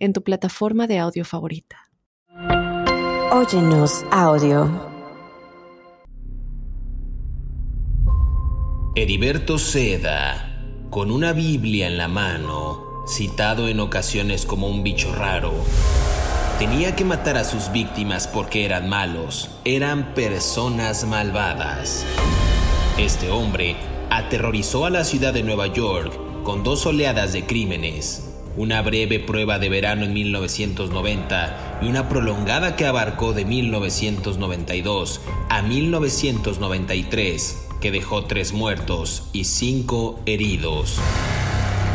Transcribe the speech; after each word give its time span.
en 0.00 0.14
tu 0.14 0.22
plataforma 0.22 0.86
de 0.86 0.98
audio 0.98 1.24
favorita. 1.24 1.90
Óyenos 3.32 4.04
audio. 4.10 4.90
Heriberto 8.96 9.58
Seda, 9.58 10.88
con 10.90 11.12
una 11.12 11.32
Biblia 11.32 11.86
en 11.86 11.96
la 11.96 12.08
mano, 12.08 13.04
citado 13.06 13.68
en 13.68 13.78
ocasiones 13.78 14.46
como 14.46 14.68
un 14.68 14.82
bicho 14.82 15.14
raro, 15.14 15.52
tenía 16.58 16.96
que 16.96 17.04
matar 17.04 17.36
a 17.36 17.44
sus 17.44 17.70
víctimas 17.70 18.26
porque 18.26 18.64
eran 18.64 18.88
malos, 18.88 19.50
eran 19.64 20.14
personas 20.14 21.06
malvadas. 21.06 22.04
Este 22.98 23.30
hombre 23.30 23.76
aterrorizó 24.10 24.86
a 24.86 24.90
la 24.90 25.04
ciudad 25.04 25.32
de 25.32 25.42
Nueva 25.42 25.68
York 25.68 26.42
con 26.42 26.64
dos 26.64 26.84
oleadas 26.86 27.32
de 27.32 27.46
crímenes 27.46 28.29
una 28.56 28.82
breve 28.82 29.20
prueba 29.20 29.58
de 29.58 29.68
verano 29.68 30.04
en 30.04 30.12
1990 30.12 31.80
y 31.82 31.88
una 31.88 32.08
prolongada 32.08 32.76
que 32.76 32.86
abarcó 32.86 33.32
de 33.32 33.44
1992 33.44 35.20
a 35.48 35.62
1993 35.62 37.66
que 37.80 37.90
dejó 37.90 38.24
tres 38.24 38.52
muertos 38.52 39.24
y 39.32 39.44
cinco 39.44 40.20
heridos. 40.26 40.98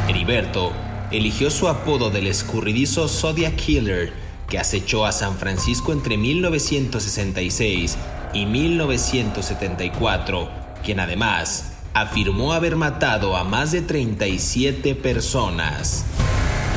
Heriberto 0.08 0.72
eligió 1.12 1.52
su 1.52 1.67
apodo 1.67 2.09
del 2.09 2.28
escurridizo 2.28 3.08
Zodiac 3.08 3.56
Killer 3.56 4.25
que 4.47 4.59
acechó 4.59 5.06
a 5.06 5.12
San 5.12 5.38
Francisco 5.38 5.92
entre 5.92 6.17
1966 6.17 7.97
y 8.34 8.45
1974, 8.45 10.50
quien 10.84 11.00
además 11.00 11.72
afirmó 11.94 12.53
haber 12.53 12.75
matado 12.75 13.38
a 13.38 13.44
más 13.44 13.72
de 13.72 13.81
37 13.81 14.94
personas. 14.95 16.06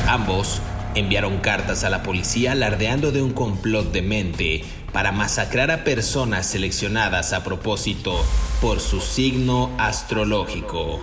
Ambos 0.09 0.63
enviaron 0.95 1.37
cartas 1.37 1.85
a 1.85 1.91
la 1.91 2.03
policía 2.03 2.53
alardeando 2.53 3.13
de 3.13 3.21
un 3.21 3.35
complot 3.35 3.93
de 3.93 4.01
mente 4.01 4.65
para 4.91 5.13
masacrar 5.13 5.71
a 5.71 5.85
personas 5.85 6.47
seleccionadas 6.47 7.35
a 7.35 7.45
propósito 7.45 8.25
por 8.63 8.81
su 8.81 9.03
signo 9.03 9.71
astrológico. 9.77 10.99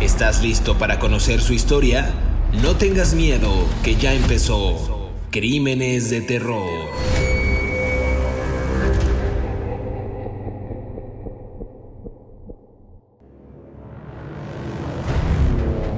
¿Estás 0.00 0.42
listo 0.42 0.78
para 0.78 0.98
conocer 0.98 1.42
su 1.42 1.52
historia? 1.52 2.10
No 2.62 2.76
tengas 2.76 3.12
miedo, 3.12 3.50
que 3.84 3.96
ya 3.96 4.14
empezó. 4.14 5.10
Crímenes 5.30 6.08
de 6.08 6.22
terror. 6.22 6.88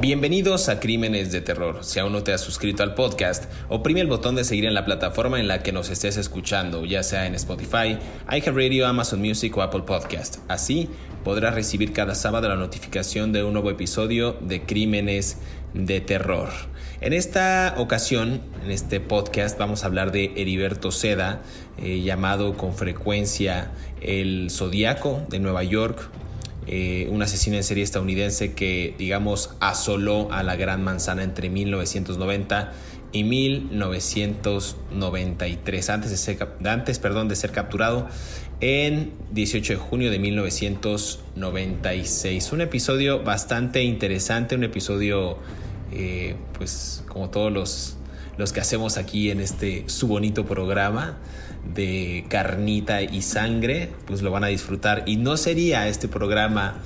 Bienvenidos 0.08 0.70
a 0.70 0.80
Crímenes 0.80 1.32
de 1.32 1.42
Terror. 1.42 1.84
Si 1.84 1.98
aún 1.98 2.14
no 2.14 2.22
te 2.22 2.32
has 2.32 2.40
suscrito 2.40 2.82
al 2.82 2.94
podcast, 2.94 3.44
oprime 3.68 4.00
el 4.00 4.06
botón 4.06 4.36
de 4.36 4.44
seguir 4.44 4.64
en 4.64 4.72
la 4.72 4.86
plataforma 4.86 5.38
en 5.38 5.48
la 5.48 5.62
que 5.62 5.70
nos 5.70 5.90
estés 5.90 6.16
escuchando, 6.16 6.86
ya 6.86 7.02
sea 7.02 7.26
en 7.26 7.34
Spotify, 7.34 7.98
iHeartRadio, 8.26 8.86
Amazon 8.86 9.20
Music 9.20 9.54
o 9.54 9.60
Apple 9.60 9.82
Podcast. 9.82 10.38
Así 10.48 10.88
podrás 11.24 11.54
recibir 11.54 11.92
cada 11.92 12.14
sábado 12.14 12.48
la 12.48 12.56
notificación 12.56 13.34
de 13.34 13.44
un 13.44 13.52
nuevo 13.52 13.70
episodio 13.70 14.32
de 14.40 14.62
Crímenes 14.62 15.36
de 15.74 16.00
Terror. 16.00 16.48
En 17.02 17.12
esta 17.12 17.74
ocasión, 17.76 18.40
en 18.64 18.70
este 18.70 19.00
podcast, 19.00 19.58
vamos 19.58 19.84
a 19.84 19.88
hablar 19.88 20.10
de 20.10 20.32
Heriberto 20.36 20.90
Seda, 20.90 21.42
eh, 21.76 22.00
llamado 22.00 22.56
con 22.56 22.74
frecuencia 22.74 23.72
el 24.00 24.48
Zodíaco 24.50 25.26
de 25.28 25.38
Nueva 25.38 25.64
York, 25.64 26.08
eh, 26.70 27.08
un 27.10 27.22
asesino 27.22 27.56
en 27.56 27.64
serie 27.64 27.82
estadounidense 27.82 28.52
que, 28.52 28.94
digamos, 28.98 29.52
asoló 29.58 30.30
a 30.30 30.42
la 30.42 30.54
Gran 30.56 30.84
Manzana 30.84 31.22
entre 31.22 31.48
1990 31.48 32.74
y 33.10 33.24
1993, 33.24 35.88
antes, 35.88 36.10
de 36.10 36.18
ser, 36.18 36.46
antes 36.66 36.98
perdón, 36.98 37.28
de 37.28 37.36
ser 37.36 37.52
capturado 37.52 38.06
en 38.60 39.14
18 39.32 39.72
de 39.72 39.78
junio 39.78 40.10
de 40.10 40.18
1996. 40.18 42.52
Un 42.52 42.60
episodio 42.60 43.22
bastante 43.22 43.82
interesante, 43.82 44.54
un 44.54 44.64
episodio, 44.64 45.38
eh, 45.92 46.36
pues 46.58 47.02
como 47.08 47.30
todos 47.30 47.50
los, 47.50 47.96
los 48.36 48.52
que 48.52 48.60
hacemos 48.60 48.98
aquí 48.98 49.30
en 49.30 49.40
este 49.40 49.84
su 49.86 50.06
bonito 50.06 50.44
programa 50.44 51.16
de 51.74 52.24
carnita 52.28 53.02
y 53.02 53.22
sangre, 53.22 53.90
pues 54.06 54.22
lo 54.22 54.30
van 54.30 54.44
a 54.44 54.48
disfrutar. 54.48 55.04
Y 55.06 55.16
no 55.16 55.36
sería 55.36 55.88
este 55.88 56.08
programa 56.08 56.82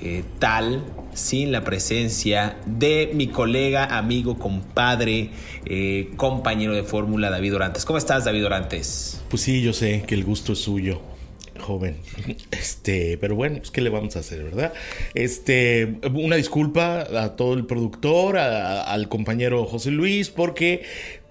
eh, 0.00 0.24
tal 0.38 0.84
sin 1.14 1.52
la 1.52 1.62
presencia 1.62 2.56
de 2.66 3.10
mi 3.14 3.28
colega, 3.28 3.84
amigo, 3.96 4.38
compadre, 4.38 5.30
eh, 5.64 6.10
compañero 6.16 6.74
de 6.74 6.82
fórmula, 6.82 7.30
David 7.30 7.54
Orantes. 7.54 7.84
¿Cómo 7.84 7.98
estás, 7.98 8.24
David 8.24 8.46
Orantes? 8.46 9.22
Pues 9.28 9.42
sí, 9.42 9.62
yo 9.62 9.72
sé 9.72 10.02
que 10.06 10.14
el 10.14 10.24
gusto 10.24 10.54
es 10.54 10.58
suyo 10.58 11.02
joven. 11.60 11.96
Este, 12.50 13.16
pero 13.18 13.34
bueno, 13.34 13.58
pues 13.58 13.70
qué 13.70 13.80
le 13.80 13.90
vamos 13.90 14.16
a 14.16 14.20
hacer, 14.20 14.42
¿verdad? 14.42 14.72
Este, 15.14 15.98
una 16.12 16.36
disculpa 16.36 17.06
a 17.16 17.36
todo 17.36 17.54
el 17.54 17.66
productor, 17.66 18.38
al 18.38 19.08
compañero 19.08 19.64
José 19.64 19.90
Luis, 19.90 20.30
porque 20.30 20.82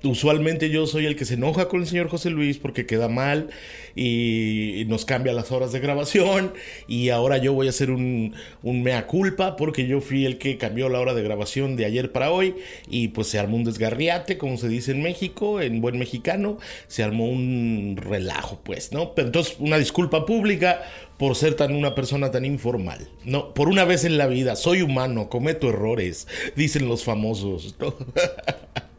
usualmente 0.04 0.70
yo 0.70 0.88
soy 0.88 1.06
el 1.06 1.16
que 1.16 1.26
se 1.26 1.36
enoja 1.36 1.68
con 1.68 1.82
el 1.82 1.88
señor 1.88 2.10
José 2.10 2.30
Luis 2.30 2.58
porque 2.58 2.86
queda 2.86 3.08
mal 3.08 3.50
y 3.96 4.84
nos 4.88 5.06
cambia 5.06 5.34
las 5.34 5.52
horas 5.52 5.72
de 5.72 5.80
grabación 5.80 6.54
y 6.88 7.10
ahora 7.10 7.38
yo 7.38 7.54
voy 7.54 7.68
a 7.68 7.72
hacer 7.72 7.92
un, 7.92 8.34
mea 8.64 9.06
culpa 9.06 9.56
porque 9.56 9.88
yo 9.88 10.02
fui 10.02 10.26
el 10.26 10.38
que 10.38 10.58
cambió 10.58 10.90
la 10.90 11.00
hora 11.00 11.14
de 11.14 11.24
grabación 11.24 11.76
de 11.76 11.86
ayer 11.86 12.12
para 12.12 12.32
hoy 12.32 12.56
y 12.90 13.10
pues 13.10 13.28
se 13.28 13.38
armó 13.38 13.58
un 13.58 13.64
desgarriate 13.64 14.38
como 14.38 14.58
se 14.58 14.70
dice 14.70 14.92
en 14.92 15.02
México, 15.02 15.62
en 15.62 15.82
buen 15.82 16.00
mexicano, 16.00 16.58
se 16.88 17.04
armó 17.04 17.28
un 17.28 17.98
relajo 17.98 18.60
pues, 18.64 18.92
¿no? 18.92 19.14
Pero 19.14 19.28
entonces 19.28 19.56
una 19.60 19.78
disculpa 19.78 20.26
pública 20.26 20.82
por 21.18 21.36
ser 21.36 21.54
tan 21.54 21.76
una 21.76 21.94
persona 21.94 22.32
tan 22.32 22.46
informal. 22.46 23.08
No, 23.26 23.54
por 23.54 23.68
una 23.68 23.86
vez 23.86 24.06
en 24.06 24.18
la 24.18 24.26
vida 24.26 24.56
soy 24.56 24.82
humano, 24.82 25.30
cometo 25.30 25.70
errores, 25.70 26.28
dicen 26.56 26.88
los 26.88 27.04
famosos, 27.04 27.76
¿no? 27.80 27.94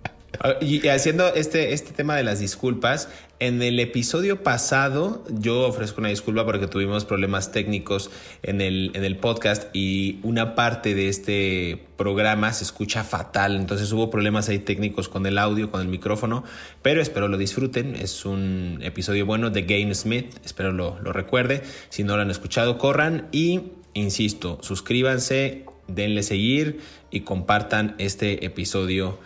Y 0.61 0.89
haciendo 0.89 1.29
este, 1.35 1.73
este 1.73 1.93
tema 1.93 2.17
de 2.17 2.25
las 2.25 2.41
disculpas, 2.41 3.09
en 3.39 3.63
el 3.63 3.79
episodio 3.81 4.43
pasado 4.43 5.25
yo 5.29 5.67
ofrezco 5.67 6.01
una 6.01 6.09
disculpa 6.09 6.45
porque 6.45 6.67
tuvimos 6.67 7.05
problemas 7.05 7.53
técnicos 7.53 8.11
en 8.43 8.61
el, 8.61 8.93
en 8.95 9.05
el 9.05 9.17
podcast 9.17 9.65
y 9.75 10.21
una 10.23 10.55
parte 10.55 10.95
de 10.95 11.09
este 11.09 11.85
programa 11.97 12.53
se 12.53 12.65
escucha 12.65 13.05
fatal, 13.05 13.57
entonces 13.57 13.93
hubo 13.93 14.11
problemas 14.11 14.49
ahí 14.49 14.59
técnicos 14.59 15.09
con 15.09 15.27
el 15.27 15.39
audio, 15.39 15.71
con 15.71 15.81
el 15.81 15.89
micrófono, 15.89 16.45
pero 16.81 17.03
espero 17.03 17.29
lo 17.29 17.37
disfruten, 17.37 17.95
es 17.95 18.25
un 18.25 18.79
episodio 18.83 19.27
bueno 19.27 19.51
de 19.51 19.63
Game 19.63 19.95
Smith, 19.95 20.35
espero 20.45 20.73
lo, 20.73 20.99
lo 21.01 21.13
recuerde, 21.13 21.63
si 21.89 22.05
no 22.05 22.17
lo 22.17 22.23
han 22.23 22.31
escuchado, 22.31 22.79
corran 22.79 23.29
y, 23.33 23.73
insisto, 23.93 24.59
suscríbanse, 24.63 25.67
denle 25.89 26.23
seguir 26.23 26.81
y 27.11 27.21
compartan 27.21 27.95
este 27.99 28.47
episodio 28.47 29.19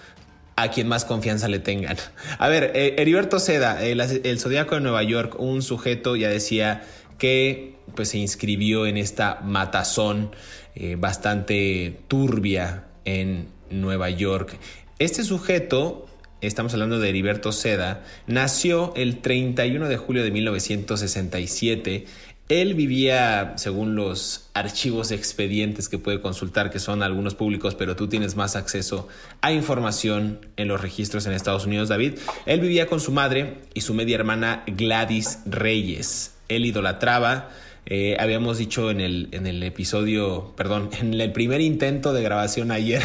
a 0.57 0.71
quien 0.71 0.89
más 0.89 1.05
confianza 1.05 1.49
le 1.49 1.59
tengan. 1.59 1.97
A 2.39 2.49
ver, 2.49 2.73
eh, 2.75 2.97
Heriberto 2.99 3.39
Seda, 3.39 3.85
el, 3.85 4.01
el 4.01 4.41
Zodíaco 4.41 4.75
de 4.75 4.81
Nueva 4.81 5.03
York, 5.03 5.37
un 5.39 5.63
sujeto 5.63 6.17
ya 6.17 6.29
decía 6.29 6.83
que 7.19 7.77
pues, 7.95 8.11
se 8.11 8.19
inscribió 8.19 8.87
en 8.87 8.97
esta 8.97 9.41
matazón 9.43 10.31
eh, 10.75 10.97
bastante 10.99 12.01
turbia 12.09 12.85
en 13.05 13.49
Nueva 13.71 14.11
York. 14.11 14.57
Este 14.99 15.25
sujeto, 15.25 16.07
estamos 16.41 16.73
hablando 16.73 16.99
de 16.99 17.09
Heriberto 17.09 17.53
Seda, 17.53 18.03
nació 18.27 18.93
el 18.97 19.19
31 19.19 19.89
de 19.89 19.97
julio 19.97 20.23
de 20.23 20.31
1967 20.31 22.07
él 22.49 22.75
vivía, 22.75 23.55
según 23.57 23.97
los 23.97 24.49
archivos 24.55 25.11
expedientes 25.11 25.89
que 25.89 25.99
puede 25.99 26.21
consultar, 26.21 26.71
que 26.71 26.79
son 26.79 27.03
algunos 27.03 27.35
públicos, 27.35 27.75
pero 27.75 27.97
tú 27.97 28.09
tienes 28.09 28.37
más 28.37 28.55
acceso 28.55 29.09
a 29.41 29.53
información 29.53 30.39
en 30.57 30.69
los 30.69 30.81
registros 30.81 31.27
en 31.27 31.33
Estados 31.33 31.67
Unidos, 31.67 31.89
David. 31.89 32.15
Él 32.47 32.61
vivía 32.61 32.87
con 32.87 33.01
su 33.01 33.11
madre 33.11 33.59
y 33.75 33.81
su 33.81 33.95
media 33.95 34.15
hermana 34.15 34.63
Gladys 34.69 35.41
Reyes. 35.45 36.35
Él 36.49 36.67
idolatraba, 36.67 37.51
eh, 37.85 38.17
habíamos 38.21 38.59
dicho 38.59 38.93
en 38.93 39.01
el, 39.01 39.29
en 39.33 39.49
el 39.49 39.61
episodio, 39.65 40.55
perdón, 40.57 40.91
en 41.01 41.21
el 41.21 41.33
primer 41.33 41.61
intento 41.61 42.13
de 42.13 42.23
grabación 42.23 42.71
ayer, 42.71 43.03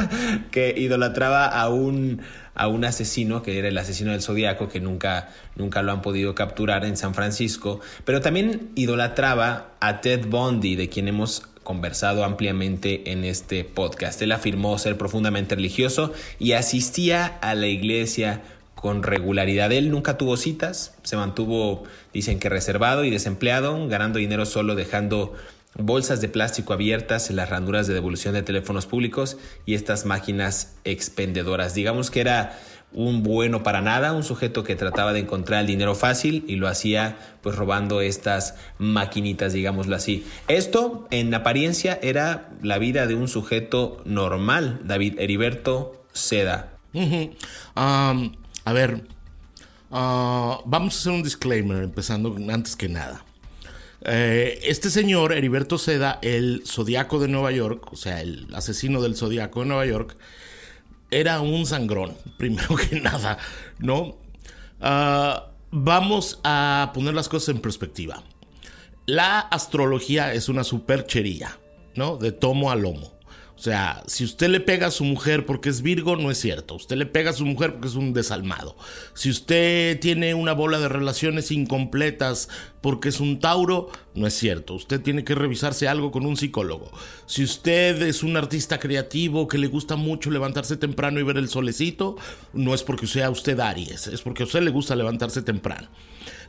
que 0.52 0.72
idolatraba 0.76 1.46
a 1.46 1.68
un 1.68 2.22
a 2.54 2.68
un 2.68 2.84
asesino 2.84 3.42
que 3.42 3.58
era 3.58 3.68
el 3.68 3.78
asesino 3.78 4.12
del 4.12 4.22
zodiaco 4.22 4.68
que 4.68 4.80
nunca, 4.80 5.30
nunca 5.56 5.82
lo 5.82 5.92
han 5.92 6.02
podido 6.02 6.34
capturar 6.34 6.84
en 6.84 6.96
San 6.96 7.14
Francisco, 7.14 7.80
pero 8.04 8.20
también 8.20 8.70
idolatraba 8.74 9.72
a 9.80 10.00
Ted 10.00 10.26
Bundy, 10.26 10.76
de 10.76 10.88
quien 10.88 11.08
hemos 11.08 11.42
conversado 11.62 12.24
ampliamente 12.24 13.10
en 13.10 13.24
este 13.24 13.64
podcast. 13.64 14.20
Él 14.22 14.32
afirmó 14.32 14.78
ser 14.78 14.96
profundamente 14.96 15.56
religioso 15.56 16.12
y 16.38 16.52
asistía 16.52 17.38
a 17.40 17.54
la 17.54 17.66
iglesia 17.66 18.42
con 18.74 19.02
regularidad. 19.02 19.72
Él 19.72 19.90
nunca 19.90 20.18
tuvo 20.18 20.36
citas, 20.36 20.94
se 21.02 21.16
mantuvo, 21.16 21.84
dicen 22.12 22.38
que 22.38 22.50
reservado 22.50 23.04
y 23.04 23.10
desempleado, 23.10 23.88
ganando 23.88 24.18
dinero 24.18 24.44
solo 24.44 24.74
dejando 24.74 25.34
bolsas 25.76 26.20
de 26.20 26.28
plástico 26.28 26.72
abiertas 26.72 27.30
en 27.30 27.36
las 27.36 27.50
randuras 27.50 27.86
de 27.86 27.94
devolución 27.94 28.34
de 28.34 28.42
teléfonos 28.42 28.86
públicos 28.86 29.36
y 29.66 29.74
estas 29.74 30.06
máquinas 30.06 30.76
expendedoras. 30.84 31.74
Digamos 31.74 32.10
que 32.10 32.20
era 32.20 32.58
un 32.94 33.24
bueno 33.24 33.62
para 33.62 33.80
nada, 33.80 34.12
un 34.12 34.22
sujeto 34.22 34.62
que 34.62 34.76
trataba 34.76 35.12
de 35.12 35.20
encontrar 35.20 35.60
el 35.60 35.66
dinero 35.66 35.94
fácil 35.94 36.44
y 36.46 36.56
lo 36.56 36.68
hacía 36.68 37.18
pues 37.42 37.56
robando 37.56 38.00
estas 38.00 38.54
maquinitas, 38.78 39.52
digámoslo 39.52 39.96
así. 39.96 40.24
Esto 40.48 41.06
en 41.10 41.34
apariencia 41.34 41.98
era 42.02 42.50
la 42.62 42.78
vida 42.78 43.06
de 43.06 43.16
un 43.16 43.28
sujeto 43.28 44.00
normal, 44.04 44.80
David 44.84 45.18
Heriberto 45.18 46.04
Seda. 46.12 46.70
a 47.74 48.72
ver, 48.72 49.02
ah, 49.90 50.60
vamos 50.64 50.94
a 50.94 50.98
hacer 51.00 51.12
un 51.12 51.22
disclaimer 51.24 51.82
empezando 51.82 52.36
antes 52.48 52.76
que 52.76 52.88
nada. 52.88 53.24
Eh, 54.04 54.60
este 54.64 54.90
señor, 54.90 55.32
Heriberto 55.32 55.78
Seda, 55.78 56.18
el 56.20 56.62
zodiaco 56.66 57.18
de 57.18 57.28
Nueva 57.28 57.52
York, 57.52 57.92
o 57.92 57.96
sea, 57.96 58.20
el 58.20 58.48
asesino 58.54 59.00
del 59.00 59.16
zodiaco 59.16 59.60
de 59.60 59.66
Nueva 59.66 59.86
York, 59.86 60.16
era 61.10 61.40
un 61.40 61.64
sangrón, 61.64 62.14
primero 62.36 62.76
que 62.76 63.00
nada, 63.00 63.38
¿no? 63.78 64.18
Ah, 64.80 65.46
vamos 65.70 66.40
a 66.44 66.90
poner 66.94 67.14
las 67.14 67.28
cosas 67.28 67.54
en 67.54 67.62
perspectiva. 67.62 68.22
La 69.06 69.40
astrología 69.40 70.34
es 70.34 70.48
una 70.48 70.64
superchería, 70.64 71.58
¿no? 71.94 72.16
De 72.16 72.32
tomo 72.32 72.70
a 72.70 72.76
lomo. 72.76 73.13
O 73.56 73.62
sea, 73.64 74.02
si 74.06 74.24
usted 74.24 74.48
le 74.48 74.58
pega 74.58 74.88
a 74.88 74.90
su 74.90 75.04
mujer 75.04 75.46
porque 75.46 75.68
es 75.68 75.80
Virgo, 75.80 76.16
no 76.16 76.30
es 76.30 76.38
cierto. 76.38 76.74
Usted 76.74 76.96
le 76.96 77.06
pega 77.06 77.30
a 77.30 77.34
su 77.34 77.46
mujer 77.46 77.72
porque 77.72 77.88
es 77.88 77.94
un 77.94 78.12
desalmado. 78.12 78.76
Si 79.14 79.30
usted 79.30 80.00
tiene 80.00 80.34
una 80.34 80.52
bola 80.52 80.80
de 80.80 80.88
relaciones 80.88 81.52
incompletas 81.52 82.48
porque 82.80 83.08
es 83.08 83.20
un 83.20 83.38
Tauro, 83.38 83.90
no 84.14 84.26
es 84.26 84.34
cierto. 84.34 84.74
Usted 84.74 85.00
tiene 85.00 85.22
que 85.22 85.36
revisarse 85.36 85.86
algo 85.86 86.10
con 86.10 86.26
un 86.26 86.36
psicólogo. 86.36 86.90
Si 87.26 87.44
usted 87.44 88.02
es 88.02 88.24
un 88.24 88.36
artista 88.36 88.78
creativo 88.78 89.46
que 89.46 89.58
le 89.58 89.68
gusta 89.68 89.94
mucho 89.94 90.30
levantarse 90.30 90.76
temprano 90.76 91.20
y 91.20 91.22
ver 91.22 91.38
el 91.38 91.48
solecito, 91.48 92.16
no 92.52 92.74
es 92.74 92.82
porque 92.82 93.06
sea 93.06 93.30
usted 93.30 93.60
Aries, 93.60 94.08
es 94.08 94.20
porque 94.20 94.42
a 94.42 94.46
usted 94.46 94.62
le 94.62 94.72
gusta 94.72 94.96
levantarse 94.96 95.42
temprano. 95.42 95.88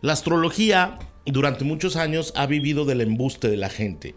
La 0.01 0.13
astrología 0.13 0.97
durante 1.25 1.63
muchos 1.63 1.95
años 1.95 2.33
ha 2.35 2.47
vivido 2.47 2.83
del 2.85 3.01
embuste 3.01 3.47
de 3.47 3.57
la 3.57 3.69
gente 3.69 4.15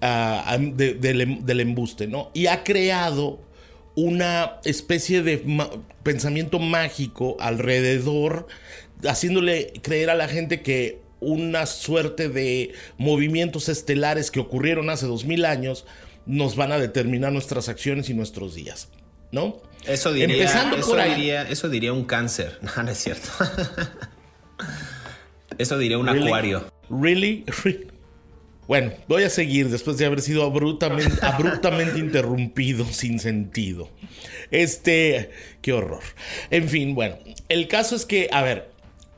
del 0.00 1.60
embuste, 1.60 2.06
¿no? 2.06 2.30
Y 2.34 2.46
ha 2.46 2.64
creado 2.64 3.40
una 3.94 4.60
especie 4.64 5.22
de 5.22 5.44
pensamiento 6.02 6.58
mágico 6.58 7.36
alrededor, 7.40 8.46
haciéndole 9.06 9.72
creer 9.82 10.10
a 10.10 10.14
la 10.14 10.28
gente 10.28 10.62
que 10.62 11.00
una 11.20 11.66
suerte 11.66 12.28
de 12.28 12.72
movimientos 12.96 13.68
estelares 13.68 14.30
que 14.30 14.40
ocurrieron 14.40 14.88
hace 14.88 15.06
dos 15.06 15.24
mil 15.24 15.44
años 15.44 15.84
nos 16.26 16.56
van 16.56 16.72
a 16.72 16.78
determinar 16.78 17.32
nuestras 17.32 17.68
acciones 17.68 18.08
y 18.08 18.14
nuestros 18.14 18.54
días, 18.54 18.88
¿no? 19.32 19.60
Eso 19.86 20.12
diría, 20.12 20.44
eso, 20.76 20.96
diría 20.96 21.42
eso 21.42 21.68
diría 21.68 21.92
un 21.92 22.04
cáncer. 22.04 22.58
No, 22.76 22.82
no 22.82 22.90
es 22.90 22.98
cierto. 22.98 23.28
eso 25.58 25.78
diría 25.78 25.98
un 25.98 26.08
acuario. 26.08 26.70
Really? 26.88 27.44
really? 27.64 27.89
Bueno, 28.70 28.92
voy 29.08 29.24
a 29.24 29.30
seguir 29.30 29.68
después 29.68 29.98
de 29.98 30.06
haber 30.06 30.20
sido 30.20 30.44
abruptamente, 30.44 31.18
abruptamente 31.26 31.98
interrumpido 31.98 32.84
sin 32.84 33.18
sentido. 33.18 33.88
Este, 34.52 35.30
qué 35.60 35.72
horror. 35.72 36.04
En 36.52 36.68
fin, 36.68 36.94
bueno, 36.94 37.18
el 37.48 37.66
caso 37.66 37.96
es 37.96 38.06
que, 38.06 38.28
a 38.30 38.42
ver, 38.42 38.70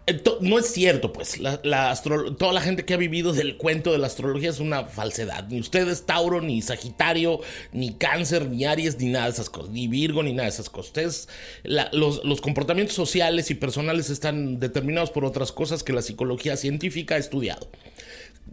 eh, 0.06 0.22
no 0.40 0.58
es 0.58 0.72
cierto, 0.72 1.12
pues, 1.12 1.38
la, 1.38 1.94
toda 2.38 2.54
la 2.54 2.62
gente 2.62 2.86
que 2.86 2.94
ha 2.94 2.96
vivido 2.96 3.34
del 3.34 3.58
cuento 3.58 3.92
de 3.92 3.98
la 3.98 4.06
astrología 4.06 4.48
es 4.48 4.58
una 4.58 4.86
falsedad. 4.86 5.46
Ni 5.48 5.60
usted 5.60 5.86
es 5.86 6.06
Tauro, 6.06 6.40
ni 6.40 6.62
Sagitario, 6.62 7.40
ni 7.72 7.92
Cáncer, 7.92 8.48
ni 8.48 8.64
Aries, 8.64 8.98
ni 8.98 9.10
nada 9.10 9.26
de 9.26 9.32
esas 9.32 9.50
cosas, 9.50 9.68
ni 9.68 9.86
Virgo, 9.86 10.22
ni 10.22 10.32
nada 10.32 10.44
de 10.44 10.54
esas 10.54 10.70
cosas. 10.70 11.28
los, 11.62 12.24
los 12.24 12.40
comportamientos 12.40 12.96
sociales 12.96 13.50
y 13.50 13.54
personales 13.54 14.08
están 14.08 14.60
determinados 14.60 15.10
por 15.10 15.26
otras 15.26 15.52
cosas 15.52 15.82
que 15.82 15.92
la 15.92 16.00
psicología 16.00 16.56
científica 16.56 17.16
ha 17.16 17.18
estudiado. 17.18 17.68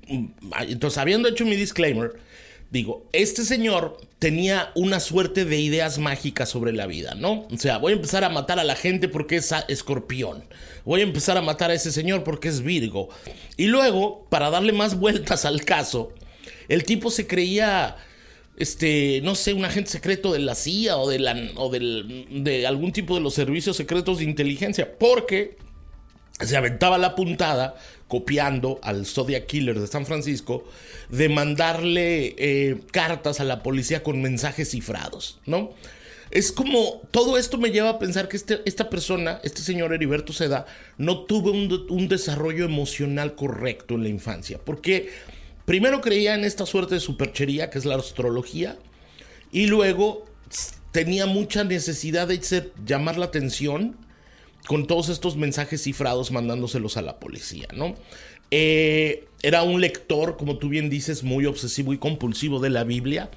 Entonces, 0.07 0.97
habiendo 0.97 1.27
hecho 1.27 1.45
mi 1.45 1.55
disclaimer, 1.55 2.13
digo, 2.71 3.07
este 3.13 3.43
señor 3.43 3.97
tenía 4.19 4.71
una 4.75 4.99
suerte 4.99 5.45
de 5.45 5.57
ideas 5.59 5.97
mágicas 5.97 6.49
sobre 6.49 6.73
la 6.73 6.87
vida, 6.87 7.15
¿no? 7.15 7.47
O 7.51 7.57
sea, 7.57 7.77
voy 7.77 7.93
a 7.93 7.95
empezar 7.95 8.23
a 8.23 8.29
matar 8.29 8.59
a 8.59 8.63
la 8.63 8.75
gente 8.75 9.07
porque 9.07 9.37
es 9.37 9.53
escorpión. 9.67 10.43
Voy 10.85 11.01
a 11.01 11.03
empezar 11.03 11.37
a 11.37 11.41
matar 11.41 11.71
a 11.71 11.73
ese 11.73 11.91
señor 11.91 12.23
porque 12.23 12.49
es 12.49 12.61
Virgo. 12.61 13.09
Y 13.57 13.67
luego, 13.67 14.25
para 14.29 14.49
darle 14.49 14.73
más 14.73 14.99
vueltas 14.99 15.45
al 15.45 15.63
caso, 15.63 16.13
el 16.67 16.83
tipo 16.83 17.11
se 17.11 17.27
creía, 17.27 17.95
este, 18.57 19.21
no 19.23 19.35
sé, 19.35 19.53
un 19.53 19.65
agente 19.65 19.89
secreto 19.89 20.33
de 20.33 20.39
la 20.39 20.55
CIA 20.55 20.97
o, 20.97 21.09
de, 21.09 21.19
la, 21.19 21.35
o 21.55 21.71
de 21.71 22.67
algún 22.67 22.91
tipo 22.91 23.15
de 23.15 23.21
los 23.21 23.33
servicios 23.33 23.77
secretos 23.77 24.19
de 24.19 24.25
inteligencia, 24.25 24.97
porque 24.97 25.57
se 26.39 26.57
aventaba 26.57 26.97
la 26.97 27.15
puntada 27.15 27.75
copiando 28.07 28.79
al 28.81 29.05
Zodiac 29.05 29.45
Killer 29.45 29.79
de 29.79 29.87
San 29.87 30.05
Francisco, 30.05 30.65
de 31.09 31.29
mandarle 31.29 32.35
eh, 32.37 32.81
cartas 32.91 33.39
a 33.39 33.43
la 33.43 33.61
policía 33.61 34.03
con 34.03 34.21
mensajes 34.21 34.71
cifrados, 34.71 35.39
¿no? 35.45 35.71
Es 36.31 36.51
como, 36.51 37.01
todo 37.11 37.37
esto 37.37 37.57
me 37.57 37.71
lleva 37.71 37.89
a 37.89 37.99
pensar 37.99 38.27
que 38.27 38.37
este, 38.37 38.61
esta 38.65 38.89
persona, 38.89 39.39
este 39.43 39.61
señor 39.61 39.93
Heriberto 39.93 40.31
Seda, 40.31 40.65
no 40.97 41.21
tuvo 41.25 41.51
un, 41.51 41.87
un 41.89 42.07
desarrollo 42.07 42.65
emocional 42.65 43.35
correcto 43.35 43.95
en 43.95 44.03
la 44.03 44.09
infancia, 44.09 44.59
porque 44.63 45.09
primero 45.65 46.01
creía 46.01 46.35
en 46.35 46.45
esta 46.45 46.65
suerte 46.65 46.95
de 46.95 47.01
superchería 47.01 47.69
que 47.69 47.79
es 47.79 47.85
la 47.85 47.95
astrología, 47.95 48.77
y 49.51 49.67
luego 49.67 50.25
tenía 50.91 51.25
mucha 51.25 51.63
necesidad 51.63 52.27
de 52.27 52.71
llamar 52.85 53.17
la 53.17 53.25
atención, 53.25 53.95
con 54.67 54.87
todos 54.87 55.09
estos 55.09 55.35
mensajes 55.35 55.83
cifrados 55.83 56.31
mandándoselos 56.31 56.97
a 56.97 57.01
la 57.01 57.19
policía, 57.19 57.67
¿no? 57.73 57.95
Eh, 58.51 59.27
era 59.41 59.63
un 59.63 59.79
lector, 59.79 60.37
como 60.37 60.57
tú 60.57 60.69
bien 60.69 60.89
dices, 60.89 61.23
muy 61.23 61.45
obsesivo 61.45 61.93
y 61.93 61.97
compulsivo 61.97 62.59
de 62.59 62.69
la 62.69 62.83
Biblia, 62.83 63.29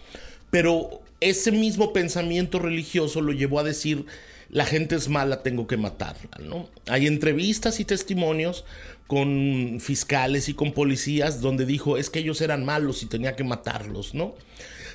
pero 0.50 1.02
ese 1.20 1.52
mismo 1.52 1.92
pensamiento 1.92 2.58
religioso 2.58 3.20
lo 3.20 3.32
llevó 3.32 3.60
a 3.60 3.64
decir, 3.64 4.06
la 4.48 4.66
gente 4.66 4.96
es 4.96 5.08
mala, 5.08 5.42
tengo 5.42 5.66
que 5.66 5.76
matarla, 5.76 6.38
¿no? 6.40 6.68
Hay 6.86 7.06
entrevistas 7.06 7.80
y 7.80 7.84
testimonios 7.84 8.64
con 9.06 9.78
fiscales 9.80 10.48
y 10.48 10.54
con 10.54 10.72
policías 10.72 11.40
donde 11.40 11.64
dijo, 11.64 11.96
es 11.96 12.10
que 12.10 12.18
ellos 12.18 12.40
eran 12.40 12.64
malos 12.64 13.02
y 13.02 13.06
tenía 13.06 13.36
que 13.36 13.44
matarlos, 13.44 14.14
¿no? 14.14 14.34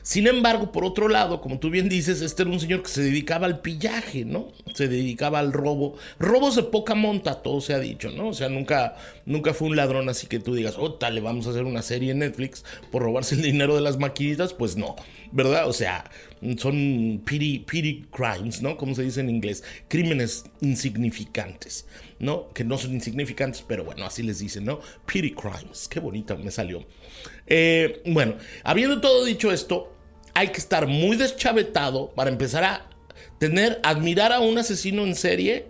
Sin 0.07 0.25
embargo, 0.25 0.71
por 0.71 0.85
otro 0.85 1.09
lado, 1.09 1.41
como 1.41 1.59
tú 1.59 1.69
bien 1.69 1.89
dices, 1.89 2.21
este 2.21 2.43
era 2.43 2.51
un 2.53 2.61
señor 2.61 2.81
que 2.81 2.87
se 2.87 3.01
dedicaba 3.01 3.45
al 3.45 3.59
pillaje, 3.59 4.23
¿no? 4.23 4.53
Se 4.73 4.87
dedicaba 4.87 5.39
al 5.39 5.51
robo. 5.51 5.97
Robos 6.17 6.55
de 6.55 6.63
poca 6.63 6.95
monta, 6.95 7.41
todo 7.41 7.59
se 7.59 7.73
ha 7.73 7.79
dicho, 7.79 8.09
¿no? 8.11 8.29
O 8.29 8.33
sea, 8.33 8.47
nunca, 8.47 8.95
nunca 9.25 9.53
fue 9.53 9.67
un 9.67 9.75
ladrón 9.75 10.07
así 10.07 10.27
que 10.27 10.39
tú 10.39 10.55
digas, 10.55 10.75
oh, 10.77 10.97
le 11.11 11.19
vamos 11.19 11.45
a 11.45 11.49
hacer 11.49 11.65
una 11.65 11.81
serie 11.81 12.11
en 12.11 12.19
Netflix 12.19 12.63
por 12.89 13.01
robarse 13.01 13.35
el 13.35 13.41
dinero 13.41 13.75
de 13.75 13.81
las 13.81 13.99
maquinitas. 13.99 14.53
Pues 14.53 14.77
no, 14.77 14.95
¿verdad? 15.33 15.67
O 15.67 15.73
sea, 15.73 16.09
son 16.57 17.21
pity, 17.25 17.65
pity 17.69 18.05
crimes, 18.09 18.61
¿no? 18.61 18.77
Como 18.77 18.95
se 18.95 19.03
dice 19.03 19.19
en 19.19 19.29
inglés, 19.29 19.65
crímenes 19.89 20.45
insignificantes, 20.61 21.85
¿no? 22.19 22.47
Que 22.53 22.63
no 22.63 22.77
son 22.77 22.93
insignificantes, 22.93 23.61
pero 23.67 23.83
bueno, 23.83 24.05
así 24.05 24.23
les 24.23 24.39
dicen, 24.39 24.63
¿no? 24.63 24.79
Pity 25.05 25.31
crimes. 25.31 25.89
Qué 25.89 25.99
bonita 25.99 26.37
me 26.37 26.49
salió. 26.49 26.85
Eh, 27.45 28.01
bueno, 28.05 28.35
habiendo 28.63 29.01
todo 29.01 29.25
dicho 29.25 29.51
esto, 29.51 29.96
hay 30.37 30.49
que 30.49 30.59
estar 30.59 30.85
muy 30.85 31.17
deschavetado 31.17 32.11
para 32.11 32.29
empezar 32.29 32.63
a 32.63 32.85
tener, 33.39 33.79
admirar 33.81 34.31
a 34.31 34.39
un 34.39 34.55
asesino 34.59 35.03
en 35.03 35.15
serie, 35.15 35.65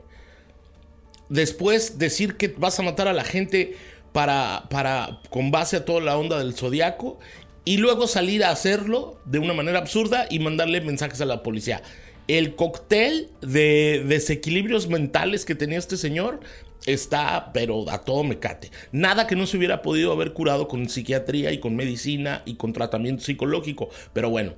después 1.29 1.97
decir 1.97 2.35
que 2.35 2.49
vas 2.49 2.77
a 2.77 2.83
matar 2.83 3.07
a 3.07 3.13
la 3.13 3.23
gente 3.23 3.77
para, 4.11 4.65
para, 4.69 5.21
con 5.29 5.51
base 5.51 5.77
a 5.77 5.85
toda 5.85 6.01
la 6.01 6.17
onda 6.17 6.37
del 6.37 6.53
zodiaco, 6.53 7.17
y 7.63 7.77
luego 7.77 8.07
salir 8.07 8.43
a 8.43 8.51
hacerlo 8.51 9.17
de 9.23 9.39
una 9.39 9.53
manera 9.53 9.79
absurda 9.79 10.27
y 10.29 10.39
mandarle 10.39 10.81
mensajes 10.81 11.21
a 11.21 11.25
la 11.25 11.43
policía. 11.43 11.81
El 12.27 12.55
cóctel 12.55 13.29
de 13.39 14.03
desequilibrios 14.05 14.89
mentales 14.89 15.45
que 15.45 15.55
tenía 15.55 15.77
este 15.77 15.95
señor 15.95 16.41
está, 16.85 17.51
pero 17.53 17.89
a 17.89 18.03
todo 18.03 18.23
mecate. 18.23 18.71
Nada 18.91 19.27
que 19.27 19.35
no 19.35 19.47
se 19.47 19.57
hubiera 19.57 19.81
podido 19.81 20.11
haber 20.11 20.33
curado 20.33 20.67
con 20.67 20.89
psiquiatría 20.89 21.51
y 21.51 21.59
con 21.59 21.75
medicina 21.75 22.43
y 22.45 22.55
con 22.55 22.73
tratamiento 22.73 23.23
psicológico. 23.23 23.89
Pero 24.13 24.29
bueno, 24.29 24.53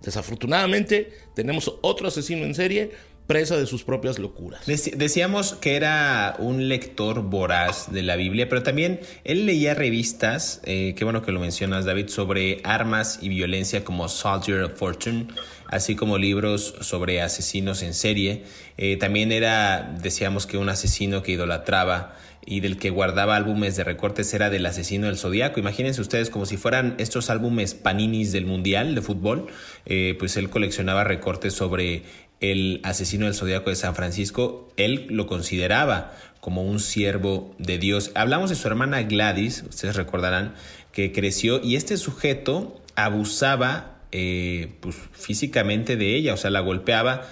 desafortunadamente 0.00 1.12
tenemos 1.34 1.72
otro 1.82 2.08
asesino 2.08 2.44
en 2.44 2.54
serie 2.54 2.92
presa 3.32 3.56
de 3.56 3.66
sus 3.66 3.82
propias 3.82 4.18
locuras. 4.18 4.60
decíamos 4.66 5.54
que 5.54 5.76
era 5.76 6.36
un 6.38 6.68
lector 6.68 7.22
voraz 7.22 7.90
de 7.90 8.02
la 8.02 8.16
Biblia, 8.16 8.46
pero 8.46 8.62
también 8.62 9.00
él 9.24 9.46
leía 9.46 9.72
revistas, 9.72 10.60
eh, 10.64 10.92
qué 10.98 11.04
bueno 11.04 11.22
que 11.22 11.32
lo 11.32 11.40
mencionas 11.40 11.86
David, 11.86 12.08
sobre 12.08 12.60
armas 12.62 13.20
y 13.22 13.30
violencia 13.30 13.84
como 13.84 14.10
Soldier 14.10 14.64
of 14.64 14.74
Fortune, 14.74 15.28
así 15.68 15.96
como 15.96 16.18
libros 16.18 16.74
sobre 16.82 17.22
asesinos 17.22 17.82
en 17.82 17.94
serie. 17.94 18.44
Eh, 18.76 18.98
también 18.98 19.32
era, 19.32 19.96
decíamos 20.02 20.46
que 20.46 20.58
un 20.58 20.68
asesino 20.68 21.22
que 21.22 21.32
idolatraba 21.32 22.14
y 22.44 22.60
del 22.60 22.76
que 22.76 22.90
guardaba 22.90 23.36
álbumes 23.36 23.76
de 23.76 23.84
recortes 23.84 24.34
era 24.34 24.50
del 24.50 24.66
asesino 24.66 25.06
del 25.06 25.16
zodiaco. 25.16 25.60
Imagínense 25.60 26.00
ustedes 26.00 26.28
como 26.28 26.44
si 26.44 26.56
fueran 26.56 26.96
estos 26.98 27.30
álbumes 27.30 27.74
paninis 27.74 28.32
del 28.32 28.46
mundial 28.46 28.94
de 28.94 29.00
fútbol, 29.00 29.46
eh, 29.86 30.16
pues 30.18 30.36
él 30.36 30.50
coleccionaba 30.50 31.04
recortes 31.04 31.54
sobre 31.54 32.02
el 32.42 32.80
asesino 32.82 33.24
del 33.24 33.34
zodiaco 33.34 33.70
de 33.70 33.76
San 33.76 33.94
Francisco. 33.94 34.68
Él 34.76 35.06
lo 35.08 35.26
consideraba 35.26 36.12
como 36.40 36.62
un 36.62 36.80
siervo 36.80 37.54
de 37.58 37.78
Dios. 37.78 38.10
Hablamos 38.14 38.50
de 38.50 38.56
su 38.56 38.68
hermana 38.68 39.04
Gladys, 39.04 39.64
ustedes 39.68 39.96
recordarán 39.96 40.54
que 40.90 41.12
creció 41.12 41.62
y 41.62 41.76
este 41.76 41.96
sujeto 41.96 42.82
abusaba 42.96 44.00
eh, 44.10 44.74
pues, 44.80 44.96
físicamente 45.12 45.96
de 45.96 46.16
ella, 46.16 46.34
o 46.34 46.36
sea, 46.36 46.50
la 46.50 46.60
golpeaba 46.60 47.22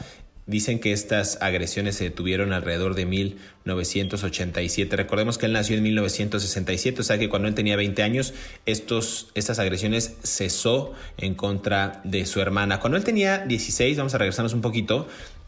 Dicen 0.51 0.81
que 0.81 0.91
estas 0.91 1.39
agresiones 1.41 1.95
se 1.95 2.03
detuvieron 2.03 2.53
alrededor 2.53 2.97
de 2.97 3.07
1987. 3.07 4.97
Recordemos 4.97 5.39
que 5.39 5.47
él 5.47 5.53
nació 5.53 5.77
en 5.77 5.85
1967, 5.85 7.01
o 7.01 7.05
sea 7.05 7.19
que 7.19 7.29
cuando 7.29 7.47
él 7.47 7.55
tenía 7.55 7.77
20 7.77 8.03
años, 8.03 8.35
estos, 8.67 9.29
estas 9.35 9.61
agresiones 9.61 10.17
cesó 10.25 10.93
en 11.19 11.37
contra 11.37 12.01
de 12.03 12.27
su 12.27 12.41
hermana. 12.41 12.81
Cuando 12.81 12.99
él 12.99 13.05
tenía 13.05 13.39
16, 13.47 13.97
vamos 13.97 14.13
a 14.17 14.19
regresarnos 14.19 14.53
un 14.53 14.61
poquito, 14.61 15.07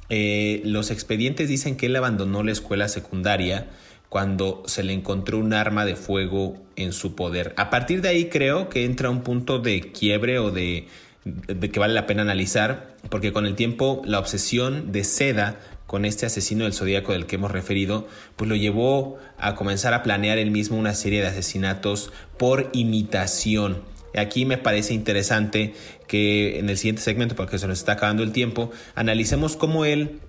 eh, 0.08 0.62
los 0.64 0.92
expedientes 0.92 1.48
dicen 1.48 1.76
que 1.76 1.86
él 1.86 1.96
abandonó 1.96 2.44
la 2.44 2.52
escuela 2.52 2.86
secundaria 2.86 3.70
cuando 4.08 4.62
se 4.66 4.84
le 4.84 4.92
encontró 4.92 5.38
un 5.38 5.52
arma 5.52 5.84
de 5.84 5.96
fuego 5.96 6.62
en 6.76 6.92
su 6.92 7.16
poder. 7.16 7.54
A 7.56 7.70
partir 7.70 8.02
de 8.02 8.10
ahí 8.10 8.26
creo 8.26 8.68
que 8.68 8.84
entra 8.84 9.10
un 9.10 9.22
punto 9.22 9.58
de 9.58 9.80
quiebre 9.80 10.38
o 10.38 10.52
de 10.52 10.86
de 11.24 11.70
que 11.70 11.78
vale 11.78 11.94
la 11.94 12.06
pena 12.06 12.22
analizar, 12.22 12.96
porque 13.08 13.32
con 13.32 13.46
el 13.46 13.54
tiempo 13.54 14.02
la 14.04 14.18
obsesión 14.18 14.92
de 14.92 15.04
Seda 15.04 15.58
con 15.92 16.06
este 16.06 16.24
asesino 16.24 16.64
del 16.64 16.72
zodíaco 16.72 17.12
del 17.12 17.26
que 17.26 17.36
hemos 17.36 17.50
referido, 17.50 18.08
pues 18.36 18.48
lo 18.48 18.56
llevó 18.56 19.18
a 19.36 19.54
comenzar 19.54 19.92
a 19.92 20.02
planear 20.02 20.38
él 20.38 20.50
mismo 20.50 20.78
una 20.78 20.94
serie 20.94 21.20
de 21.20 21.26
asesinatos 21.26 22.12
por 22.38 22.70
imitación. 22.72 23.82
Aquí 24.16 24.46
me 24.46 24.56
parece 24.56 24.94
interesante 24.94 25.74
que 26.08 26.58
en 26.58 26.70
el 26.70 26.78
siguiente 26.78 27.02
segmento, 27.02 27.36
porque 27.36 27.58
se 27.58 27.66
nos 27.68 27.78
está 27.78 27.92
acabando 27.92 28.22
el 28.22 28.32
tiempo, 28.32 28.70
analicemos 28.94 29.54
cómo 29.54 29.84
él 29.84 30.20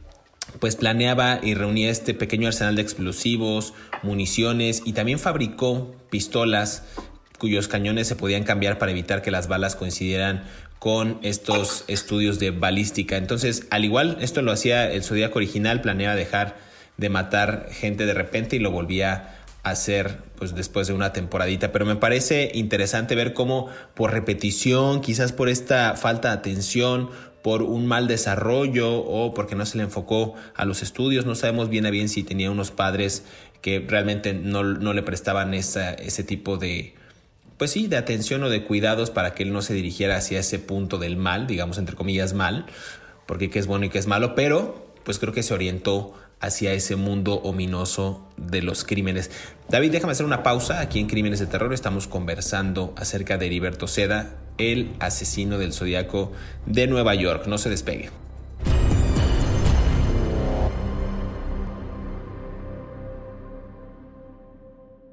pues 0.59 0.75
planeaba 0.75 1.39
y 1.41 1.53
reunía 1.53 1.89
este 1.89 2.13
pequeño 2.13 2.47
arsenal 2.47 2.75
de 2.75 2.81
explosivos, 2.81 3.73
municiones 4.01 4.81
y 4.83 4.91
también 4.91 5.17
fabricó 5.17 5.95
pistolas 6.09 6.83
cuyos 7.39 7.67
cañones 7.67 8.07
se 8.07 8.15
podían 8.15 8.43
cambiar 8.43 8.77
para 8.77 8.91
evitar 8.91 9.21
que 9.21 9.31
las 9.31 9.47
balas 9.47 9.75
coincidieran 9.75 10.43
con 10.83 11.19
estos 11.21 11.85
estudios 11.87 12.39
de 12.39 12.51
balística. 12.51 13.15
Entonces, 13.15 13.67
al 13.69 13.85
igual, 13.85 14.17
esto 14.19 14.41
lo 14.41 14.51
hacía 14.51 14.91
el 14.91 15.01
Zodíaco 15.01 15.39
original, 15.39 15.79
planeaba 15.79 16.13
dejar 16.13 16.57
de 16.97 17.07
matar 17.07 17.69
gente 17.71 18.05
de 18.05 18.13
repente 18.13 18.57
y 18.57 18.59
lo 18.59 18.69
volvía 18.69 19.45
a 19.63 19.69
hacer 19.69 20.17
pues 20.35 20.53
después 20.55 20.87
de 20.87 20.93
una 20.93 21.13
temporadita, 21.13 21.71
pero 21.71 21.85
me 21.85 21.95
parece 21.95 22.51
interesante 22.53 23.15
ver 23.15 23.31
cómo 23.31 23.69
por 23.93 24.11
repetición, 24.11 24.99
quizás 24.99 25.31
por 25.31 25.47
esta 25.47 25.95
falta 25.95 26.31
de 26.31 26.33
atención, 26.33 27.11
por 27.41 27.61
un 27.61 27.87
mal 27.87 28.09
desarrollo 28.09 28.93
o 28.93 29.33
porque 29.33 29.55
no 29.55 29.65
se 29.65 29.77
le 29.77 29.85
enfocó 29.85 30.35
a 30.53 30.65
los 30.65 30.83
estudios, 30.83 31.25
no 31.25 31.35
sabemos 31.35 31.69
bien 31.69 31.85
a 31.85 31.91
bien 31.91 32.09
si 32.09 32.23
tenía 32.23 32.51
unos 32.51 32.71
padres 32.71 33.23
que 33.61 33.79
realmente 33.79 34.33
no, 34.33 34.63
le 34.63 35.01
prestaban 35.01 35.53
ese 35.53 36.23
tipo 36.25 36.57
de, 36.57 36.93
pues 37.57 37.71
sí, 37.71 37.87
de 37.87 37.97
atención 37.97 38.43
o 38.43 38.49
de 38.49 38.63
cuidados 38.63 39.09
para 39.09 39.33
que 39.33 39.43
él 39.43 39.53
no 39.53 39.61
se 39.61 39.73
dirigiera 39.73 40.17
hacia 40.17 40.39
ese 40.39 40.59
punto 40.59 40.97
del 40.97 41.17
mal, 41.17 41.47
digamos 41.47 41.77
entre 41.77 41.95
comillas 41.95 42.33
mal, 42.33 42.65
porque 43.25 43.49
qué 43.49 43.59
es 43.59 43.67
bueno 43.67 43.85
y 43.85 43.89
qué 43.89 43.99
es 43.99 44.07
malo, 44.07 44.35
pero 44.35 44.87
pues 45.03 45.19
creo 45.19 45.33
que 45.33 45.43
se 45.43 45.53
orientó 45.53 46.13
hacia 46.39 46.73
ese 46.73 46.95
mundo 46.95 47.35
ominoso 47.35 48.27
de 48.37 48.61
los 48.61 48.83
crímenes. 48.83 49.31
David, 49.69 49.91
déjame 49.91 50.11
hacer 50.11 50.25
una 50.25 50.43
pausa. 50.43 50.81
Aquí 50.81 50.99
en 50.99 51.07
Crímenes 51.07 51.39
de 51.39 51.47
Terror 51.47 51.73
estamos 51.73 52.07
conversando 52.07 52.93
acerca 52.97 53.37
de 53.37 53.45
Heriberto 53.45 53.87
Seda, 53.87 54.35
el 54.57 54.93
asesino 54.99 55.57
del 55.57 55.71
zodiaco 55.71 56.33
de 56.65 56.87
Nueva 56.87 57.15
York. 57.15 57.47
No 57.47 57.57
se 57.57 57.69
despegue. 57.69 58.09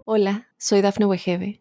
Hola, 0.04 0.49
soy 0.59 0.80
Dafne 0.80 1.06
Wegebe 1.06 1.61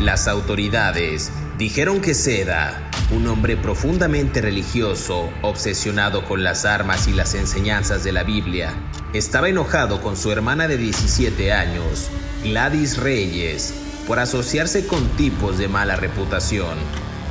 Las 0.00 0.26
autoridades 0.26 1.30
dijeron 1.58 2.00
que 2.00 2.14
Seda, 2.14 2.90
un 3.10 3.26
hombre 3.28 3.56
profundamente 3.56 4.40
religioso, 4.40 5.30
obsesionado 5.42 6.24
con 6.24 6.42
las 6.42 6.64
armas 6.64 7.06
y 7.06 7.12
las 7.12 7.34
enseñanzas 7.34 8.02
de 8.02 8.12
la 8.12 8.24
Biblia, 8.24 8.74
estaba 9.12 9.48
enojado 9.48 10.00
con 10.00 10.16
su 10.16 10.32
hermana 10.32 10.66
de 10.66 10.78
17 10.78 11.52
años, 11.52 12.10
Gladys 12.42 12.96
Reyes, 12.96 13.74
por 14.06 14.18
asociarse 14.18 14.86
con 14.86 15.06
tipos 15.10 15.58
de 15.58 15.68
mala 15.68 15.96
reputación. 15.96 16.76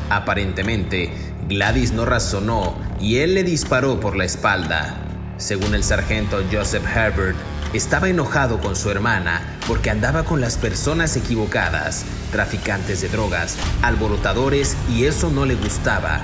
Aparentemente, 0.09 1.11
Gladys 1.49 1.91
no 1.91 2.05
razonó 2.05 2.77
y 2.99 3.17
él 3.17 3.33
le 3.33 3.43
disparó 3.43 3.99
por 3.99 4.15
la 4.15 4.25
espalda. 4.25 4.97
Según 5.37 5.73
el 5.73 5.83
sargento 5.83 6.41
Joseph 6.51 6.85
Herbert, 6.85 7.37
estaba 7.73 8.09
enojado 8.09 8.59
con 8.59 8.75
su 8.75 8.89
hermana 8.89 9.41
porque 9.67 9.89
andaba 9.89 10.23
con 10.23 10.41
las 10.41 10.57
personas 10.57 11.15
equivocadas, 11.15 12.03
traficantes 12.31 13.01
de 13.01 13.09
drogas, 13.09 13.57
alborotadores 13.81 14.75
y 14.89 15.05
eso 15.05 15.29
no 15.29 15.45
le 15.45 15.55
gustaba. 15.55 16.21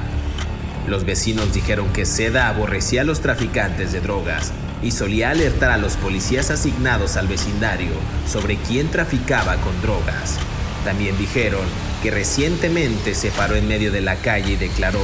Los 0.88 1.06
vecinos 1.06 1.54
dijeron 1.54 1.92
que 1.94 2.06
Seda 2.06 2.48
aborrecía 2.48 3.02
a 3.02 3.06
los 3.06 3.22
traficantes 3.22 3.92
de 3.92 4.02
drogas 4.02 4.52
y 4.82 4.92
solía 4.92 5.32
alertar 5.32 5.72
a 5.72 5.78
los 5.78 5.96
policías 5.96 6.52
asignados 6.52 7.18
al 7.18 7.28
vecindario 7.28 7.92
sobre 8.28 8.58
quién 8.58 8.90
traficaba 8.90 9.56
con 9.58 9.82
drogas. 9.82 10.38
También 10.84 11.18
dijeron 11.18 11.66
que 12.02 12.12
recientemente 12.12 13.16
se 13.16 13.32
paró 13.32 13.56
en 13.56 13.68
medio 13.68 13.92
de 13.92 14.02
la 14.02 14.16
calle 14.16 14.54
y 14.54 14.56
declaró, 14.56 15.04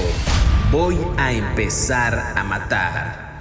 voy 0.72 0.98
a 1.18 1.34
empezar 1.34 2.34
a 2.36 2.44
matar. 2.44 3.33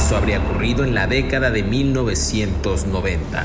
Eso 0.00 0.16
habría 0.16 0.40
ocurrido 0.40 0.82
en 0.82 0.94
la 0.94 1.06
década 1.06 1.50
de 1.50 1.62
1990. 1.62 3.44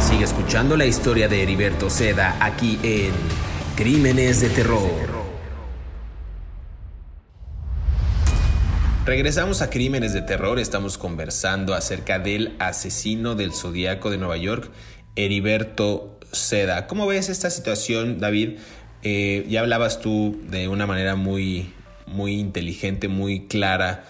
Sigue 0.00 0.24
escuchando 0.24 0.76
la 0.76 0.84
historia 0.84 1.28
de 1.28 1.44
Heriberto 1.44 1.88
Seda 1.90 2.36
aquí 2.40 2.76
en 2.82 3.12
Crímenes 3.76 4.40
de 4.40 4.48
Terror. 4.50 5.08
Regresamos 9.06 9.62
a 9.62 9.70
Crímenes 9.70 10.12
de 10.12 10.22
Terror, 10.22 10.58
estamos 10.58 10.98
conversando 10.98 11.74
acerca 11.74 12.18
del 12.18 12.56
asesino 12.58 13.36
del 13.36 13.54
Zodíaco 13.54 14.10
de 14.10 14.18
Nueva 14.18 14.36
York, 14.36 14.72
Heriberto 15.14 16.18
Seda. 16.32 16.88
¿Cómo 16.88 17.06
ves 17.06 17.28
esta 17.28 17.48
situación, 17.50 18.18
David? 18.18 18.58
Eh, 19.02 19.46
ya 19.48 19.60
hablabas 19.60 20.00
tú 20.00 20.36
de 20.50 20.66
una 20.66 20.84
manera 20.84 21.14
muy, 21.14 21.72
muy 22.06 22.40
inteligente, 22.40 23.06
muy 23.06 23.46
clara 23.46 24.04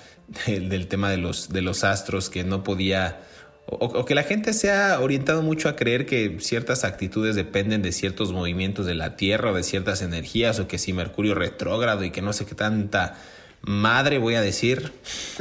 del, 0.46 0.88
tema 0.88 1.10
de 1.10 1.16
los, 1.16 1.48
de 1.50 1.62
los 1.62 1.84
astros, 1.84 2.30
que 2.30 2.44
no 2.44 2.64
podía, 2.64 3.20
o, 3.66 4.04
que 4.04 4.14
la 4.14 4.22
gente 4.22 4.52
se 4.52 4.70
ha 4.70 5.00
orientado 5.00 5.42
mucho 5.42 5.68
a 5.68 5.76
creer 5.76 6.06
que 6.06 6.38
ciertas 6.40 6.84
actitudes 6.84 7.36
dependen 7.36 7.82
de 7.82 7.92
ciertos 7.92 8.32
movimientos 8.32 8.86
de 8.86 8.94
la 8.94 9.16
Tierra 9.16 9.52
o 9.52 9.54
de 9.54 9.62
ciertas 9.62 10.02
energías, 10.02 10.58
o 10.58 10.68
que 10.68 10.78
si 10.78 10.92
Mercurio 10.92 11.34
retrógrado 11.34 12.04
y 12.04 12.10
que 12.10 12.22
no 12.22 12.32
sé 12.32 12.46
qué 12.46 12.54
tanta 12.54 13.14
madre 13.62 14.18
voy 14.18 14.34
a 14.34 14.40
decir, 14.40 14.92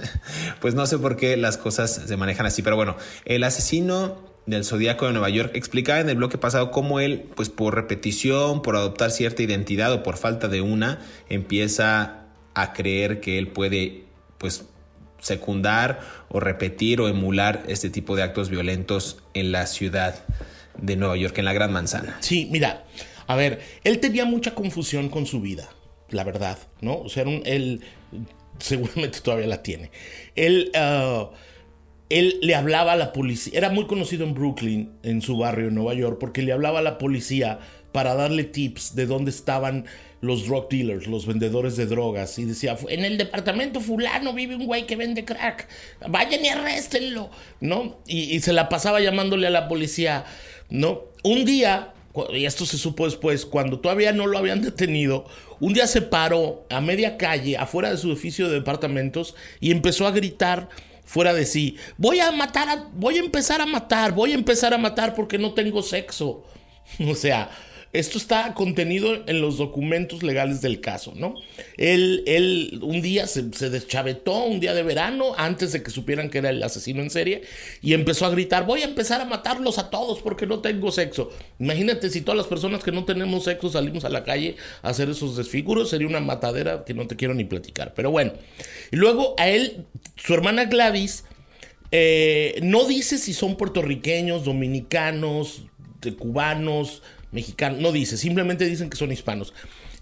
pues 0.61 0.75
no 0.75 0.85
sé 0.85 0.97
por 0.97 1.17
qué 1.17 1.37
las 1.37 1.57
cosas 1.57 2.01
se 2.05 2.17
manejan 2.17 2.45
así, 2.45 2.61
pero 2.61 2.75
bueno, 2.75 2.95
el 3.25 3.43
asesino 3.43 4.23
del 4.45 4.63
Zodíaco 4.63 5.07
de 5.07 5.13
Nueva 5.13 5.29
York 5.29 5.51
explicaba 5.55 5.99
en 5.99 6.09
el 6.09 6.17
bloque 6.17 6.37
pasado 6.37 6.71
cómo 6.71 6.99
él, 6.99 7.25
pues 7.35 7.49
por 7.49 7.73
repetición, 7.73 8.61
por 8.61 8.75
adoptar 8.75 9.11
cierta 9.11 9.41
identidad 9.41 9.91
o 9.91 10.03
por 10.03 10.17
falta 10.17 10.47
de 10.47 10.61
una, 10.61 10.99
empieza 11.29 12.25
a 12.53 12.73
creer 12.73 13.21
que 13.21 13.37
él 13.37 13.47
puede, 13.47 14.05
pues 14.37 14.65
secundar 15.19 15.99
o 16.29 16.39
repetir 16.39 17.01
o 17.01 17.07
emular 17.07 17.63
este 17.67 17.89
tipo 17.89 18.15
de 18.15 18.23
actos 18.23 18.49
violentos 18.49 19.17
en 19.33 19.51
la 19.51 19.67
ciudad 19.67 20.23
de 20.77 20.95
Nueva 20.95 21.17
York, 21.17 21.37
en 21.37 21.45
la 21.45 21.53
Gran 21.53 21.71
Manzana. 21.71 22.17
Sí, 22.19 22.47
mira, 22.51 22.85
a 23.27 23.35
ver, 23.35 23.61
él 23.83 23.99
tenía 23.99 24.25
mucha 24.25 24.53
confusión 24.53 25.09
con 25.09 25.25
su 25.25 25.41
vida, 25.41 25.69
la 26.09 26.23
verdad, 26.23 26.57
¿no? 26.81 26.99
O 26.99 27.09
sea, 27.09 27.23
él 27.23 27.81
seguramente 28.59 29.19
todavía 29.23 29.47
la 29.47 29.63
tiene. 29.63 29.91
Él, 30.35 30.71
ah, 30.75 31.29
él 32.09 32.37
le 32.41 32.55
hablaba 32.55 32.93
a 32.93 32.95
la 32.95 33.13
policía, 33.13 33.57
era 33.57 33.69
muy 33.69 33.87
conocido 33.87 34.25
en 34.25 34.33
Brooklyn, 34.33 34.91
en 35.03 35.21
su 35.21 35.37
barrio 35.37 35.69
en 35.69 35.75
Nueva 35.75 35.93
York, 35.93 36.17
porque 36.19 36.41
le 36.41 36.53
hablaba 36.53 36.79
a 36.79 36.83
la 36.83 36.97
policía 36.97 37.59
para 37.95 38.13
darle 38.13 38.43
tips 38.43 38.93
de 38.93 39.05
dónde 39.05 39.31
estaban 39.31 39.85
los 40.19 40.47
drug 40.47 40.67
dealers, 40.67 41.07
los 41.07 41.25
vendedores 41.25 41.77
de 41.77 41.85
drogas. 41.85 42.37
Y 42.37 42.43
decía, 42.43 42.77
en 42.89 43.05
el 43.05 43.17
departamento 43.17 43.79
fulano 43.79 44.33
vive 44.33 44.57
un 44.57 44.65
güey 44.65 44.85
que 44.85 44.97
vende 44.97 45.23
crack. 45.23 45.69
Vayan 46.05 46.43
y 46.43 46.49
arréstenlo. 46.49 47.29
¿No? 47.61 48.01
Y, 48.05 48.37
se 48.41 48.51
la 48.51 48.67
pasaba 48.67 48.99
llamándole 48.99 49.47
a 49.47 49.49
la 49.49 49.69
policía. 49.69 50.25
¿No? 50.69 51.03
Un 51.23 51.45
día, 51.45 51.93
y 52.33 52.43
esto 52.43 52.65
se 52.65 52.77
supo 52.77 53.05
después, 53.05 53.45
cuando 53.45 53.79
todavía 53.79 54.11
no 54.11 54.27
lo 54.27 54.39
habían 54.39 54.61
detenido, 54.61 55.25
un 55.61 55.71
día 55.71 55.87
se 55.87 56.01
paró 56.01 56.65
a 56.69 56.81
media 56.81 57.15
calle, 57.15 57.55
afuera 57.55 57.91
de 57.91 57.97
su 57.97 58.11
edificio 58.11 58.49
de 58.49 58.55
departamentos, 58.55 59.35
y 59.61 59.71
empezó 59.71 60.05
a 60.05 60.11
gritar 60.11 60.67
fuera 61.05 61.33
de 61.33 61.45
sí. 61.45 61.77
Voy 61.95 62.19
a 62.19 62.33
matar, 62.33 62.87
voy 62.91 63.19
a 63.19 63.21
empezar 63.21 63.61
a 63.61 63.65
matar, 63.65 64.11
voy 64.11 64.33
a 64.33 64.35
empezar 64.35 64.73
a 64.73 64.77
matar 64.77 65.15
porque 65.15 65.37
no 65.37 65.53
tengo 65.53 65.81
sexo. 65.81 66.43
O 67.09 67.15
sea, 67.15 67.49
esto 67.93 68.17
está 68.17 68.53
contenido 68.53 69.23
en 69.27 69.41
los 69.41 69.57
documentos 69.57 70.23
legales 70.23 70.61
del 70.61 70.81
caso, 70.81 71.13
¿no? 71.15 71.35
Él, 71.77 72.23
él 72.27 72.79
un 72.81 73.01
día 73.01 73.27
se, 73.27 73.43
deschavetó, 73.43 74.43
un 74.43 74.59
día 74.59 74.73
de 74.73 74.83
verano, 74.83 75.33
antes 75.37 75.71
de 75.71 75.81
que 75.81 75.91
supieran 75.91 76.29
que 76.29 76.39
era 76.39 76.49
el 76.49 76.61
asesino 76.61 77.01
en 77.01 77.09
serie, 77.09 77.43
y 77.81 77.93
empezó 77.93 78.25
a 78.25 78.29
gritar, 78.29 78.65
voy 78.65 78.81
a 78.81 78.85
empezar 78.85 79.21
a 79.21 79.25
matarlos 79.25 79.77
a 79.77 79.89
todos 79.89 80.21
porque 80.21 80.45
no 80.45 80.59
tengo 80.59 80.91
sexo. 80.91 81.31
Imagínate 81.59 82.09
si 82.09 82.21
todas 82.21 82.37
las 82.37 82.47
personas 82.47 82.83
que 82.83 82.91
no 82.91 83.05
tenemos 83.05 83.45
sexo 83.45 83.69
salimos 83.69 84.03
a 84.05 84.09
la 84.09 84.23
calle 84.23 84.57
a 84.81 84.89
hacer 84.89 85.09
esos 85.09 85.37
desfiguros, 85.37 85.89
sería 85.89 86.07
una 86.07 86.19
matadera 86.19 86.83
que 86.83 86.93
no 86.93 87.07
te 87.07 87.15
quiero 87.15 87.33
ni 87.33 87.45
platicar. 87.45 87.93
Pero 87.95 88.11
bueno, 88.11 88.33
y 88.91 88.95
luego 88.97 89.35
a 89.37 89.47
él, 89.47 89.85
su 90.15 90.33
hermana 90.33 90.65
Gladys, 90.65 91.23
eh, 91.91 92.59
no 92.61 92.85
dice 92.85 93.17
si 93.17 93.33
son 93.33 93.55
puertorriqueños, 93.55 94.43
dominicanos, 94.43 95.63
cubanos, 96.13 97.01
mexicano, 97.35 97.77
no 97.79 97.91
dice, 97.91 98.17
simplemente 98.17 98.65
dicen 98.65 98.89
que 98.89 98.97
son 98.97 99.11
hispanos. 99.11 99.53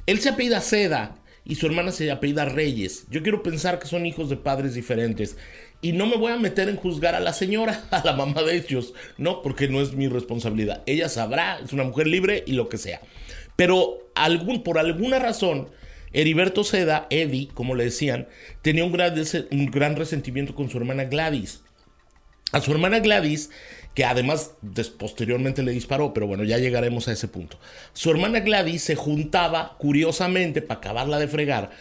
Él 0.06 0.22
se 0.22 0.30
apellida 0.30 0.62
Seda 0.62 1.18
y 1.44 1.56
su 1.56 1.66
hermana 1.66 1.92
se 1.92 2.10
apellida 2.12 2.46
Reyes. 2.46 3.06
Yo 3.10 3.22
quiero 3.24 3.44
pensar 3.44 3.80
que 3.80 3.88
son 3.88 4.06
hijos 4.06 4.30
de 4.30 4.38
padres 4.38 4.76
diferentes. 4.76 5.36
Y 5.82 5.92
no 5.92 6.06
me 6.06 6.16
voy 6.16 6.32
a 6.32 6.38
meter 6.38 6.70
en 6.70 6.78
juzgar 6.78 7.16
a 7.16 7.20
la 7.20 7.34
señora, 7.34 7.84
a 7.92 8.02
la 8.06 8.14
mamá 8.14 8.44
de 8.44 8.56
ellos, 8.56 8.94
no, 9.18 9.42
porque 9.42 9.68
no 9.68 9.82
es 9.82 9.94
mi 9.94 10.08
responsabilidad. 10.08 10.82
Ella 10.86 11.10
sabrá, 11.10 11.60
es 11.60 11.74
una 11.74 11.84
mujer 11.84 12.08
libre 12.08 12.44
y 12.48 12.54
lo 12.54 12.70
que 12.70 12.78
sea. 12.78 13.02
Pero 13.58 14.00
por 14.64 14.78
alguna 14.78 15.20
razón, 15.20 15.70
Heriberto 16.14 16.64
Seda, 16.64 17.08
Eddie, 17.10 17.50
como 17.54 17.76
le 17.76 17.86
decían, 17.86 18.28
tenía 18.62 18.86
un 18.86 18.92
gran, 18.92 19.14
un 19.52 19.66
gran 19.66 19.96
resentimiento 19.96 20.56
con 20.56 20.70
su 20.70 20.78
hermana 20.78 21.06
Gladys. 21.06 21.62
A 22.52 22.62
su 22.62 22.72
hermana 22.72 23.00
Gladys 23.00 23.50
que 23.94 24.06
además 24.06 24.52
posteriormente 24.98 25.64
le 25.64 25.72
disparó, 25.72 26.14
pero 26.14 26.28
bueno, 26.28 26.44
ya 26.44 26.58
llegaremos 26.58 27.08
a 27.08 27.14
ese 27.14 27.28
punto. 27.28 27.58
Su 27.94 28.10
hermana 28.10 28.40
Gladys 28.40 28.84
se 28.84 28.96
juntaba, 28.96 29.76
curiosamente, 29.78 30.62
para 30.62 30.80
acabarla 30.80 31.20
de 31.20 31.28
fregar, 31.28 31.72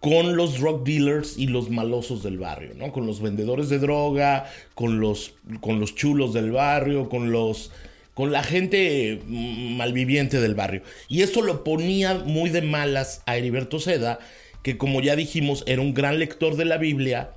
con 0.00 0.36
los 0.36 0.60
drug 0.60 0.84
dealers 0.84 1.38
y 1.38 1.46
los 1.46 1.70
malosos 1.70 2.22
del 2.22 2.38
barrio, 2.38 2.74
¿no? 2.76 2.92
Con 2.92 3.06
los 3.06 3.22
vendedores 3.22 3.70
de 3.70 3.78
droga, 3.78 4.50
con 4.74 5.00
los, 5.00 5.32
con 5.62 5.80
los 5.80 5.94
chulos 5.94 6.34
del 6.34 6.52
barrio, 6.52 7.08
con 7.08 7.32
los 7.32 7.70
con 8.12 8.30
la 8.30 8.44
gente 8.44 9.20
mm, 9.26 9.76
malviviente 9.76 10.40
del 10.40 10.54
barrio. 10.54 10.82
Y 11.08 11.22
esto 11.22 11.42
lo 11.42 11.64
ponía 11.64 12.14
muy 12.14 12.50
de 12.50 12.62
malas 12.62 13.22
a 13.26 13.36
Heriberto 13.36 13.80
Seda, 13.80 14.20
que 14.62 14.78
como 14.78 15.00
ya 15.00 15.16
dijimos, 15.16 15.64
era 15.66 15.82
un 15.82 15.94
gran 15.94 16.18
lector 16.18 16.56
de 16.56 16.64
la 16.64 16.76
Biblia 16.76 17.30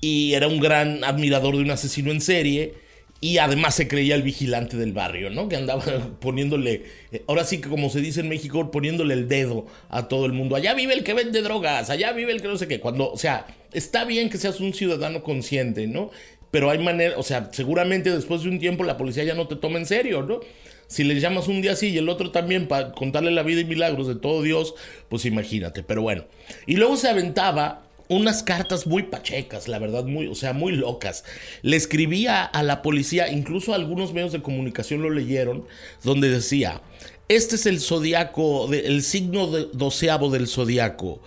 y 0.00 0.34
era 0.34 0.48
un 0.48 0.60
gran 0.60 1.04
admirador 1.04 1.56
de 1.56 1.62
un 1.62 1.70
asesino 1.70 2.10
en 2.10 2.20
serie 2.20 2.87
y 3.20 3.38
además 3.38 3.74
se 3.74 3.88
creía 3.88 4.14
el 4.14 4.22
vigilante 4.22 4.76
del 4.76 4.92
barrio, 4.92 5.30
¿no? 5.30 5.48
Que 5.48 5.56
andaba 5.56 5.82
poniéndole, 6.20 6.84
eh, 7.10 7.24
ahora 7.26 7.44
sí 7.44 7.60
que 7.60 7.68
como 7.68 7.90
se 7.90 8.00
dice 8.00 8.20
en 8.20 8.28
México, 8.28 8.70
poniéndole 8.70 9.14
el 9.14 9.28
dedo 9.28 9.66
a 9.88 10.08
todo 10.08 10.26
el 10.26 10.32
mundo. 10.32 10.54
Allá 10.54 10.74
vive 10.74 10.94
el 10.94 11.02
que 11.02 11.14
vende 11.14 11.42
drogas, 11.42 11.90
allá 11.90 12.12
vive 12.12 12.32
el 12.32 12.40
que 12.40 12.48
no 12.48 12.56
sé 12.56 12.68
qué. 12.68 12.80
Cuando, 12.80 13.10
o 13.10 13.18
sea, 13.18 13.46
está 13.72 14.04
bien 14.04 14.30
que 14.30 14.38
seas 14.38 14.60
un 14.60 14.72
ciudadano 14.72 15.22
consciente, 15.22 15.86
¿no? 15.86 16.10
Pero 16.50 16.70
hay 16.70 16.78
manera, 16.78 17.18
o 17.18 17.22
sea, 17.22 17.50
seguramente 17.52 18.10
después 18.10 18.42
de 18.42 18.48
un 18.48 18.58
tiempo 18.58 18.84
la 18.84 18.96
policía 18.96 19.24
ya 19.24 19.34
no 19.34 19.48
te 19.48 19.56
toma 19.56 19.78
en 19.78 19.86
serio, 19.86 20.22
¿no? 20.22 20.40
Si 20.86 21.04
le 21.04 21.18
llamas 21.20 21.48
un 21.48 21.60
día 21.60 21.72
así 21.72 21.88
y 21.88 21.98
el 21.98 22.08
otro 22.08 22.30
también 22.30 22.66
para 22.66 22.92
contarle 22.92 23.30
la 23.30 23.42
vida 23.42 23.60
y 23.60 23.64
milagros 23.64 24.06
de 24.06 24.14
todo 24.14 24.42
Dios, 24.42 24.74
pues 25.10 25.26
imagínate. 25.26 25.82
Pero 25.82 26.00
bueno. 26.00 26.24
Y 26.66 26.76
luego 26.76 26.96
se 26.96 27.08
aventaba 27.08 27.87
unas 28.08 28.42
cartas 28.42 28.86
muy 28.86 29.04
pachecas, 29.04 29.68
la 29.68 29.78
verdad, 29.78 30.04
muy, 30.04 30.26
o 30.26 30.34
sea, 30.34 30.52
muy 30.52 30.72
locas. 30.72 31.24
Le 31.62 31.76
escribía 31.76 32.44
a 32.44 32.62
la 32.62 32.82
policía, 32.82 33.30
incluso 33.30 33.74
algunos 33.74 34.12
medios 34.12 34.32
de 34.32 34.42
comunicación 34.42 35.02
lo 35.02 35.10
leyeron, 35.10 35.66
donde 36.02 36.30
decía, 36.30 36.80
este 37.28 37.56
es 37.56 37.66
el 37.66 37.80
zodiaco, 37.80 38.72
el 38.72 39.02
signo 39.02 39.46
doceavo 39.46 40.30
del 40.30 40.48
zodiaco. 40.48 41.20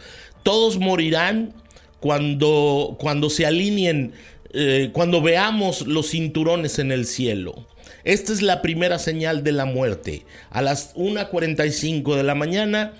Todos 0.44 0.80
morirán 0.80 1.54
cuando, 2.00 2.98
cuando 3.00 3.30
se 3.30 3.46
alineen, 3.46 4.13
eh, 4.54 4.89
cuando 4.91 5.22
veamos 5.22 5.86
los 5.88 6.10
cinturones 6.10 6.80
en 6.80 6.91
el 6.91 7.06
cielo. 7.06 7.67
Esta 8.04 8.34
es 8.34 8.41
la 8.41 8.63
primera 8.63 8.98
señal 8.98 9.44
de 9.44 9.52
la 9.52 9.65
muerte. 9.65 10.24
A 10.50 10.63
las 10.63 10.96
1.45 10.96 12.15
de 12.15 12.24
la 12.24 12.34
mañana, 12.34 12.94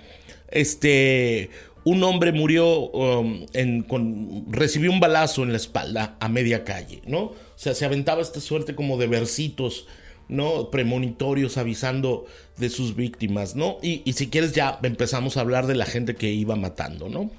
este, 0.52 1.50
un 1.84 2.02
hombre 2.04 2.32
murió, 2.32 2.90
um, 2.90 3.46
con, 3.88 4.46
recibió 4.50 4.90
un 4.90 5.00
balazo 5.00 5.42
en 5.42 5.50
la 5.50 5.56
espalda 5.56 6.16
a 6.20 6.28
media 6.28 6.64
calle, 6.64 7.02
¿no? 7.06 7.20
O 7.20 7.36
sea, 7.56 7.74
se 7.74 7.84
aventaba 7.84 8.22
esta 8.22 8.40
suerte 8.40 8.74
como 8.74 8.98
de 8.98 9.06
versitos, 9.06 9.86
¿no? 10.28 10.70
Premonitorios 10.70 11.58
avisando 11.58 12.26
de 12.56 12.70
sus 12.70 12.94
víctimas, 12.94 13.56
¿no? 13.56 13.78
Y, 13.82 14.02
y 14.04 14.12
si 14.14 14.28
quieres 14.28 14.52
ya 14.52 14.78
empezamos 14.82 15.36
a 15.36 15.40
hablar 15.40 15.66
de 15.66 15.74
la 15.74 15.86
gente 15.86 16.14
que 16.14 16.30
iba 16.30 16.56
matando, 16.56 17.08
¿no? 17.08 17.30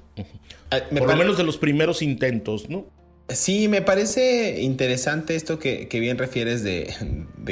Por 0.90 1.08
lo 1.08 1.16
menos 1.16 1.36
de 1.36 1.44
los 1.44 1.56
primeros 1.56 2.02
intentos, 2.02 2.68
¿no? 2.68 2.86
Sí, 3.30 3.68
me 3.68 3.80
parece 3.80 4.60
interesante 4.60 5.34
esto 5.34 5.58
que, 5.58 5.88
bien 5.90 6.18
refieres 6.18 6.62
de, 6.62 6.94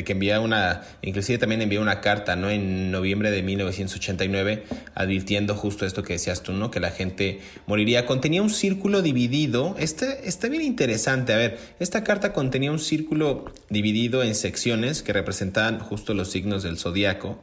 que 0.04 0.12
envía 0.12 0.38
una, 0.38 0.82
inclusive 1.00 1.38
también 1.38 1.62
envió 1.62 1.80
una 1.80 2.02
carta, 2.02 2.36
¿no? 2.36 2.50
En 2.50 2.90
noviembre 2.90 3.30
de 3.30 3.42
1989, 3.42 4.64
advirtiendo 4.94 5.54
justo 5.54 5.86
esto 5.86 6.02
que 6.02 6.12
decías 6.12 6.42
tú, 6.42 6.52
¿no? 6.52 6.70
Que 6.70 6.78
la 6.78 6.90
gente 6.90 7.40
moriría. 7.66 8.04
Contenía 8.04 8.42
un 8.42 8.50
círculo 8.50 9.00
dividido. 9.00 9.74
Este 9.78 10.28
está 10.28 10.48
bien 10.48 10.60
interesante. 10.60 11.32
A 11.32 11.38
ver, 11.38 11.58
esta 11.80 12.04
carta 12.04 12.34
contenía 12.34 12.70
un 12.70 12.78
círculo 12.78 13.46
dividido 13.70 14.22
en 14.22 14.34
secciones 14.34 15.02
que 15.02 15.14
representaban 15.14 15.78
justo 15.78 16.12
los 16.12 16.30
signos 16.30 16.62
del 16.62 16.76
zodiaco. 16.76 17.42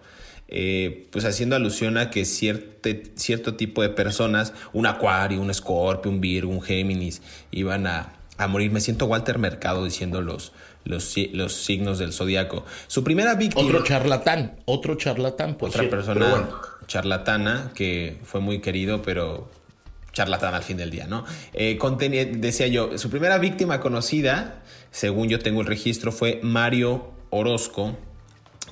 Eh, 0.49 1.07
pues 1.11 1.25
haciendo 1.25 1.55
alusión 1.55 1.97
a 1.97 2.11
que 2.11 2.25
cierto 2.25 3.55
tipo 3.55 3.81
de 3.81 3.89
personas, 3.89 4.53
un 4.71 4.85
acuario, 4.85 5.41
un 5.41 5.49
escorpio, 5.49 6.11
un 6.11 6.21
virgo, 6.21 6.51
un 6.51 6.61
géminis, 6.61 7.21
iban 7.51 7.85
a, 7.85 8.18
a 8.39 8.47
morir. 8.47 8.71
Me 8.71 8.81
siento 8.81 9.05
Walter 9.05 9.37
Mercado 9.37 9.83
diciendo 9.85 10.21
los, 10.21 10.53
los, 10.85 11.13
los 11.33 11.53
signos 11.53 11.99
del 11.99 12.13
zodiaco. 12.13 12.65
Su 12.87 13.03
primera 13.03 13.35
víctima. 13.35 13.67
Otro 13.67 13.83
charlatán, 13.83 14.59
otro 14.65 14.95
charlatán. 14.95 15.55
Pues 15.55 15.75
otra 15.75 15.89
persona 15.89 16.49
charlatana 16.87 17.71
que 17.75 18.17
fue 18.23 18.41
muy 18.41 18.61
querido, 18.61 19.01
pero 19.03 19.51
charlatán 20.13 20.55
al 20.55 20.63
fin 20.63 20.77
del 20.77 20.89
día, 20.89 21.05
¿no? 21.05 21.25
Eh, 21.53 21.77
decía 22.37 22.67
yo, 22.67 22.97
su 22.97 23.09
primera 23.09 23.37
víctima 23.37 23.79
conocida, 23.79 24.63
según 24.89 25.27
yo 25.27 25.39
tengo 25.39 25.61
el 25.61 25.67
registro, 25.67 26.11
fue 26.11 26.39
Mario 26.41 27.11
Orozco, 27.29 27.95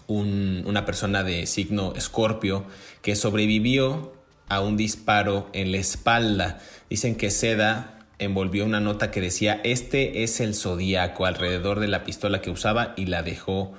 una 0.07 0.85
persona 0.85 1.23
de 1.23 1.45
signo 1.45 1.93
escorpio, 1.95 2.65
que 3.01 3.15
sobrevivió 3.15 4.13
a 4.47 4.61
un 4.61 4.77
disparo 4.77 5.49
en 5.51 5.73
la 5.73 5.77
espalda. 5.77 6.59
Dicen 6.89 7.15
que 7.15 7.29
Seda 7.29 7.96
envolvió 8.19 8.65
una 8.65 8.79
nota 8.79 9.11
que 9.11 9.21
decía, 9.21 9.61
este 9.63 10.23
es 10.23 10.39
el 10.39 10.55
zodíaco 10.55 11.25
alrededor 11.25 11.79
de 11.79 11.87
la 11.87 12.03
pistola 12.03 12.41
que 12.41 12.49
usaba 12.49 12.93
y 12.97 13.05
la 13.05 13.23
dejó 13.23 13.73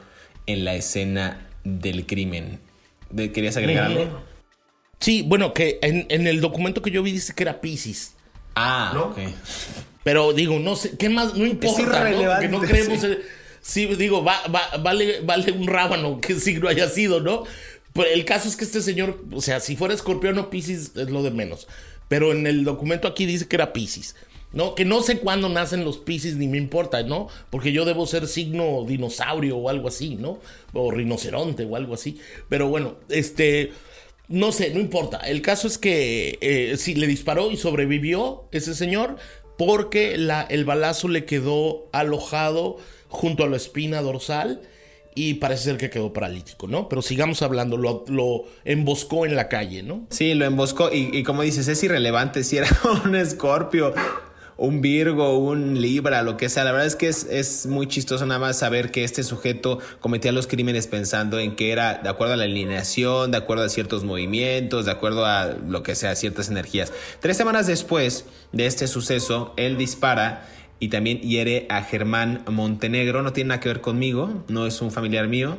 en 0.47 0.65
la 0.65 0.75
escena 0.75 1.47
del 1.65 2.07
crimen. 2.07 2.61
¿Querías 3.15 3.57
agregar 3.57 3.85
algo? 3.85 4.23
Sí, 5.01 5.23
bueno, 5.27 5.55
que 5.55 5.79
en, 5.83 6.27
el 6.27 6.41
documento 6.41 6.83
que 6.83 6.91
yo 6.91 7.03
vi 7.03 7.13
dice 7.13 7.35
que 7.35 7.45
era 7.45 7.61
Pisces. 7.61 8.15
Ah, 8.55 8.93
ok. 8.97 9.19
Pero 10.03 10.33
digo, 10.33 10.59
no 10.59 10.75
sé, 10.75 10.97
¿qué 10.97 11.09
más? 11.09 11.35
No 11.35 11.47
importa, 11.47 12.11
¿no? 12.11 12.41
Que 12.41 12.49
no 12.49 12.61
creemos... 12.61 13.07
Sí, 13.61 13.87
digo, 13.87 14.23
vale, 14.23 15.21
vale 15.23 15.53
un 15.53 15.67
rábano 15.67 16.21
qué 16.21 16.35
signo 16.37 16.69
haya 16.69 16.89
sido, 16.89 17.21
¿no? 17.21 17.45
Pero 17.93 18.09
el 18.09 18.25
caso 18.25 18.49
es 18.49 18.57
que 18.57 18.65
este 18.65 18.81
señor, 18.81 19.23
o 19.33 19.43
sea, 19.43 19.61
si 19.61 19.77
fuera 19.77 19.93
escorpión 19.93 20.39
o 20.39 20.49
Pisces 20.49 20.93
es 20.97 21.11
lo 21.11 21.23
de 21.23 21.31
menos. 21.31 21.69
Pero 22.09 22.33
en 22.33 22.47
el 22.47 22.65
documento 22.65 23.07
aquí 23.09 23.27
dice 23.27 23.47
que 23.47 23.57
era 23.57 23.73
Pisces. 23.73 24.17
¿No? 24.53 24.75
Que 24.75 24.85
no 24.85 25.03
sé 25.03 25.19
cuándo 25.19 25.49
nacen 25.49 25.85
los 25.85 25.99
Pisces 25.99 26.37
ni 26.37 26.49
me 26.49 26.59
importa, 26.59 27.03
¿no? 27.03 27.29
Porque 27.51 27.73
yo 27.73 27.85
debo 27.85 28.07
ser 28.07 28.27
signo 28.27 28.85
dinosaurio 28.87 29.57
o 29.57 29.69
algo 29.69 29.89
así, 29.89 30.17
¿no? 30.17 30.39
O 30.73 30.91
rinoceronte 30.91 31.65
o 31.65 31.77
algo 31.77 31.95
así. 31.95 32.19
Pero 32.49 32.69
bueno, 32.69 32.97
este, 33.09 33.73
no 34.29 34.53
sé, 34.53 34.71
no 34.71 34.81
importa. 34.81 35.19
El 35.19 35.43
caso 35.43 35.69
es 35.69 35.79
que 35.79 36.39
eh, 36.41 36.77
sí, 36.77 36.95
le 36.95 37.07
disparó 37.07 37.51
y 37.51 37.57
sobrevivió 37.57 38.45
ese 38.53 38.75
señor 38.75 39.17
porque 39.57 40.17
la, 40.17 40.43
el 40.43 40.65
balazo 40.65 41.09
le 41.09 41.25
quedó 41.25 41.89
alojado 41.93 42.77
junto 43.09 43.45
a 43.45 43.49
la 43.49 43.57
espina 43.57 44.01
dorsal 44.03 44.63
y 45.15 45.35
parece 45.35 45.65
ser 45.65 45.79
que 45.79 45.91
quedó 45.91 46.13
paralítico, 46.13 46.69
¿no? 46.69 46.89
Pero 46.89 47.03
sigamos 47.03 47.43
hablando, 47.43 47.77
lo, 47.77 48.05
lo 48.07 48.45
emboscó 48.65 49.27
en 49.27 49.35
la 49.35 49.49
calle, 49.49 49.83
¿no? 49.83 50.07
Sí, 50.11 50.35
lo 50.35 50.45
emboscó 50.45 50.93
y, 50.93 51.11
y 51.13 51.25
como 51.25 51.43
dices, 51.43 51.67
es 51.67 51.83
irrelevante 51.83 52.45
si 52.45 52.59
era 52.59 52.69
un 53.05 53.17
escorpio 53.17 53.93
un 54.59 54.81
Virgo, 54.81 55.39
un 55.39 55.81
Libra, 55.81 56.23
lo 56.23 56.37
que 56.37 56.49
sea. 56.49 56.65
La 56.65 56.73
verdad 56.73 56.87
es 56.89 56.97
que 56.97 57.07
es, 57.09 57.67
muy 57.67 57.87
chistoso 57.87 58.27
nada 58.27 58.41
más 58.41 58.59
saber 58.59 58.91
que 58.91 59.05
este 59.05 59.23
sujeto 59.23 59.79
cometía 60.01 60.33
los 60.33 60.49
crímenes 60.49 60.89
pensando 60.89 61.39
en 61.39 61.55
que 61.55 61.71
era 61.71 61.95
de 61.95 62.09
acuerdo 62.09 62.35
a 62.35 62.37
la 62.37 62.45
alineación, 62.45 63.31
de 63.31 63.37
acuerdo 63.39 63.65
a 63.65 63.69
ciertos 63.69 64.03
movimientos, 64.03 64.85
de 64.85 64.91
acuerdo 64.91 65.25
a 65.25 65.47
lo 65.47 65.85
que 65.85 65.95
sea, 65.95 66.17
ciertas 66.17 66.51
energías. 66.51 66.93
Tres 67.21 67.37
semanas 67.37 67.69
después 67.69 68.25
de 68.53 68.67
este 68.67 68.89
suceso, 68.89 69.55
él 69.57 69.79
dispara 69.79 70.49
y 70.81 70.89
también 70.89 71.21
hiere 71.21 71.67
a 71.71 71.83
Germán 71.83 72.43
Montenegro. 72.51 73.23
No 73.23 73.33
tiene 73.33 73.49
nada 73.49 73.61
que 73.61 73.69
ver 73.69 73.81
conmigo, 73.81 74.45
no 74.49 74.67
es 74.67 74.83
un 74.83 74.91
familiar 74.91 75.29
mío. 75.29 75.57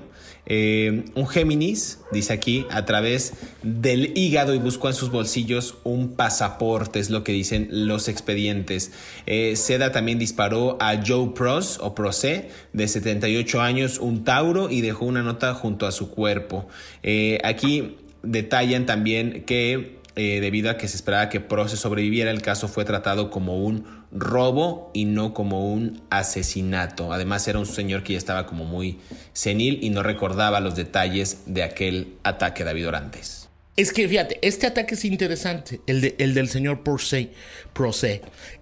Eh, 0.49 1.05
un 1.13 1.27
Géminis, 1.27 1.99
dice 2.11 2.33
aquí, 2.33 2.65
a 2.71 2.83
través 2.85 3.33
del 3.61 4.17
hígado 4.17 4.55
y 4.55 4.57
buscó 4.57 4.87
en 4.87 4.95
sus 4.95 5.11
bolsillos 5.11 5.77
un 5.83 6.15
pasaporte, 6.15 6.99
es 6.99 7.11
lo 7.11 7.23
que 7.23 7.31
dicen 7.31 7.67
los 7.71 8.07
expedientes. 8.07 8.91
Eh, 9.27 9.55
Seda 9.55 9.91
también 9.91 10.17
disparó 10.17 10.77
a 10.81 11.01
Joe 11.05 11.29
Pros 11.35 11.77
o 11.81 11.93
Procé, 11.93 12.49
de 12.73 12.87
78 12.87 13.61
años, 13.61 13.99
un 13.99 14.23
Tauro, 14.23 14.71
y 14.71 14.81
dejó 14.81 15.05
una 15.05 15.21
nota 15.21 15.53
junto 15.53 15.85
a 15.85 15.91
su 15.91 16.09
cuerpo. 16.09 16.67
Eh, 17.03 17.37
aquí 17.43 17.97
detallan 18.23 18.87
también 18.87 19.43
que 19.45 19.98
eh, 20.15 20.39
debido 20.41 20.69
a 20.69 20.77
que 20.77 20.87
se 20.87 20.95
esperaba 20.95 21.29
que 21.29 21.39
Proce 21.39 21.77
sobreviviera, 21.77 22.31
el 22.31 22.41
caso 22.41 22.67
fue 22.67 22.85
tratado 22.85 23.29
como 23.29 23.63
un 23.63 23.85
robo 24.11 24.91
y 24.93 25.05
no 25.05 25.33
como 25.33 25.71
un 25.71 26.01
asesinato. 26.09 27.13
Además 27.13 27.47
era 27.47 27.59
un 27.59 27.65
señor 27.65 28.03
que 28.03 28.13
ya 28.13 28.19
estaba 28.19 28.45
como 28.45 28.65
muy 28.65 28.99
senil 29.33 29.79
y 29.81 29.91
no 29.91 30.03
recordaba 30.03 30.59
los 30.59 30.75
detalles 30.75 31.43
de 31.45 31.63
aquel 31.63 32.15
ataque 32.23 32.63
David 32.63 32.87
Orantes. 32.87 33.39
Es 33.79 33.93
que 33.93 34.09
fíjate, 34.09 34.39
este 34.41 34.67
ataque 34.67 34.95
es 34.95 35.05
interesante, 35.05 35.79
el, 35.87 36.01
de, 36.01 36.15
el 36.19 36.33
del 36.33 36.49
señor 36.49 36.83
Proce. 36.83 37.31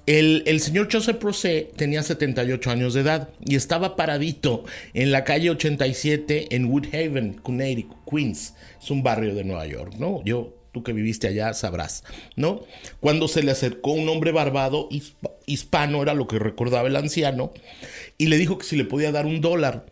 El, 0.06 0.44
el, 0.46 0.60
señor 0.60 0.90
Joseph 0.92 1.18
Proce 1.18 1.72
tenía 1.76 2.04
78 2.04 2.70
años 2.70 2.94
de 2.94 3.02
edad 3.02 3.30
y 3.44 3.56
estaba 3.56 3.96
paradito 3.96 4.64
en 4.94 5.12
la 5.12 5.24
calle 5.24 5.50
87 5.50 6.56
en 6.56 6.66
Woodhaven, 6.66 7.34
Connecticut, 7.42 7.98
Queens. 8.08 8.54
Es 8.80 8.92
un 8.92 9.02
barrio 9.02 9.34
de 9.34 9.44
Nueva 9.44 9.66
York, 9.66 9.96
¿no? 9.98 10.24
Yo 10.24 10.57
que 10.84 10.94
viviste 10.94 11.28
allá 11.28 11.54
sabrás, 11.54 12.04
¿no? 12.36 12.64
Cuando 13.00 13.28
se 13.28 13.44
le 13.44 13.52
acercó 13.52 13.92
un 13.92 14.08
hombre 14.10 14.32
barbado, 14.32 14.90
hispano, 15.46 16.02
era 16.02 16.14
lo 16.14 16.28
que 16.28 16.40
recordaba 16.40 16.88
el 16.88 16.96
anciano, 16.96 17.54
y 18.18 18.28
le 18.28 18.38
dijo 18.38 18.58
que 18.58 18.66
si 18.66 18.76
le 18.76 18.86
podía 18.86 19.12
dar 19.12 19.26
un 19.26 19.42
dólar, 19.42 19.86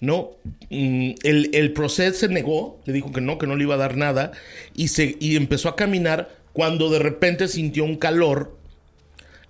¿no? 0.00 0.32
Mm, 0.70 1.12
el, 1.22 1.50
el 1.52 1.72
proceso 1.72 2.18
se 2.18 2.28
negó, 2.28 2.80
le 2.84 2.92
dijo 2.92 3.12
que 3.12 3.20
no, 3.20 3.38
que 3.38 3.46
no 3.46 3.56
le 3.56 3.64
iba 3.64 3.74
a 3.74 3.78
dar 3.78 3.96
nada, 3.96 4.32
y, 4.74 4.88
se, 4.88 5.16
y 5.20 5.36
empezó 5.36 5.68
a 5.68 5.76
caminar 5.76 6.42
cuando 6.52 6.90
de 6.90 6.98
repente 6.98 7.48
sintió 7.48 7.84
un 7.84 7.96
calor 7.96 8.56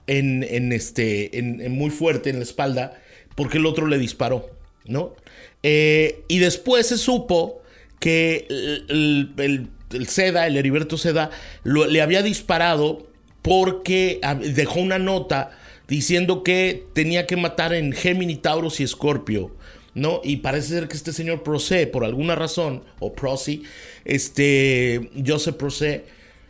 en, 0.06 0.42
en 0.42 0.72
este, 0.72 1.38
en, 1.38 1.72
muy 1.72 1.90
fuerte 1.90 2.30
en 2.30 2.36
la 2.36 2.42
espalda, 2.42 3.00
porque 3.34 3.58
el 3.58 3.66
otro 3.66 3.86
le 3.86 3.98
disparó, 3.98 4.50
¿no? 4.84 5.14
Eh, 5.62 6.24
y 6.28 6.38
después 6.38 6.88
se 6.88 6.98
supo 6.98 7.62
que 7.98 8.46
el 8.48 9.32
el 9.38 9.68
Seda, 10.08 10.46
el 10.46 10.56
Heriberto 10.56 10.98
Seda, 10.98 11.30
le 11.64 12.02
había 12.02 12.22
disparado 12.22 13.06
porque 13.42 14.20
dejó 14.54 14.80
una 14.80 14.98
nota 14.98 15.50
diciendo 15.88 16.42
que 16.42 16.84
tenía 16.92 17.26
que 17.26 17.36
matar 17.36 17.74
en 17.74 17.92
Gemini, 17.92 18.36
Tauros 18.36 18.80
y 18.80 18.84
Escorpio. 18.84 19.52
¿no? 19.94 20.20
Y 20.24 20.38
parece 20.38 20.68
ser 20.68 20.88
que 20.88 20.96
este 20.96 21.12
señor 21.12 21.42
Procé, 21.42 21.86
por 21.86 22.04
alguna 22.04 22.34
razón, 22.34 22.82
o 22.98 23.12
Prosi, 23.12 23.62
este, 24.04 25.10
Joseph 25.26 25.56
Procé, 25.56 26.04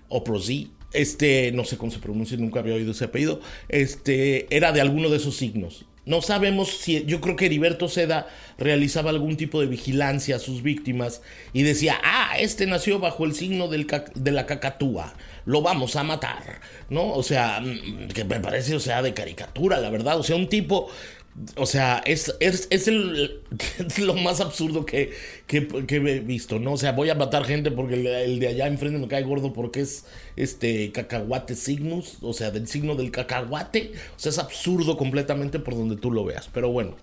o 0.09 0.23
Prosi, 0.23 0.71
este, 0.93 1.53
no 1.53 1.65
sé 1.65 1.77
cómo 1.77 1.91
se 1.91 1.99
pronuncia, 1.99 2.37
nunca 2.37 2.61
había 2.61 2.75
oído 2.75 2.93
ese 2.93 3.05
apellido, 3.05 3.41
este, 3.69 4.47
era 4.55 4.73
de 4.73 4.81
alguno 4.81 5.09
de 5.09 5.17
esos 5.17 5.37
signos. 5.37 5.87
No 6.05 6.21
sabemos 6.21 6.69
si, 6.69 7.05
yo 7.05 7.21
creo 7.21 7.37
que 7.37 7.47
Heriberto 7.47 7.89
Seda 7.89 8.27
realizaba 8.59 9.11
algún 9.11 9.37
tipo 9.37 9.61
de 9.61 9.67
vigilancia 9.67 10.37
a 10.37 10.41
sus 10.41 10.63
víctimas 10.63 11.23
y 11.53 11.63
decía, 11.63 11.97
ah, 12.03 12.33
este 12.41 12.67
nació 12.67 12.99
bajo 12.99 13.25
el 13.25 13.35
signo 13.35 13.69
del 13.69 13.87
de 14.15 14.31
la 14.33 14.47
cacatúa, 14.47 15.15
lo 15.45 15.63
vamos 15.63 15.95
a 15.95 16.03
matar, 16.03 16.61
¿no? 16.91 17.13
O 17.13 17.23
sea, 17.23 17.61
mm, 17.61 18.09
que 18.09 18.25
me 18.25 18.41
parece, 18.41 18.75
o 18.75 18.81
sea, 18.81 19.01
de 19.01 19.15
caricatura, 19.15 19.79
la 19.79 19.91
verdad, 19.91 20.19
o 20.19 20.25
sea, 20.25 20.35
un 20.35 20.49
tipo 20.49 20.91
o 21.57 21.65
sea, 21.65 22.03
es, 22.05 22.35
es, 22.41 22.69
es, 22.71 22.89
lo 23.99 24.15
más 24.15 24.41
absurdo 24.41 24.85
que, 24.85 25.13
que, 25.47 25.67
he 25.89 26.21
visto, 26.21 26.59
¿no? 26.59 26.73
O 26.73 26.77
sea, 26.77 26.93
voy 26.93 27.09
a 27.09 27.15
matar 27.15 27.45
gente 27.45 27.71
porque 27.71 27.95
el, 27.95 28.39
de 28.39 28.49
allá 28.49 28.67
enfrente 28.67 28.99
me 28.99 29.09
cae 29.09 29.23
gordo 29.23 29.53
porque 29.53 29.81
es 29.81 30.05
este 30.37 30.93
cacahuate 30.93 31.55
signus, 31.55 32.19
o 32.21 32.35
sea, 32.35 32.51
del 32.51 32.69
signo 32.69 32.97
del 32.97 33.11
cacahuate. 33.11 33.93
O 34.15 34.19
sea, 34.19 34.31
es 34.31 34.39
absurdo 34.39 34.97
completamente 34.99 35.59
por 35.59 35.75
donde 35.75 35.97
tú 35.97 36.11
lo 36.11 36.25
veas. 36.25 36.51
Pero 36.53 36.71
bueno, 36.71 36.97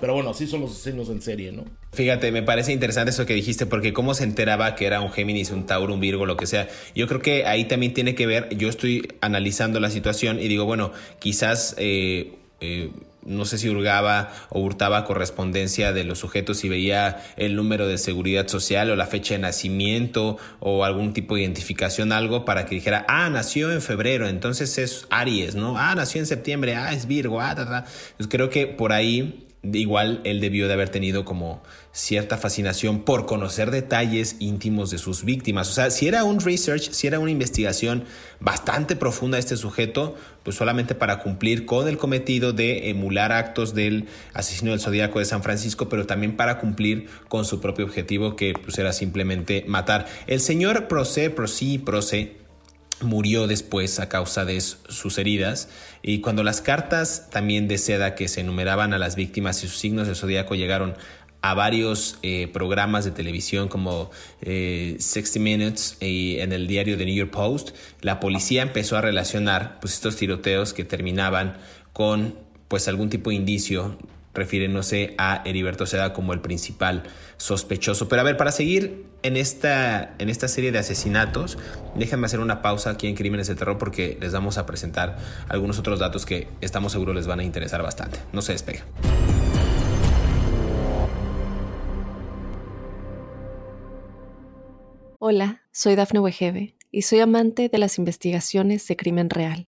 pero 0.00 0.14
bueno, 0.14 0.30
así 0.30 0.46
son 0.46 0.62
los 0.62 0.78
signos 0.78 1.10
en 1.10 1.20
serie, 1.20 1.52
¿no? 1.52 1.64
Fíjate, 1.92 2.32
me 2.32 2.42
parece 2.42 2.72
interesante 2.72 3.10
eso 3.10 3.26
que 3.26 3.34
dijiste, 3.34 3.66
porque 3.66 3.92
cómo 3.92 4.14
se 4.14 4.24
enteraba 4.24 4.76
que 4.76 4.86
era 4.86 5.02
un 5.02 5.12
Géminis, 5.12 5.50
un 5.50 5.66
Tauro, 5.66 5.92
un 5.92 6.00
Virgo, 6.00 6.24
lo 6.24 6.38
que 6.38 6.46
sea. 6.46 6.68
Yo 6.94 7.06
creo 7.06 7.20
que 7.20 7.44
ahí 7.44 7.66
también 7.66 7.92
tiene 7.92 8.14
que 8.14 8.26
ver, 8.26 8.48
yo 8.56 8.70
estoy 8.70 9.06
analizando 9.20 9.78
la 9.78 9.90
situación 9.90 10.40
y 10.40 10.48
digo, 10.48 10.64
bueno, 10.64 10.92
quizás... 11.18 11.74
Eh, 11.76 12.32
eh, 12.60 12.90
no 13.26 13.44
sé 13.44 13.58
si 13.58 13.68
hurgaba 13.68 14.32
o 14.50 14.60
hurtaba 14.60 15.04
correspondencia 15.04 15.92
de 15.92 16.04
los 16.04 16.18
sujetos 16.18 16.64
y 16.64 16.68
veía 16.68 17.22
el 17.36 17.56
número 17.56 17.86
de 17.86 17.98
seguridad 17.98 18.48
social 18.48 18.90
o 18.90 18.96
la 18.96 19.06
fecha 19.06 19.34
de 19.34 19.40
nacimiento 19.40 20.36
o 20.60 20.84
algún 20.84 21.12
tipo 21.12 21.34
de 21.34 21.42
identificación, 21.42 22.12
algo 22.12 22.44
para 22.44 22.66
que 22.66 22.74
dijera, 22.74 23.04
ah, 23.08 23.28
nació 23.30 23.72
en 23.72 23.82
febrero, 23.82 24.28
entonces 24.28 24.78
es 24.78 25.06
Aries, 25.10 25.54
¿no? 25.54 25.78
Ah, 25.78 25.94
nació 25.94 26.20
en 26.20 26.26
septiembre, 26.26 26.76
ah, 26.76 26.92
es 26.92 27.06
Virgo, 27.06 27.40
ah, 27.40 27.54
ta, 27.54 27.84
Pues 28.16 28.28
creo 28.28 28.50
que 28.50 28.66
por 28.66 28.92
ahí 28.92 29.46
igual 29.72 30.20
él 30.24 30.40
debió 30.40 30.68
de 30.68 30.74
haber 30.74 30.88
tenido 30.88 31.24
como 31.24 31.62
cierta 31.92 32.38
fascinación 32.38 33.02
por 33.02 33.24
conocer 33.24 33.70
detalles 33.70 34.36
íntimos 34.40 34.90
de 34.90 34.98
sus 34.98 35.24
víctimas. 35.24 35.68
O 35.70 35.72
sea, 35.72 35.90
si 35.90 36.08
era 36.08 36.24
un 36.24 36.40
research, 36.40 36.90
si 36.90 37.06
era 37.06 37.20
una 37.20 37.30
investigación 37.30 38.04
bastante 38.40 38.96
profunda 38.96 39.38
este 39.38 39.56
sujeto, 39.56 40.16
pues 40.42 40.56
solamente 40.56 40.94
para 40.94 41.20
cumplir 41.20 41.66
con 41.66 41.88
el 41.88 41.96
cometido 41.96 42.52
de 42.52 42.90
emular 42.90 43.32
actos 43.32 43.74
del 43.74 44.06
asesino 44.32 44.72
del 44.72 44.80
zodíaco 44.80 45.20
de 45.20 45.24
San 45.24 45.42
Francisco, 45.42 45.88
pero 45.88 46.06
también 46.06 46.36
para 46.36 46.58
cumplir 46.58 47.06
con 47.28 47.44
su 47.44 47.60
propio 47.60 47.84
objetivo 47.84 48.36
que 48.36 48.54
pues 48.60 48.76
era 48.78 48.92
simplemente 48.92 49.64
matar. 49.68 50.06
El 50.26 50.40
señor 50.40 50.88
Proce, 50.88 51.30
Proci, 51.30 51.78
Proce, 51.78 52.43
murió 53.04 53.46
después 53.46 54.00
a 54.00 54.08
causa 54.08 54.44
de 54.44 54.60
sus 54.60 55.18
heridas. 55.18 55.68
Y 56.02 56.20
cuando 56.20 56.42
las 56.42 56.60
cartas 56.60 57.28
también 57.30 57.68
de 57.68 57.78
seda 57.78 58.14
que 58.14 58.28
se 58.28 58.40
enumeraban 58.40 58.92
a 58.92 58.98
las 58.98 59.16
víctimas 59.16 59.62
y 59.62 59.68
sus 59.68 59.78
signos 59.78 60.08
de 60.08 60.14
zodíaco 60.14 60.54
llegaron 60.54 60.94
a 61.44 61.52
varios 61.52 62.18
eh, 62.22 62.48
programas 62.50 63.04
de 63.04 63.10
televisión 63.10 63.68
como 63.68 64.10
60 64.40 64.48
eh, 64.48 65.40
Minutes 65.40 65.98
y 66.00 66.38
en 66.38 66.54
el 66.54 66.66
diario 66.66 66.96
The 66.96 67.04
New 67.04 67.14
York 67.14 67.32
Post, 67.32 67.76
la 68.00 68.18
policía 68.18 68.62
empezó 68.62 68.96
a 68.96 69.02
relacionar 69.02 69.78
pues, 69.78 69.92
estos 69.92 70.16
tiroteos 70.16 70.72
que 70.72 70.84
terminaban 70.84 71.58
con 71.92 72.38
pues 72.68 72.88
algún 72.88 73.10
tipo 73.10 73.28
de 73.28 73.36
indicio 73.36 73.98
refiriéndose 74.32 75.14
a 75.18 75.42
Heriberto 75.44 75.84
Seda 75.84 76.14
como 76.14 76.32
el 76.32 76.40
principal 76.40 77.02
sospechoso. 77.36 78.08
Pero 78.08 78.20
a 78.20 78.24
ver, 78.24 78.36
para 78.36 78.52
seguir 78.52 79.06
en 79.22 79.36
esta, 79.36 80.14
en 80.18 80.28
esta 80.28 80.48
serie 80.48 80.72
de 80.72 80.78
asesinatos, 80.78 81.58
déjenme 81.94 82.26
hacer 82.26 82.40
una 82.40 82.62
pausa 82.62 82.90
aquí 82.90 83.06
en 83.06 83.14
Crímenes 83.14 83.46
de 83.48 83.54
Terror 83.54 83.78
porque 83.78 84.18
les 84.20 84.32
vamos 84.32 84.58
a 84.58 84.66
presentar 84.66 85.18
algunos 85.48 85.78
otros 85.78 85.98
datos 85.98 86.26
que 86.26 86.48
estamos 86.60 86.92
seguros 86.92 87.14
les 87.14 87.26
van 87.26 87.40
a 87.40 87.44
interesar 87.44 87.82
bastante. 87.82 88.18
No 88.32 88.42
se 88.42 88.52
despega. 88.52 88.84
Hola, 95.18 95.62
soy 95.72 95.94
Dafne 95.94 96.20
Wegebe 96.20 96.76
y 96.90 97.02
soy 97.02 97.20
amante 97.20 97.70
de 97.70 97.78
las 97.78 97.98
investigaciones 97.98 98.86
de 98.86 98.96
crimen 98.96 99.30
real. 99.30 99.68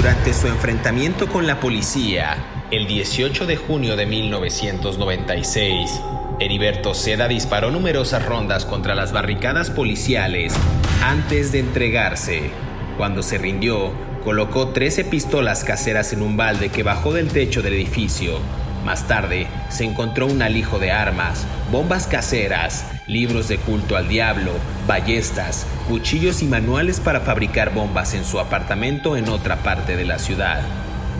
Durante 0.00 0.32
su 0.32 0.46
enfrentamiento 0.46 1.28
con 1.28 1.46
la 1.46 1.60
policía, 1.60 2.38
el 2.70 2.86
18 2.86 3.44
de 3.44 3.56
junio 3.56 3.96
de 3.96 4.06
1996, 4.06 6.00
Heriberto 6.40 6.94
Seda 6.94 7.28
disparó 7.28 7.70
numerosas 7.70 8.24
rondas 8.24 8.64
contra 8.64 8.94
las 8.94 9.12
barricadas 9.12 9.68
policiales 9.68 10.54
antes 11.02 11.52
de 11.52 11.58
entregarse. 11.58 12.50
Cuando 12.96 13.22
se 13.22 13.36
rindió, 13.36 13.92
colocó 14.24 14.68
13 14.68 15.04
pistolas 15.04 15.64
caseras 15.64 16.14
en 16.14 16.22
un 16.22 16.34
balde 16.34 16.70
que 16.70 16.82
bajó 16.82 17.12
del 17.12 17.28
techo 17.28 17.60
del 17.60 17.74
edificio. 17.74 18.38
Más 18.84 19.06
tarde, 19.06 19.46
se 19.68 19.84
encontró 19.84 20.26
un 20.26 20.40
alijo 20.40 20.78
de 20.78 20.90
armas, 20.90 21.46
bombas 21.70 22.06
caseras, 22.06 22.86
libros 23.06 23.48
de 23.48 23.58
culto 23.58 23.96
al 23.96 24.08
diablo, 24.08 24.52
ballestas, 24.86 25.66
cuchillos 25.86 26.42
y 26.42 26.46
manuales 26.46 26.98
para 26.98 27.20
fabricar 27.20 27.74
bombas 27.74 28.14
en 28.14 28.24
su 28.24 28.40
apartamento 28.40 29.16
en 29.16 29.28
otra 29.28 29.56
parte 29.56 29.96
de 29.96 30.04
la 30.04 30.18
ciudad. 30.18 30.62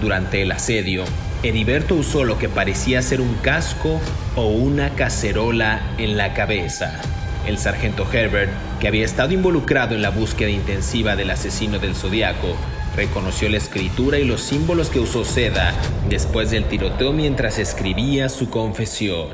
Durante 0.01 0.40
el 0.40 0.53
asedio, 0.53 1.05
Heriberto 1.42 1.94
usó 1.94 2.25
lo 2.25 2.38
que 2.38 2.49
parecía 2.49 3.03
ser 3.03 3.20
un 3.20 3.35
casco 3.35 4.01
o 4.37 4.46
una 4.46 4.90
cacerola 4.90 5.81
en 5.99 6.16
la 6.16 6.33
cabeza. 6.33 7.01
El 7.46 7.59
sargento 7.59 8.07
Herbert, 8.11 8.53
que 8.81 8.88
había 8.88 9.05
estado 9.05 9.33
involucrado 9.33 9.94
en 9.94 10.03
la 10.03 10.11
búsqueda 10.11 10.51
intensiva 10.51 11.16
del 11.16 11.31
asesino 11.31 11.79
del 11.79 11.94
zodiaco, 11.94 12.57
reconoció 13.01 13.49
la 13.49 13.57
escritura 13.57 14.19
y 14.19 14.25
los 14.25 14.43
símbolos 14.43 14.91
que 14.91 15.01
usó 15.01 15.25
Seda 15.25 15.73
después 16.11 16.51
del 16.51 16.67
tiroteo 16.67 17.15
mientras 17.15 17.59
escribía 17.59 18.29
su 18.29 18.51
confesión. 18.51 19.29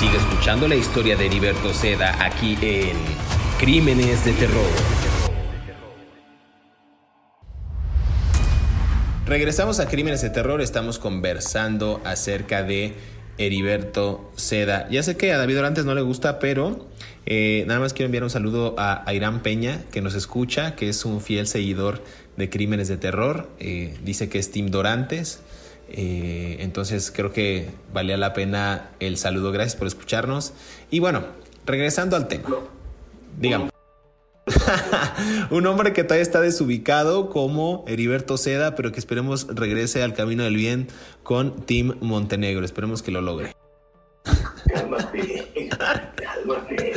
Sigue 0.00 0.16
escuchando 0.16 0.66
la 0.66 0.74
historia 0.74 1.14
de 1.14 1.26
Heriberto 1.26 1.74
Seda 1.74 2.24
aquí 2.24 2.56
en 2.62 2.96
Crímenes 3.60 4.24
de 4.24 4.32
Terror. 4.32 4.70
Regresamos 9.26 9.78
a 9.78 9.88
Crímenes 9.88 10.22
de 10.22 10.30
Terror, 10.30 10.62
estamos 10.62 10.98
conversando 10.98 12.00
acerca 12.04 12.62
de 12.62 12.94
Heriberto 13.46 14.30
Seda. 14.36 14.88
Ya 14.90 15.02
sé 15.02 15.16
que 15.16 15.32
a 15.32 15.38
David 15.38 15.58
Orantes 15.58 15.84
no 15.84 15.94
le 15.94 16.02
gusta, 16.02 16.38
pero 16.38 16.86
eh, 17.26 17.64
nada 17.66 17.80
más 17.80 17.92
quiero 17.92 18.06
enviar 18.06 18.24
un 18.24 18.30
saludo 18.30 18.74
a, 18.78 19.04
Irán 19.12 19.42
Peña, 19.42 19.82
que 19.92 20.00
nos 20.00 20.14
escucha, 20.14 20.74
que 20.74 20.88
es 20.88 21.04
un 21.04 21.20
fiel 21.20 21.46
seguidor 21.46 22.02
de 22.36 22.50
Crímenes 22.50 22.88
de 22.88 22.96
Terror. 22.96 23.48
Eh, 23.58 23.96
dice 24.04 24.28
que 24.28 24.38
es 24.38 24.50
Tim 24.50 24.68
Dorantes. 24.68 25.40
Eh, 25.90 26.56
entonces 26.60 27.12
creo 27.14 27.32
que 27.32 27.68
valía 27.92 28.16
la 28.16 28.32
pena 28.32 28.90
el 29.00 29.16
saludo. 29.16 29.52
Gracias 29.52 29.76
por 29.76 29.86
escucharnos. 29.86 30.52
Y 30.90 31.00
bueno, 31.00 31.24
regresando 31.66 32.16
al 32.16 32.28
tema. 32.28 32.48
Digamos. 33.38 33.71
Un 35.50 35.66
hombre 35.66 35.92
que 35.92 36.04
todavía 36.04 36.22
está 36.22 36.40
desubicado 36.40 37.30
como 37.30 37.84
Heriberto 37.86 38.36
Seda, 38.36 38.74
pero 38.74 38.92
que 38.92 38.98
esperemos 38.98 39.46
regrese 39.48 40.02
al 40.02 40.14
camino 40.14 40.44
del 40.44 40.56
bien 40.56 40.88
con 41.22 41.64
Tim 41.66 41.94
Montenegro. 42.00 42.64
Esperemos 42.64 43.02
que 43.02 43.10
lo 43.10 43.20
logre. 43.20 43.54
Cálmate, 44.66 45.68
cálmate. 46.16 46.92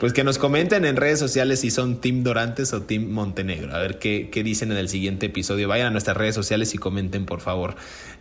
Pues 0.00 0.14
que 0.14 0.24
nos 0.24 0.38
comenten 0.38 0.86
en 0.86 0.96
redes 0.96 1.18
sociales 1.18 1.60
si 1.60 1.70
son 1.70 2.00
Team 2.00 2.22
Dorantes 2.22 2.72
o 2.72 2.80
Team 2.80 3.10
Montenegro. 3.10 3.74
A 3.74 3.80
ver 3.80 3.98
qué, 3.98 4.30
dicen 4.42 4.72
en 4.72 4.78
el 4.78 4.88
siguiente 4.88 5.26
episodio. 5.26 5.68
Vayan 5.68 5.88
a 5.88 5.90
nuestras 5.90 6.16
redes 6.16 6.34
sociales 6.34 6.74
y 6.74 6.78
comenten, 6.78 7.26
por 7.26 7.42
favor. 7.42 7.76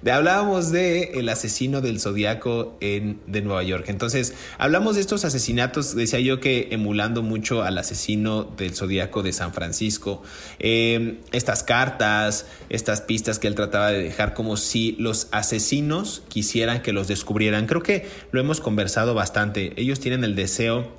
Hablábamos 0.05 0.73
de 0.73 1.11
el 1.13 1.29
asesino 1.29 1.79
del 1.79 2.01
Zodíaco 2.01 2.77
de 2.81 3.41
Nueva 3.41 3.63
York. 3.63 3.85
Entonces, 3.87 4.33
hablamos 4.57 4.95
de 4.95 5.01
estos 5.01 5.23
asesinatos, 5.23 5.95
decía 5.95 6.19
yo 6.19 6.41
que 6.41 6.67
emulando 6.71 7.23
mucho 7.23 7.63
al 7.63 7.77
asesino 7.77 8.43
del 8.43 8.75
Zodíaco 8.75 9.23
de 9.23 9.31
San 9.31 9.53
Francisco. 9.53 10.21
Em, 10.59 11.19
estas 11.31 11.63
cartas, 11.63 12.45
estas 12.67 12.99
pistas 12.99 13.39
que 13.39 13.47
él 13.47 13.55
trataba 13.55 13.91
de 13.91 14.03
dejar 14.03 14.33
como 14.33 14.57
si 14.57 14.97
los 14.99 15.29
asesinos 15.31 16.23
quisieran 16.27 16.81
que 16.81 16.91
los 16.91 17.07
descubrieran. 17.07 17.67
Creo 17.67 17.83
que 17.83 18.05
lo 18.33 18.41
hemos 18.41 18.59
conversado 18.59 19.13
bastante. 19.13 19.71
Ellos 19.77 20.01
tienen 20.01 20.25
el 20.25 20.35
deseo 20.35 20.98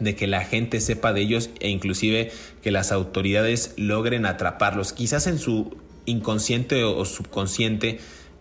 de 0.00 0.14
que 0.14 0.26
la 0.26 0.44
gente 0.44 0.80
sepa 0.80 1.12
de 1.12 1.22
ellos 1.22 1.50
e 1.60 1.68
inclusive 1.68 2.30
que 2.62 2.70
las 2.70 2.92
autoridades 2.92 3.74
logren 3.76 4.26
atraparlos. 4.26 4.92
Quizás 4.92 5.26
en 5.26 5.38
su 5.38 5.76
inconsciente 6.06 6.84
o 6.84 7.04
subconsciente 7.04 7.98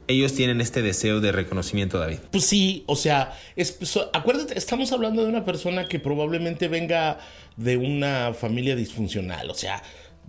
ellos 0.08 0.34
tienen 0.34 0.62
este 0.62 0.82
deseo 0.82 1.20
de 1.20 1.32
reconocimiento, 1.32 2.00
David. 2.00 2.20
Pues 2.32 2.46
sí, 2.46 2.84
o 2.88 2.96
sea, 2.96 3.34
pues, 3.56 4.00
acuérdate, 4.14 4.58
estamos 4.58 4.92
hablando 4.92 5.22
de 5.22 5.30
una 5.30 5.44
persona 5.44 5.88
que 5.88 6.00
probablemente 6.00 6.68
venga 6.68 7.20
de 7.58 7.78
una 7.78 8.34
familia 8.34 8.76
disfuncional, 8.76 9.50
o 9.50 9.54
sea, 9.54 9.84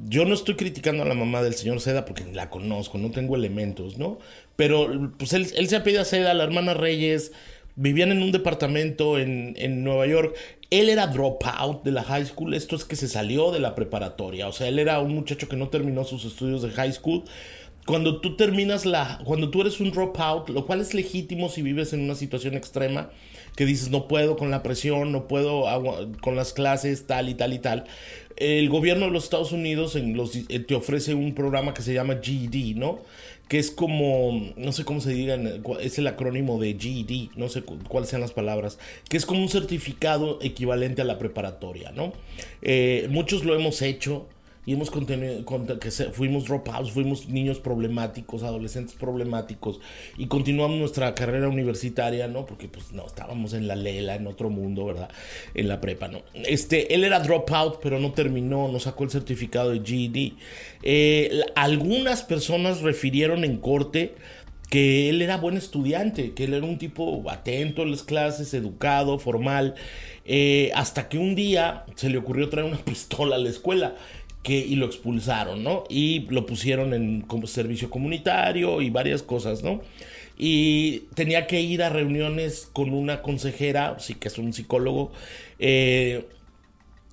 yo 0.04 0.24
no 0.24 0.34
estoy 0.34 0.54
criticando 0.54 1.02
a 1.02 1.06
la 1.06 1.14
mamá 1.14 1.42
del 1.42 1.54
señor 1.54 1.80
Seda 1.80 2.04
porque 2.04 2.24
la 2.32 2.50
conozco, 2.50 2.98
no 2.98 3.10
tengo 3.10 3.34
elementos, 3.34 3.98
¿no? 3.98 4.18
Pero 4.54 5.12
pues 5.18 5.32
él, 5.32 5.48
él 5.56 5.68
se 5.68 5.76
apellida 5.76 6.04
Seda, 6.04 6.34
la 6.34 6.44
hermana 6.44 6.74
Reyes, 6.74 7.32
vivían 7.78 8.10
en 8.10 8.22
un 8.22 8.32
departamento 8.32 9.18
en, 9.18 9.54
en 9.56 9.84
Nueva 9.84 10.06
York. 10.06 10.36
Él 10.70 10.90
era 10.90 11.06
dropout 11.06 11.82
de 11.84 11.92
la 11.92 12.02
high 12.02 12.26
school, 12.26 12.52
esto 12.52 12.76
es 12.76 12.84
que 12.84 12.96
se 12.96 13.08
salió 13.08 13.50
de 13.52 13.60
la 13.60 13.74
preparatoria, 13.74 14.48
o 14.48 14.52
sea, 14.52 14.68
él 14.68 14.78
era 14.78 15.00
un 15.00 15.14
muchacho 15.14 15.48
que 15.48 15.56
no 15.56 15.68
terminó 15.68 16.04
sus 16.04 16.26
estudios 16.26 16.60
de 16.60 16.70
high 16.70 16.92
school. 16.92 17.24
Cuando 17.86 18.20
tú 18.20 18.36
terminas 18.36 18.84
la, 18.84 19.18
cuando 19.24 19.48
tú 19.50 19.62
eres 19.62 19.80
un 19.80 19.92
dropout, 19.92 20.50
lo 20.50 20.66
cual 20.66 20.82
es 20.82 20.92
legítimo 20.92 21.48
si 21.48 21.62
vives 21.62 21.94
en 21.94 22.00
una 22.00 22.14
situación 22.14 22.54
extrema, 22.54 23.10
que 23.56 23.64
dices 23.64 23.88
no 23.90 24.08
puedo 24.08 24.36
con 24.36 24.50
la 24.50 24.62
presión, 24.62 25.10
no 25.10 25.26
puedo 25.26 25.64
con 26.20 26.36
las 26.36 26.52
clases, 26.52 27.06
tal 27.06 27.30
y 27.30 27.34
tal 27.34 27.54
y 27.54 27.60
tal. 27.60 27.84
El 28.36 28.68
gobierno 28.68 29.06
de 29.06 29.12
los 29.12 29.24
Estados 29.24 29.52
Unidos 29.52 29.96
eh, 29.96 30.58
te 30.60 30.74
ofrece 30.74 31.14
un 31.14 31.34
programa 31.34 31.72
que 31.72 31.80
se 31.80 31.94
llama 31.94 32.18
GED, 32.22 32.76
¿no? 32.76 32.98
Que 33.48 33.58
es 33.58 33.70
como, 33.70 34.52
no 34.56 34.72
sé 34.72 34.84
cómo 34.84 35.00
se 35.00 35.10
diga, 35.10 35.38
es 35.80 35.98
el 35.98 36.06
acrónimo 36.06 36.60
de 36.60 36.76
GED, 36.78 37.30
no 37.36 37.48
sé 37.48 37.62
cuáles 37.62 38.10
sean 38.10 38.20
las 38.20 38.32
palabras, 38.32 38.78
que 39.08 39.16
es 39.16 39.24
como 39.24 39.40
un 39.40 39.48
certificado 39.48 40.38
equivalente 40.42 41.00
a 41.00 41.06
la 41.06 41.18
preparatoria, 41.18 41.90
¿no? 41.92 42.12
Eh, 42.60 43.08
muchos 43.10 43.44
lo 43.44 43.54
hemos 43.54 43.80
hecho, 43.80 44.26
y 44.68 44.74
hemos 44.74 44.90
contenido, 44.90 45.42
fuimos 46.12 46.44
dropouts, 46.44 46.90
fuimos 46.90 47.26
niños 47.26 47.58
problemáticos, 47.58 48.42
adolescentes 48.42 48.94
problemáticos 48.94 49.80
y 50.18 50.26
continuamos 50.26 50.78
nuestra 50.78 51.14
carrera 51.14 51.48
universitaria, 51.48 52.28
¿no? 52.28 52.44
Porque 52.44 52.68
pues 52.68 52.92
no, 52.92 53.06
estábamos 53.06 53.54
en 53.54 53.66
la 53.66 53.76
lela, 53.76 54.16
en 54.16 54.26
otro 54.26 54.50
mundo, 54.50 54.84
¿verdad? 54.84 55.08
En 55.54 55.68
la 55.68 55.80
prepa, 55.80 56.08
¿no? 56.08 56.20
Este, 56.34 56.94
él 56.94 57.04
era 57.04 57.20
dropout, 57.20 57.80
pero 57.82 57.98
no 57.98 58.12
terminó, 58.12 58.68
no 58.68 58.78
sacó 58.78 59.04
el 59.04 59.10
certificado 59.10 59.70
de 59.70 59.80
GED. 59.82 60.32
Eh, 60.82 61.40
algunas 61.56 62.22
personas 62.22 62.82
refirieron 62.82 63.44
en 63.44 63.56
corte 63.56 64.16
que 64.68 65.08
él 65.08 65.22
era 65.22 65.38
buen 65.38 65.56
estudiante, 65.56 66.34
que 66.34 66.44
él 66.44 66.52
era 66.52 66.66
un 66.66 66.76
tipo 66.76 67.24
atento 67.30 67.84
en 67.84 67.92
las 67.92 68.02
clases, 68.02 68.52
educado, 68.52 69.18
formal, 69.18 69.76
eh, 70.26 70.70
hasta 70.74 71.08
que 71.08 71.16
un 71.16 71.34
día 71.34 71.86
se 71.94 72.10
le 72.10 72.18
ocurrió 72.18 72.50
traer 72.50 72.66
una 72.66 72.76
pistola 72.84 73.36
a 73.36 73.38
la 73.38 73.48
escuela 73.48 73.94
y 74.56 74.76
lo 74.76 74.86
expulsaron, 74.86 75.62
¿no? 75.62 75.84
Y 75.88 76.20
lo 76.30 76.46
pusieron 76.46 76.94
en 76.94 77.22
como 77.22 77.46
servicio 77.46 77.90
comunitario 77.90 78.80
y 78.80 78.90
varias 78.90 79.22
cosas, 79.22 79.62
¿no? 79.62 79.82
Y 80.36 81.00
tenía 81.14 81.46
que 81.46 81.60
ir 81.60 81.82
a 81.82 81.88
reuniones 81.88 82.68
con 82.72 82.92
una 82.92 83.22
consejera, 83.22 83.96
sí 83.98 84.14
que 84.14 84.28
es 84.28 84.38
un 84.38 84.52
psicólogo, 84.52 85.12
eh, 85.58 86.26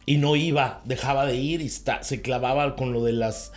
y 0.06 0.18
no 0.18 0.36
iba, 0.36 0.82
dejaba 0.86 1.26
de 1.26 1.36
ir 1.36 1.62
y 1.62 1.70
se 1.70 2.22
clavaba 2.22 2.76
con 2.76 2.94
lo 2.94 3.04
de 3.04 3.14
las 3.14 3.52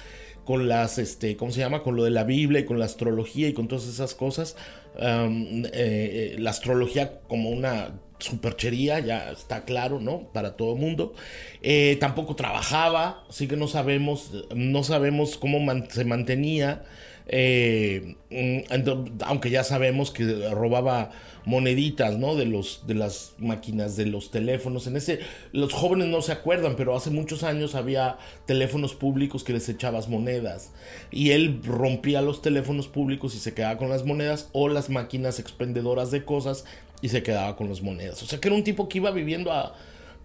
con 0.45 0.67
las, 0.67 0.97
este, 0.97 1.37
¿cómo 1.37 1.53
se 1.53 1.61
llama? 1.61 1.83
Con 1.83 1.95
lo 1.95 2.05
de 2.05 2.11
la 2.11 2.25
Biblia 2.25 2.61
y 2.61 2.64
con 2.64 2.79
la 2.79 2.87
astrología 2.87 3.49
y 3.49 3.53
con 3.53 3.69
todas 3.69 3.87
esas 3.87 4.14
cosas. 4.14 4.57
Eh, 4.99 5.71
eh, 5.75 6.37
la 6.38 6.49
astrología 6.49 7.21
como 7.29 7.51
una 7.51 8.01
superchería, 8.19 9.01
ya 9.01 9.31
está 9.31 9.65
claro, 9.65 10.01
¿no? 10.01 10.29
Para 10.33 10.57
todo 10.57 10.75
el 10.75 10.81
mundo. 10.81 11.15
Eh, 11.63 11.97
tampoco 12.01 12.37
trabajaba, 12.37 13.25
así 13.29 13.47
que 13.47 13.57
no 13.57 13.69
sabemos, 13.69 14.33
no 14.55 14.85
sabemos 14.85 15.37
cómo 15.37 15.59
se 15.91 16.05
mantenía. 16.05 16.85
Eh, 17.31 18.17
mm, 18.31 19.21
aunque 19.25 19.51
ya 19.51 19.63
sabemos 19.63 20.11
que 20.11 20.49
robaba 20.51 21.11
moneditas, 21.49 22.19
¿no? 22.19 22.37
De 22.37 22.45
los 22.45 22.87
de 22.87 22.95
las 22.95 23.35
máquinas 23.39 23.97
de 23.97 24.07
los 24.07 24.31
teléfonos. 24.31 24.87
En 24.87 24.97
ese 24.97 25.21
los 25.53 25.73
jóvenes 25.73 26.09
no 26.09 26.21
se 26.21 26.33
acuerdan, 26.33 26.77
pero 26.77 26.95
hace 26.95 27.11
muchos 27.11 27.43
años 27.43 27.75
había 27.75 28.19
teléfonos 28.47 28.95
públicos 28.95 29.45
que 29.45 29.55
les 29.55 29.69
echabas 29.69 30.09
monedas 30.09 30.73
y 31.11 31.31
él 31.31 31.61
rompía 31.65 32.21
los 32.21 32.43
teléfonos 32.43 32.89
públicos 32.89 33.35
y 33.35 33.39
se 33.39 33.55
quedaba 33.55 33.79
con 33.79 33.89
las 33.89 34.05
monedas 34.05 34.51
o 34.53 34.69
las 34.69 34.91
máquinas 34.91 35.39
expendedoras 35.39 36.11
de 36.11 36.25
cosas 36.25 36.67
y 37.03 37.09
se 37.09 37.23
quedaba 37.23 37.57
con 37.57 37.69
las 37.69 37.83
monedas. 37.83 38.23
O 38.23 38.27
sea 38.27 38.41
que 38.41 38.49
era 38.49 38.57
un 38.57 38.65
tipo 38.65 38.89
que 38.89 38.99
iba 38.99 39.11
viviendo 39.11 39.53
a 39.53 39.75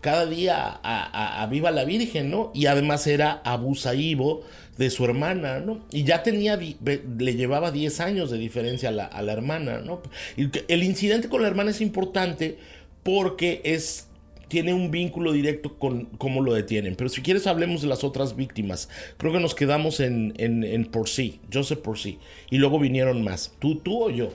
cada 0.02 0.26
día 0.26 0.80
a, 0.84 1.48
Viva 1.50 1.72
la 1.72 1.86
Virgen, 1.86 2.30
¿no? 2.30 2.52
Y 2.54 2.66
además 2.66 3.08
era 3.08 3.42
abusaivo 3.46 4.44
de 4.78 4.90
su 4.90 5.06
hermana, 5.06 5.60
¿no? 5.62 5.80
Y 5.92 6.04
ya 6.04 6.24
tenía, 6.24 6.58
le 6.58 7.36
llevaba 7.36 7.72
10 7.72 8.00
años 8.02 8.30
de 8.30 8.38
diferencia 8.38 8.90
a 8.90 8.92
la, 8.92 9.06
a 9.06 9.22
la 9.22 9.32
hermana, 9.32 9.80
¿no? 9.80 10.02
Y 10.36 10.50
el 10.68 10.84
incidente 10.84 11.30
con 11.30 11.42
la 11.42 11.48
hermana 11.48 11.72
es 11.72 11.80
importante 11.80 12.58
porque 13.02 13.62
es 13.64 14.08
tiene 14.50 14.74
un 14.74 14.92
vínculo 14.92 15.32
directo 15.32 15.80
con 15.80 16.06
cómo 16.18 16.42
lo 16.42 16.54
detienen. 16.54 16.96
Pero 16.96 17.10
si 17.10 17.22
quieres 17.24 17.48
hablemos 17.48 17.82
de 17.82 17.88
las 17.88 18.04
otras 18.04 18.36
víctimas. 18.36 18.88
Creo 19.18 19.34
que 19.34 19.40
nos 19.40 19.56
quedamos 19.56 20.00
en, 20.00 20.34
en, 20.38 20.64
en 20.64 20.86
Porcy, 20.86 21.40
Joseph 21.52 21.80
Porcy. 21.80 22.20
Y 22.52 22.60
luego 22.60 22.78
vinieron 22.78 23.24
más. 23.24 23.52
¿Tú, 23.58 23.78
tú 23.78 24.04
o 24.04 24.10
yo? 24.12 24.32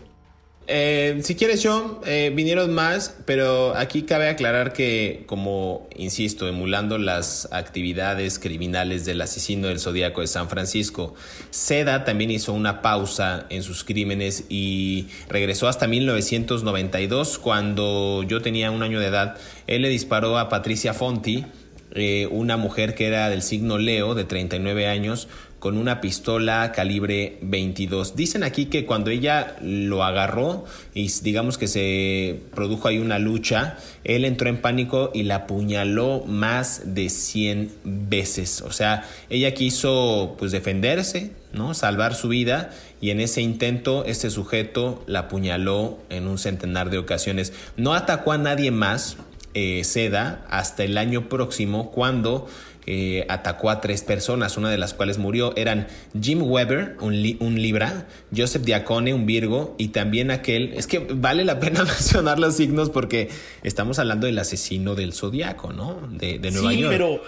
Eh, 0.71 1.21
si 1.23 1.35
quieres 1.35 1.63
yo, 1.63 2.03
eh, 2.05 2.31
vinieron 2.35 2.75
más, 2.75 3.17
pero 3.25 3.75
aquí 3.75 4.03
cabe 4.03 4.29
aclarar 4.29 4.75
que, 4.75 5.25
como 5.25 5.89
insisto, 5.97 6.47
emulando 6.47 6.99
las 6.99 7.49
actividades 7.53 8.39
criminales 8.39 9.07
del 9.07 9.23
asesino 9.23 9.69
del 9.69 9.81
Zodíaco 9.81 10.21
de 10.21 10.27
San 10.27 10.51
Francisco, 10.51 11.15
Seda 11.49 12.05
también 12.05 12.31
hizo 12.31 12.53
una 12.53 12.83
pausa 12.83 13.47
en 13.49 13.63
sus 13.63 13.83
crímenes 13.83 14.45
y 14.51 15.09
regresó 15.31 15.69
hasta 15.69 15.87
1992, 15.87 17.39
cuando 17.39 18.23
yo 18.25 18.43
tenía 18.43 18.71
un 18.71 18.83
año 18.83 19.01
de 19.01 19.07
edad. 19.07 19.39
Él 19.67 19.81
le 19.81 19.89
disparó 19.89 20.39
a 20.39 20.51
Patricia 20.51 20.93
Fonti, 20.93 21.47
eh, 21.93 22.29
una 22.31 22.59
mujer 22.59 22.95
que 22.95 23.07
era 23.07 23.31
del 23.31 23.41
signo 23.41 23.79
Leo, 23.79 24.15
de 24.15 24.25
39 24.25 24.87
años, 24.87 25.29
con 25.59 25.77
una 25.77 26.01
pistola 26.01 26.73
calibre 26.73 27.39
22. 27.43 28.15
Dicen 28.15 28.45
aquí 28.45 28.67
que 28.67 28.87
cuando 28.87 29.11
ella 29.11 29.57
lo 29.61 30.05
agarró 30.05 30.65
y 30.95 31.11
digamos 31.23 31.59
que 31.59 31.67
se 31.67 32.41
produjo 32.55 32.89
ahí 32.89 32.99
una 32.99 33.19
lucha, 33.19 33.77
él 34.05 34.25
entró 34.25 34.49
en 34.49 34.61
pánico 34.61 35.11
y 35.15 35.25
la 35.25 35.37
apuñaló 35.37 36.25
más 36.27 36.95
de 36.95 37.09
100 37.09 37.73
veces. 37.85 38.63
O 38.63 38.73
sea, 38.73 39.05
ella 39.31 39.53
quiso 39.55 40.37
pues 40.39 40.53
defenderse, 40.53 41.33
¿no? 41.53 41.75
Salvar 41.75 42.15
su 42.15 42.29
vida 42.29 42.71
y 43.01 43.11
en 43.11 43.21
ese 43.21 43.43
intento 43.43 44.05
este 44.05 44.31
sujeto 44.31 45.03
la 45.07 45.21
apuñaló 45.21 45.99
en 46.09 46.27
un 46.27 46.39
centenar 46.39 46.91
de 46.91 46.99
ocasiones. 46.99 47.53
No 47.77 47.95
atacó 47.95 48.33
a 48.33 48.39
nadie 48.39 48.71
más, 48.71 49.17
eh, 49.55 49.83
Seda, 49.85 50.45
hasta 50.51 50.85
el 50.85 50.99
año 50.99 51.29
próximo 51.29 51.91
cuando 51.91 52.47
eh, 52.91 53.27
atacó 53.29 53.69
a 53.69 53.83
tres 53.83 54.01
personas, 54.01 54.57
una 54.57 54.71
de 54.71 54.79
las 54.79 54.95
cuales 54.95 55.19
murió. 55.19 55.55
Eran 55.57 55.89
Jim 56.19 56.41
Weber, 56.43 56.97
un, 57.03 57.21
Libra, 57.21 58.07
Joseph 58.35 58.63
Diacone, 58.63 59.13
un 59.13 59.27
Virgo, 59.27 59.75
y 59.77 59.89
también 59.89 60.31
aquel. 60.31 60.73
Es 60.73 60.87
que 60.87 61.01
vale 61.01 61.45
la 61.45 61.61
pena 61.61 61.85
mencionar 61.85 62.39
los 62.39 62.57
signos 62.57 62.89
porque 62.89 63.29
estamos 63.63 63.99
hablando 63.99 64.27
del 64.27 64.39
asesino 64.39 64.95
del 64.95 65.13
zodiaco, 65.13 65.75
¿no? 65.75 66.01
De, 66.11 66.39
de 66.39 66.51
Nueva 66.51 66.71
sí, 66.71 66.79
York. 66.79 66.91
Pero 66.91 67.23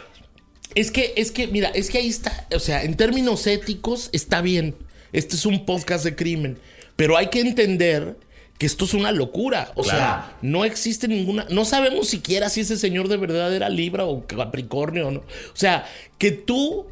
es 0.75 0.90
que, 0.90 1.12
es 1.18 1.31
que, 1.31 1.46
mira, 1.46 1.68
es 1.68 1.90
que 1.90 1.99
ahí 1.99 2.09
está. 2.09 2.46
O 2.55 2.59
sea, 2.59 2.83
en 2.83 2.96
términos 2.96 3.46
éticos 3.46 4.09
está 4.14 4.40
bien. 4.40 4.77
Este 5.12 5.37
es 5.37 5.44
un 5.44 5.66
podcast 5.66 6.05
de 6.05 6.16
crimen. 6.16 6.59
Pero 6.96 7.18
hay 7.18 7.27
que 7.27 7.40
entender 7.40 8.16
que 8.61 8.66
esto 8.66 8.85
es 8.85 8.92
una 8.92 9.11
locura. 9.11 9.73
O 9.75 9.83
sea, 9.83 10.37
no 10.42 10.66
existe 10.66 11.09
ninguna. 11.09 11.46
No 11.49 11.64
sabemos 11.64 12.09
siquiera 12.09 12.51
si 12.51 12.61
ese 12.61 12.77
señor 12.77 13.09
de 13.09 13.16
verdad 13.16 13.55
era 13.55 13.70
Libra 13.70 14.05
o 14.05 14.27
Capricornio. 14.27 15.11
¿no? 15.11 15.20
O 15.20 15.55
sea, 15.55 15.87
que 16.18 16.31
tú 16.31 16.87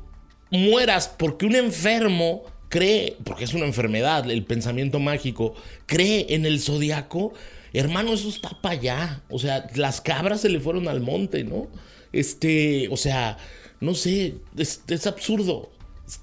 mueras 0.50 1.08
porque 1.08 1.44
un 1.44 1.54
enfermo 1.54 2.44
cree, 2.70 3.18
porque 3.22 3.44
es 3.44 3.52
una 3.52 3.66
enfermedad, 3.66 4.30
el 4.30 4.44
pensamiento 4.44 4.98
mágico, 4.98 5.56
cree 5.84 6.24
en 6.30 6.46
el 6.46 6.58
zodiaco. 6.62 7.34
Hermano, 7.74 8.14
eso 8.14 8.30
está 8.30 8.58
para 8.62 8.76
allá. 8.76 9.22
O 9.28 9.38
sea, 9.38 9.66
las 9.74 10.00
cabras 10.00 10.40
se 10.40 10.48
le 10.48 10.60
fueron 10.60 10.88
al 10.88 11.02
monte, 11.02 11.44
¿no? 11.44 11.68
Este, 12.14 12.88
o 12.88 12.96
sea, 12.96 13.36
no 13.80 13.94
sé, 13.94 14.36
es 14.56 15.06
absurdo 15.06 15.70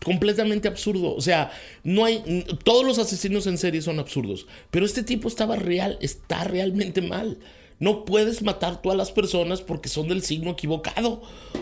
completamente 0.03 0.67
absurdo. 0.67 1.15
O 1.15 1.21
sea, 1.21 1.51
no 1.83 2.05
hay. 2.05 2.45
Todos 2.63 2.85
los 2.85 2.99
asesinos 2.99 3.47
en 3.47 3.57
serie 3.57 3.81
son 3.81 3.99
absurdos. 3.99 4.47
Pero 4.71 4.85
este 4.85 5.03
tipo 5.03 5.27
estaba 5.27 5.55
real, 5.55 5.97
está 6.01 6.43
realmente 6.43 7.01
mal. 7.01 7.37
No 7.79 8.05
puedes 8.05 8.41
matar 8.41 8.81
tú 8.81 8.91
a 8.91 8.95
las 8.95 9.11
personas 9.11 9.61
porque 9.61 9.89
son 9.89 10.07
del 10.07 10.21
signo 10.21 10.51
equivocado, 10.51 11.21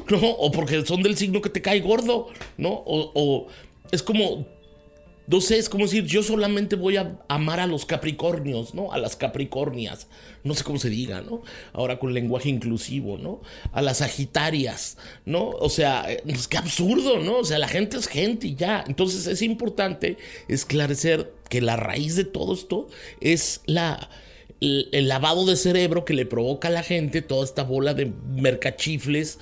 ¿no? 0.09 0.19
O 0.19 0.51
porque 0.51 0.85
son 0.85 1.01
del 1.01 1.17
signo 1.17 1.41
que 1.41 1.49
te 1.49 1.61
cae 1.61 1.81
gordo, 1.81 2.27
¿no? 2.57 2.69
O, 2.69 3.11
o 3.15 3.47
es 3.91 4.03
como 4.03 4.45
no 5.27 5.41
sé, 5.41 5.57
es 5.57 5.69
como 5.69 5.85
decir, 5.85 6.05
yo 6.05 6.21
solamente 6.21 6.75
voy 6.75 6.97
a 6.97 7.19
amar 7.27 7.59
a 7.59 7.67
los 7.67 7.85
Capricornios, 7.85 8.73
¿no? 8.73 8.91
A 8.91 8.97
las 8.97 9.15
Capricornias, 9.15 10.07
no 10.43 10.53
sé 10.53 10.63
cómo 10.63 10.79
se 10.79 10.89
diga, 10.89 11.21
¿no? 11.21 11.41
Ahora 11.71 11.99
con 11.99 12.13
lenguaje 12.13 12.49
inclusivo, 12.49 13.17
¿no? 13.17 13.41
A 13.71 13.81
las 13.81 13.99
Sagitarias, 13.99 14.97
¿no? 15.25 15.49
O 15.49 15.69
sea, 15.69 16.11
es 16.11 16.21
pues, 16.23 16.47
que 16.47 16.57
absurdo, 16.57 17.19
¿no? 17.19 17.37
O 17.37 17.45
sea, 17.45 17.57
la 17.57 17.67
gente 17.67 17.97
es 17.97 18.07
gente 18.07 18.47
y 18.47 18.55
ya. 18.55 18.83
Entonces 18.87 19.27
es 19.27 19.41
importante 19.41 20.17
esclarecer 20.47 21.33
que 21.49 21.61
la 21.61 21.77
raíz 21.77 22.15
de 22.15 22.25
todo 22.25 22.53
esto 22.53 22.87
es 23.21 23.61
la 23.65 24.09
el 24.63 25.07
lavado 25.09 25.45
de 25.45 25.57
cerebro 25.57 26.05
que 26.05 26.13
le 26.13 26.25
provoca 26.25 26.69
a 26.69 26.71
la 26.71 26.83
gente 26.83 27.21
toda 27.21 27.43
esta 27.43 27.63
bola 27.63 27.93
de 27.93 28.13
mercachifles 28.33 29.39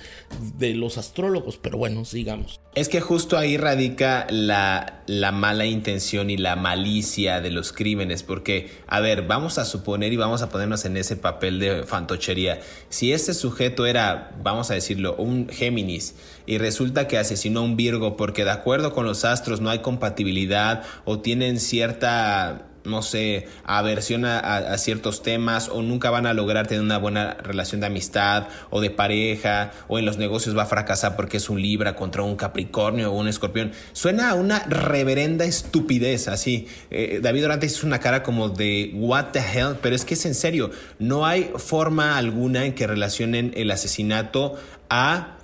de 0.58 0.74
los 0.74 0.98
astrólogos. 0.98 1.58
Pero 1.58 1.78
bueno, 1.78 2.04
sigamos. 2.04 2.60
Es 2.74 2.88
que 2.88 3.00
justo 3.00 3.36
ahí 3.36 3.56
radica 3.58 4.26
la, 4.30 5.02
la, 5.06 5.30
mala 5.30 5.66
intención 5.66 6.30
y 6.30 6.38
la 6.38 6.56
malicia 6.56 7.42
de 7.42 7.50
los 7.50 7.72
crímenes, 7.72 8.22
porque, 8.22 8.70
a 8.86 9.00
ver, 9.00 9.26
vamos 9.26 9.58
a 9.58 9.66
suponer 9.66 10.12
y 10.12 10.16
vamos 10.16 10.40
a 10.40 10.48
ponernos 10.48 10.86
en 10.86 10.96
ese 10.96 11.16
papel 11.16 11.60
de 11.60 11.82
fantochería. 11.84 12.60
Si 12.88 13.12
este 13.12 13.34
sujeto 13.34 13.84
era, 13.84 14.34
vamos 14.42 14.70
a 14.70 14.74
decirlo, 14.74 15.14
un 15.16 15.50
Géminis, 15.50 16.14
y 16.46 16.56
resulta 16.56 17.08
que 17.08 17.18
asesinó 17.18 17.60
a 17.60 17.64
un 17.64 17.76
Virgo 17.76 18.16
porque 18.16 18.44
de 18.44 18.50
acuerdo 18.50 18.92
con 18.94 19.04
los 19.04 19.24
astros 19.26 19.60
no 19.60 19.68
hay 19.68 19.80
compatibilidad 19.80 20.82
o 21.04 21.20
tienen 21.20 21.60
cierta 21.60 22.71
no 22.84 23.02
sé, 23.02 23.46
aversión 23.64 24.24
a, 24.24 24.76
ciertos 24.78 25.22
temas 25.22 25.68
o 25.68 25.82
nunca 25.82 26.10
van 26.10 26.26
a 26.26 26.34
lograr 26.34 26.66
tener 26.66 26.82
una 26.82 26.98
buena 26.98 27.34
relación 27.34 27.80
de 27.80 27.86
amistad 27.86 28.48
o 28.70 28.80
de 28.80 28.90
pareja 28.90 29.72
o 29.88 29.98
en 29.98 30.04
los 30.04 30.18
negocios 30.18 30.56
va 30.56 30.62
a 30.62 30.66
fracasar 30.66 31.16
porque 31.16 31.36
es 31.36 31.48
un 31.48 31.60
Libra 31.60 31.94
contra 31.94 32.22
un 32.22 32.36
Capricornio 32.36 33.12
o 33.12 33.18
un 33.18 33.28
Escorpión. 33.28 33.72
Suena 33.92 34.30
a 34.30 34.34
una 34.34 34.60
reverenda 34.60 35.44
estupidez 35.44 36.28
así. 36.28 36.66
Eh, 36.90 37.20
David 37.22 37.42
Durante 37.42 37.66
hizo 37.66 37.86
una 37.86 38.00
cara 38.00 38.22
como 38.22 38.48
de 38.48 38.90
what 38.94 39.26
the 39.32 39.40
hell, 39.40 39.76
pero 39.80 39.94
es 39.94 40.04
que 40.04 40.14
es 40.14 40.26
en 40.26 40.34
serio, 40.34 40.70
no 40.98 41.26
hay 41.26 41.50
forma 41.56 42.16
alguna 42.16 42.64
en 42.64 42.74
que 42.74 42.86
relacionen 42.86 43.52
el 43.56 43.70
asesinato 43.70 44.56
a 44.88 45.38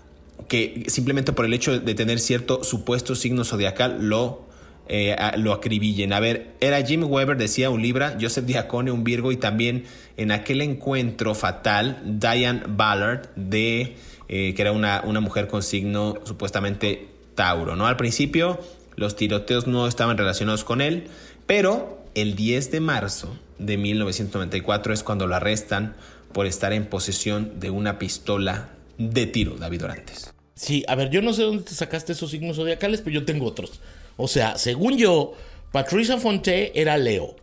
que 0.49 0.85
simplemente 0.89 1.33
por 1.33 1.45
el 1.45 1.55
hecho 1.55 1.79
de 1.79 1.95
tener 1.95 2.21
cierto 2.21 2.65
supuesto 2.65 3.15
signo 3.15 3.45
zodiacal 3.45 3.99
lo 4.01 4.48
eh, 4.89 5.17
lo 5.37 5.53
acribillen. 5.53 6.13
A 6.13 6.21
ver, 6.21 6.55
era 6.61 6.83
Jim 6.83 7.05
Weber, 7.05 7.37
decía 7.37 7.71
un 7.71 7.83
Libra, 7.83 8.17
Joseph 8.21 8.45
Diacone, 8.45 8.91
un 8.91 9.05
Virgo, 9.05 9.33
y 9.33 9.37
también 9.37 9.85
en 10.17 10.33
aquel 10.33 10.63
encuentro 10.63 11.35
fatal, 11.35 12.01
Diane 12.05 12.63
Ballard, 12.67 13.29
de, 13.37 13.97
eh, 14.29 14.55
que 14.55 14.63
era 14.63 14.73
una, 14.73 15.03
una 15.05 15.21
mujer 15.21 15.47
con 15.47 15.63
signo 15.63 16.19
supuestamente 16.25 17.09
Tauro. 17.35 17.77
¿no? 17.77 17.87
Al 17.87 17.97
principio 17.97 18.59
los 18.97 19.15
tiroteos 19.15 19.67
no 19.67 19.87
estaban 19.87 20.19
relacionados 20.19 20.65
con 20.65 20.81
él, 20.81 21.05
pero 21.47 22.03
el 22.15 22.35
10 22.35 22.73
de 22.73 22.81
marzo 22.81 23.39
de 23.59 23.77
1994 23.77 24.93
es 24.93 25.03
cuando 25.03 25.27
lo 25.27 25.37
arrestan 25.37 25.95
por 26.33 26.47
estar 26.47 26.73
en 26.73 26.87
posesión 26.87 27.61
de 27.61 27.71
una 27.71 27.99
pistola 27.99 28.71
de 28.99 29.27
tiro, 29.27 29.57
David 29.57 29.85
Orantes. 29.85 30.33
Sí, 30.55 30.85
a 30.89 30.97
ver, 30.97 31.11
yo 31.11 31.23
no 31.23 31.33
sé 31.33 31.45
dónde 31.45 31.63
te 31.63 31.75
sacaste 31.75 32.13
esos 32.13 32.33
signos 32.33 32.57
zodiacales, 32.57 33.01
pero 33.01 33.15
yo 33.15 33.25
tengo 33.25 33.47
otros. 33.47 33.81
O 34.19 34.29
sea, 34.29 34.59
según 34.59 34.99
yo, 34.99 35.33
Patricia 35.73 36.19
Fonte 36.19 36.79
era 36.79 36.99
Leo. 36.99 37.37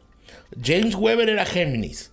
James 0.61 0.93
Weber 0.93 1.29
era 1.29 1.45
Géminis. 1.45 2.11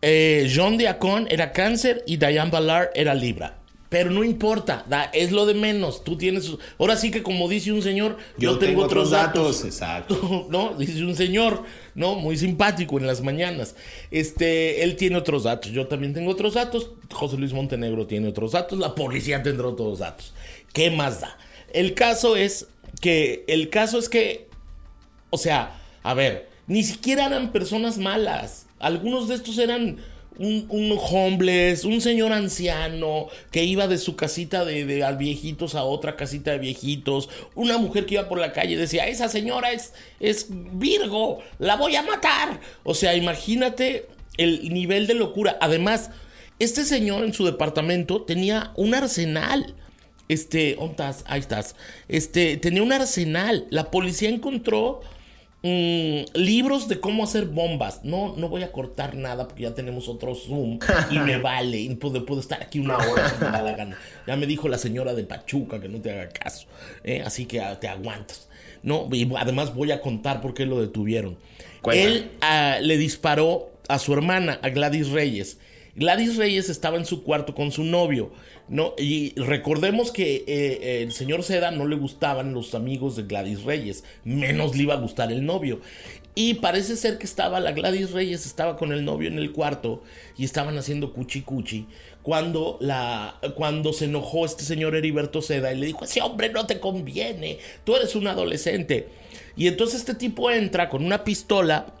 Eh, 0.00 0.50
John 0.54 0.78
Diacon 0.78 1.26
era 1.28 1.52
Cáncer 1.52 2.04
y 2.06 2.16
Diane 2.16 2.50
Ballard 2.50 2.90
era 2.94 3.14
Libra. 3.14 3.58
Pero 3.88 4.10
no 4.10 4.22
importa, 4.22 4.84
es 5.14 5.32
lo 5.32 5.46
de 5.46 5.54
menos. 5.54 6.04
Tú 6.04 6.16
tienes. 6.16 6.52
Ahora 6.78 6.96
sí 6.96 7.10
que, 7.10 7.22
como 7.22 7.48
dice 7.48 7.72
un 7.72 7.82
señor, 7.82 8.18
yo, 8.36 8.58
tengo, 8.58 8.82
otros 8.82 9.10
datos. 9.10 9.64
Exacto. 9.64 10.46
¿No? 10.50 10.74
Dice 10.74 11.02
un 11.02 11.16
señor, 11.16 11.64
¿no? 11.94 12.14
Muy 12.14 12.36
simpático 12.36 12.98
en 12.98 13.06
las 13.06 13.22
mañanas. 13.22 13.74
Este, 14.10 14.84
él 14.84 14.94
tiene 14.96 15.16
otros 15.16 15.44
datos. 15.44 15.72
Yo 15.72 15.86
también 15.86 16.12
tengo 16.12 16.30
otros 16.30 16.54
datos. 16.54 16.90
José 17.10 17.38
Luis 17.38 17.54
Montenegro 17.54 18.06
tiene 18.06 18.28
otros 18.28 18.52
datos. 18.52 18.78
La 18.78 18.94
policía 18.94 19.42
tendrá 19.42 19.66
otros 19.68 20.00
datos. 20.00 20.34
¿Qué 20.74 20.90
más 20.90 21.22
da? 21.22 21.38
El 21.72 21.94
caso 21.94 22.36
es 22.36 22.66
que 23.00 23.44
el 23.48 23.70
caso 23.70 23.98
es 23.98 24.08
que, 24.08 24.48
o 25.30 25.38
sea, 25.38 25.80
a 26.02 26.14
ver, 26.14 26.48
ni 26.66 26.82
siquiera 26.82 27.26
eran 27.26 27.52
personas 27.52 27.98
malas. 27.98 28.66
Algunos 28.78 29.28
de 29.28 29.34
estos 29.34 29.58
eran 29.58 29.98
un, 30.38 30.66
un, 30.68 30.96
homeless, 30.98 31.84
un 31.84 32.00
señor 32.00 32.32
anciano 32.32 33.26
que 33.50 33.64
iba 33.64 33.88
de 33.88 33.98
su 33.98 34.14
casita 34.14 34.64
de, 34.64 34.84
de, 34.84 35.16
viejitos 35.16 35.74
a 35.74 35.82
otra 35.82 36.16
casita 36.16 36.52
de 36.52 36.58
viejitos, 36.58 37.28
una 37.54 37.78
mujer 37.78 38.06
que 38.06 38.14
iba 38.14 38.28
por 38.28 38.38
la 38.38 38.52
calle 38.52 38.74
y 38.74 38.76
decía, 38.76 39.08
esa 39.08 39.28
señora 39.28 39.72
es, 39.72 39.92
es 40.20 40.46
Virgo, 40.48 41.40
la 41.58 41.76
voy 41.76 41.96
a 41.96 42.02
matar. 42.02 42.60
O 42.84 42.94
sea, 42.94 43.16
imagínate 43.16 44.06
el 44.36 44.72
nivel 44.72 45.06
de 45.06 45.14
locura. 45.14 45.58
Además, 45.60 46.10
Este 46.60 46.84
señor 46.84 47.24
en 47.24 47.32
su 47.32 47.44
departamento 47.44 48.22
tenía 48.22 48.72
un 48.74 48.92
arsenal. 48.92 49.74
Este, 50.28 50.74
¿dónde 50.74 50.90
estás? 50.90 51.24
Ahí 51.26 51.40
estás. 51.40 51.74
Este, 52.08 52.56
tenía 52.58 52.82
un 52.82 52.92
arsenal. 52.92 53.66
La 53.70 53.90
policía 53.90 54.28
encontró 54.28 55.00
mm, 55.62 56.34
libros 56.34 56.88
de 56.88 57.00
cómo 57.00 57.24
hacer 57.24 57.46
bombas. 57.46 58.04
No, 58.04 58.36
no 58.36 58.48
voy 58.48 58.62
a 58.62 58.70
cortar 58.70 59.16
nada 59.16 59.48
porque 59.48 59.62
ya 59.62 59.74
tenemos 59.74 60.08
otro 60.08 60.34
Zoom 60.34 60.78
y 61.10 61.18
me 61.18 61.38
vale. 61.42 61.78
Y 61.78 61.94
puedo, 61.94 62.24
puedo 62.26 62.40
estar 62.40 62.62
aquí 62.62 62.78
una 62.78 62.98
hora 62.98 63.30
si 63.30 63.44
me 63.44 63.50
da 63.50 63.62
la 63.62 63.72
gana. 63.72 63.98
Ya 64.26 64.36
me 64.36 64.46
dijo 64.46 64.68
la 64.68 64.78
señora 64.78 65.14
de 65.14 65.24
Pachuca 65.24 65.80
que 65.80 65.88
no 65.88 66.00
te 66.00 66.12
haga 66.12 66.28
caso. 66.28 66.66
¿eh? 67.04 67.22
Así 67.24 67.46
que 67.46 67.60
ah, 67.60 67.80
te 67.80 67.88
aguantas. 67.88 68.48
No, 68.82 69.08
y 69.10 69.28
además 69.36 69.74
voy 69.74 69.90
a 69.92 70.00
contar 70.00 70.40
por 70.40 70.54
qué 70.54 70.66
lo 70.66 70.80
detuvieron. 70.80 71.36
Él 71.92 72.30
ah, 72.42 72.78
le 72.80 72.96
disparó 72.96 73.70
a 73.88 73.98
su 73.98 74.12
hermana, 74.12 74.60
a 74.62 74.68
Gladys 74.68 75.08
Reyes. 75.08 75.58
Gladys 75.98 76.36
Reyes 76.36 76.68
estaba 76.68 76.96
en 76.96 77.04
su 77.04 77.24
cuarto 77.24 77.56
con 77.56 77.72
su 77.72 77.82
novio, 77.82 78.30
¿no? 78.68 78.94
Y 78.96 79.34
recordemos 79.34 80.12
que 80.12 80.44
eh, 80.46 81.02
el 81.02 81.10
señor 81.10 81.42
Seda 81.42 81.72
no 81.72 81.88
le 81.88 81.96
gustaban 81.96 82.54
los 82.54 82.76
amigos 82.76 83.16
de 83.16 83.24
Gladys 83.24 83.64
Reyes, 83.64 84.04
menos 84.22 84.76
le 84.76 84.84
iba 84.84 84.94
a 84.94 84.98
gustar 84.98 85.32
el 85.32 85.44
novio. 85.44 85.80
Y 86.36 86.54
parece 86.54 86.94
ser 86.94 87.18
que 87.18 87.26
estaba 87.26 87.58
la 87.58 87.72
Gladys 87.72 88.12
Reyes, 88.12 88.46
estaba 88.46 88.76
con 88.76 88.92
el 88.92 89.04
novio 89.04 89.28
en 89.28 89.38
el 89.38 89.50
cuarto 89.50 90.04
y 90.36 90.44
estaban 90.44 90.78
haciendo 90.78 91.12
cuchi 91.12 91.42
cuchi. 91.42 91.88
Cuando, 92.22 92.78
la, 92.80 93.40
cuando 93.56 93.92
se 93.92 94.04
enojó 94.04 94.46
este 94.46 94.62
señor 94.62 94.94
Heriberto 94.94 95.42
Seda 95.42 95.72
y 95.72 95.78
le 95.78 95.86
dijo, 95.86 96.04
ese 96.04 96.22
hombre 96.22 96.50
no 96.50 96.64
te 96.64 96.78
conviene, 96.78 97.58
tú 97.82 97.96
eres 97.96 98.14
un 98.14 98.28
adolescente. 98.28 99.08
Y 99.56 99.66
entonces 99.66 99.98
este 99.98 100.14
tipo 100.14 100.48
entra 100.52 100.88
con 100.88 101.04
una 101.04 101.24
pistola 101.24 101.92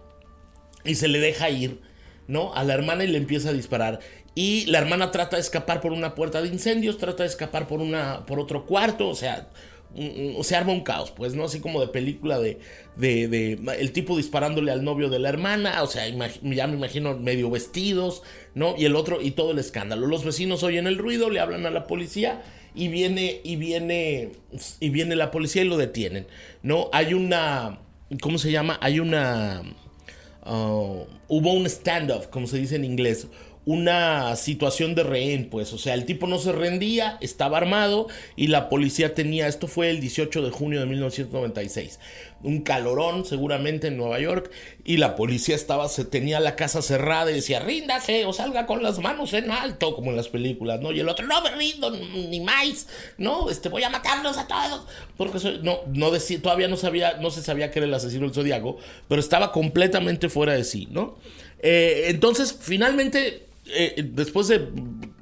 y 0.84 0.94
se 0.94 1.08
le 1.08 1.18
deja 1.18 1.50
ir 1.50 1.87
¿no? 2.28 2.54
A 2.54 2.62
la 2.62 2.74
hermana 2.74 3.02
y 3.02 3.08
le 3.08 3.18
empieza 3.18 3.48
a 3.48 3.52
disparar. 3.52 3.98
Y 4.34 4.66
la 4.66 4.78
hermana 4.78 5.10
trata 5.10 5.36
de 5.36 5.42
escapar 5.42 5.80
por 5.80 5.92
una 5.92 6.14
puerta 6.14 6.40
de 6.40 6.48
incendios, 6.48 6.98
trata 6.98 7.24
de 7.24 7.28
escapar 7.28 7.66
por, 7.66 7.80
una, 7.80 8.24
por 8.24 8.38
otro 8.38 8.66
cuarto, 8.66 9.08
o 9.08 9.14
sea, 9.16 9.48
se 10.42 10.54
arma 10.54 10.72
un 10.72 10.82
caos, 10.82 11.10
pues, 11.10 11.34
¿no? 11.34 11.44
Así 11.44 11.60
como 11.60 11.80
de 11.80 11.88
película 11.88 12.38
de, 12.38 12.60
de, 12.96 13.58
el 13.78 13.92
tipo 13.92 14.16
disparándole 14.16 14.70
al 14.70 14.84
novio 14.84 15.08
de 15.08 15.18
la 15.18 15.30
hermana, 15.30 15.82
o 15.82 15.86
sea, 15.86 16.06
ya 16.06 16.66
me 16.66 16.76
imagino 16.76 17.16
medio 17.18 17.50
vestidos, 17.50 18.22
¿no? 18.54 18.74
Y 18.76 18.84
el 18.84 18.94
otro, 18.94 19.20
y 19.20 19.32
todo 19.32 19.52
el 19.52 19.58
escándalo. 19.58 20.06
Los 20.06 20.24
vecinos 20.24 20.62
oyen 20.62 20.86
el 20.86 20.98
ruido, 20.98 21.30
le 21.30 21.40
hablan 21.40 21.66
a 21.66 21.70
la 21.70 21.86
policía 21.86 22.42
y 22.74 22.88
viene, 22.88 23.40
y 23.42 23.56
viene, 23.56 24.32
y 24.78 24.90
viene 24.90 25.16
la 25.16 25.30
policía 25.30 25.62
y 25.62 25.68
lo 25.68 25.78
detienen, 25.78 26.26
¿no? 26.62 26.90
Hay 26.92 27.14
una, 27.14 27.80
¿cómo 28.20 28.38
se 28.38 28.52
llama? 28.52 28.78
Hay 28.82 29.00
una 29.00 29.62
Uh, 30.48 31.04
hubo 31.28 31.52
un 31.52 31.68
standoff, 31.68 32.28
como 32.28 32.46
se 32.46 32.56
dice 32.56 32.76
en 32.76 32.84
inglés, 32.84 33.26
una 33.68 34.34
situación 34.36 34.94
de 34.94 35.02
rehén, 35.02 35.50
pues, 35.50 35.74
o 35.74 35.78
sea, 35.78 35.92
el 35.92 36.06
tipo 36.06 36.26
no 36.26 36.38
se 36.38 36.52
rendía, 36.52 37.18
estaba 37.20 37.58
armado 37.58 38.06
y 38.34 38.46
la 38.46 38.70
policía 38.70 39.12
tenía, 39.12 39.46
esto 39.46 39.68
fue 39.68 39.90
el 39.90 40.00
18 40.00 40.40
de 40.40 40.50
junio 40.50 40.80
de 40.80 40.86
1996, 40.86 42.00
un 42.42 42.62
calorón 42.62 43.26
seguramente 43.26 43.88
en 43.88 43.98
Nueva 43.98 44.20
York 44.20 44.50
y 44.86 44.96
la 44.96 45.16
policía 45.16 45.54
estaba, 45.54 45.86
se 45.90 46.06
tenía 46.06 46.40
la 46.40 46.56
casa 46.56 46.80
cerrada 46.80 47.30
y 47.30 47.34
decía, 47.34 47.60
ríndase 47.60 48.24
o 48.24 48.32
salga 48.32 48.64
con 48.64 48.82
las 48.82 49.00
manos 49.00 49.34
en 49.34 49.50
alto, 49.50 49.94
como 49.94 50.12
en 50.12 50.16
las 50.16 50.28
películas, 50.28 50.80
¿no? 50.80 50.90
Y 50.90 51.00
el 51.00 51.08
otro, 51.10 51.26
no 51.26 51.42
me 51.42 51.50
rindo 51.50 51.90
ni 51.90 52.40
más, 52.40 52.86
¿no? 53.18 53.50
Este, 53.50 53.68
voy 53.68 53.82
a 53.82 53.90
matarlos 53.90 54.38
a 54.38 54.46
todos, 54.46 54.86
porque 55.18 55.60
no, 55.62 55.80
no 55.92 56.10
decía, 56.10 56.40
todavía 56.40 56.68
no 56.68 56.78
sabía, 56.78 57.18
no 57.18 57.30
se 57.30 57.42
sabía 57.42 57.70
que 57.70 57.80
era 57.80 57.86
el 57.86 57.92
asesino 57.92 58.22
del 58.22 58.34
zodiaco, 58.34 58.78
pero 59.08 59.20
estaba 59.20 59.52
completamente 59.52 60.30
fuera 60.30 60.54
de 60.54 60.64
sí, 60.64 60.88
¿no? 60.90 61.18
Eh, 61.60 62.04
entonces, 62.06 62.56
finalmente 62.58 63.47
eh, 63.70 64.02
después 64.12 64.48
de 64.48 64.68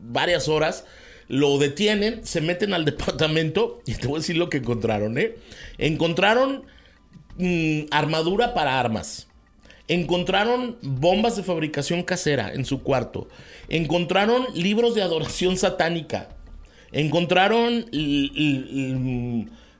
varias 0.01 0.49
horas, 0.49 0.85
lo 1.29 1.59
detienen, 1.59 2.25
se 2.25 2.41
meten 2.41 2.75
al 2.75 2.85
departamento 2.87 3.81
y 3.87 3.95
te 3.95 4.07
voy 4.07 4.17
a 4.17 4.21
decir 4.21 4.37
lo 4.37 4.49
que 4.51 4.59
encontraron, 4.59 5.19
¿eh? 5.19 5.37
Encontraron 5.79 6.65
mm, 7.37 7.83
armadura 7.91 8.55
para 8.55 8.79
armas. 8.79 9.29
Encontraron 9.89 10.79
bombas 10.83 11.37
de 11.37 11.45
fabricación 11.45 12.03
casera 12.03 12.53
en 12.53 12.65
su 12.65 12.83
cuarto. 12.83 13.29
Encontraron 13.69 14.47
libros 14.55 14.95
de 14.95 15.03
adoración 15.03 15.57
satánica. 15.59 16.31
Encontraron, 16.93 17.87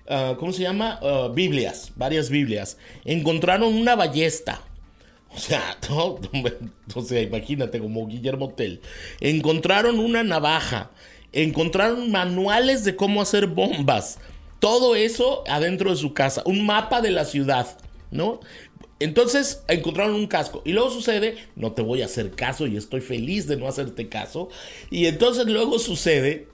ah, 0.09 0.35
¿cómo 0.39 0.53
se 0.53 0.63
llama? 0.63 0.99
Ah, 1.03 1.31
Biblias, 1.35 1.93
varias 1.97 2.31
Biblias. 2.31 2.79
Encontraron 3.05 3.75
una 3.75 3.97
ballesta. 3.97 4.61
O 5.37 5.39
sea, 5.39 5.79
o 6.95 7.03
sea, 7.03 7.21
imagínate 7.21 7.79
como 7.79 8.07
Guillermo 8.07 8.55
Tell. 8.55 8.81
Encontraron 9.21 9.99
una 9.99 10.23
navaja, 10.23 10.91
encontraron 11.33 12.11
manuales 12.11 12.85
de 12.85 12.97
cómo 12.97 13.21
hacer 13.21 13.47
bombas. 13.47 14.19
Todo 14.61 14.97
eso 14.97 15.45
adentro 15.47 15.91
de 15.91 15.97
su 15.97 16.15
casa, 16.15 16.43
un 16.47 16.65
mapa 16.65 17.03
de 17.03 17.11
la 17.11 17.27
ciudad, 17.27 17.79
¿no? 18.11 18.41
Entonces 18.99 19.63
encontraron 19.69 20.15
un 20.15 20.27
casco 20.27 20.63
y 20.65 20.73
luego 20.73 20.91
sucede, 20.91 21.37
no 21.55 21.73
te 21.73 21.83
voy 21.83 22.01
a 22.01 22.07
hacer 22.07 22.31
caso 22.31 22.67
y 22.67 22.79
estoy 22.79 23.03
feliz 23.03 23.47
de 23.47 23.59
no 23.59 23.69
hacerte 23.69 24.09
caso. 24.09 24.49
Y 24.91 25.05
entonces 25.05 25.47
luego 25.47 25.79
sucede 25.79 26.49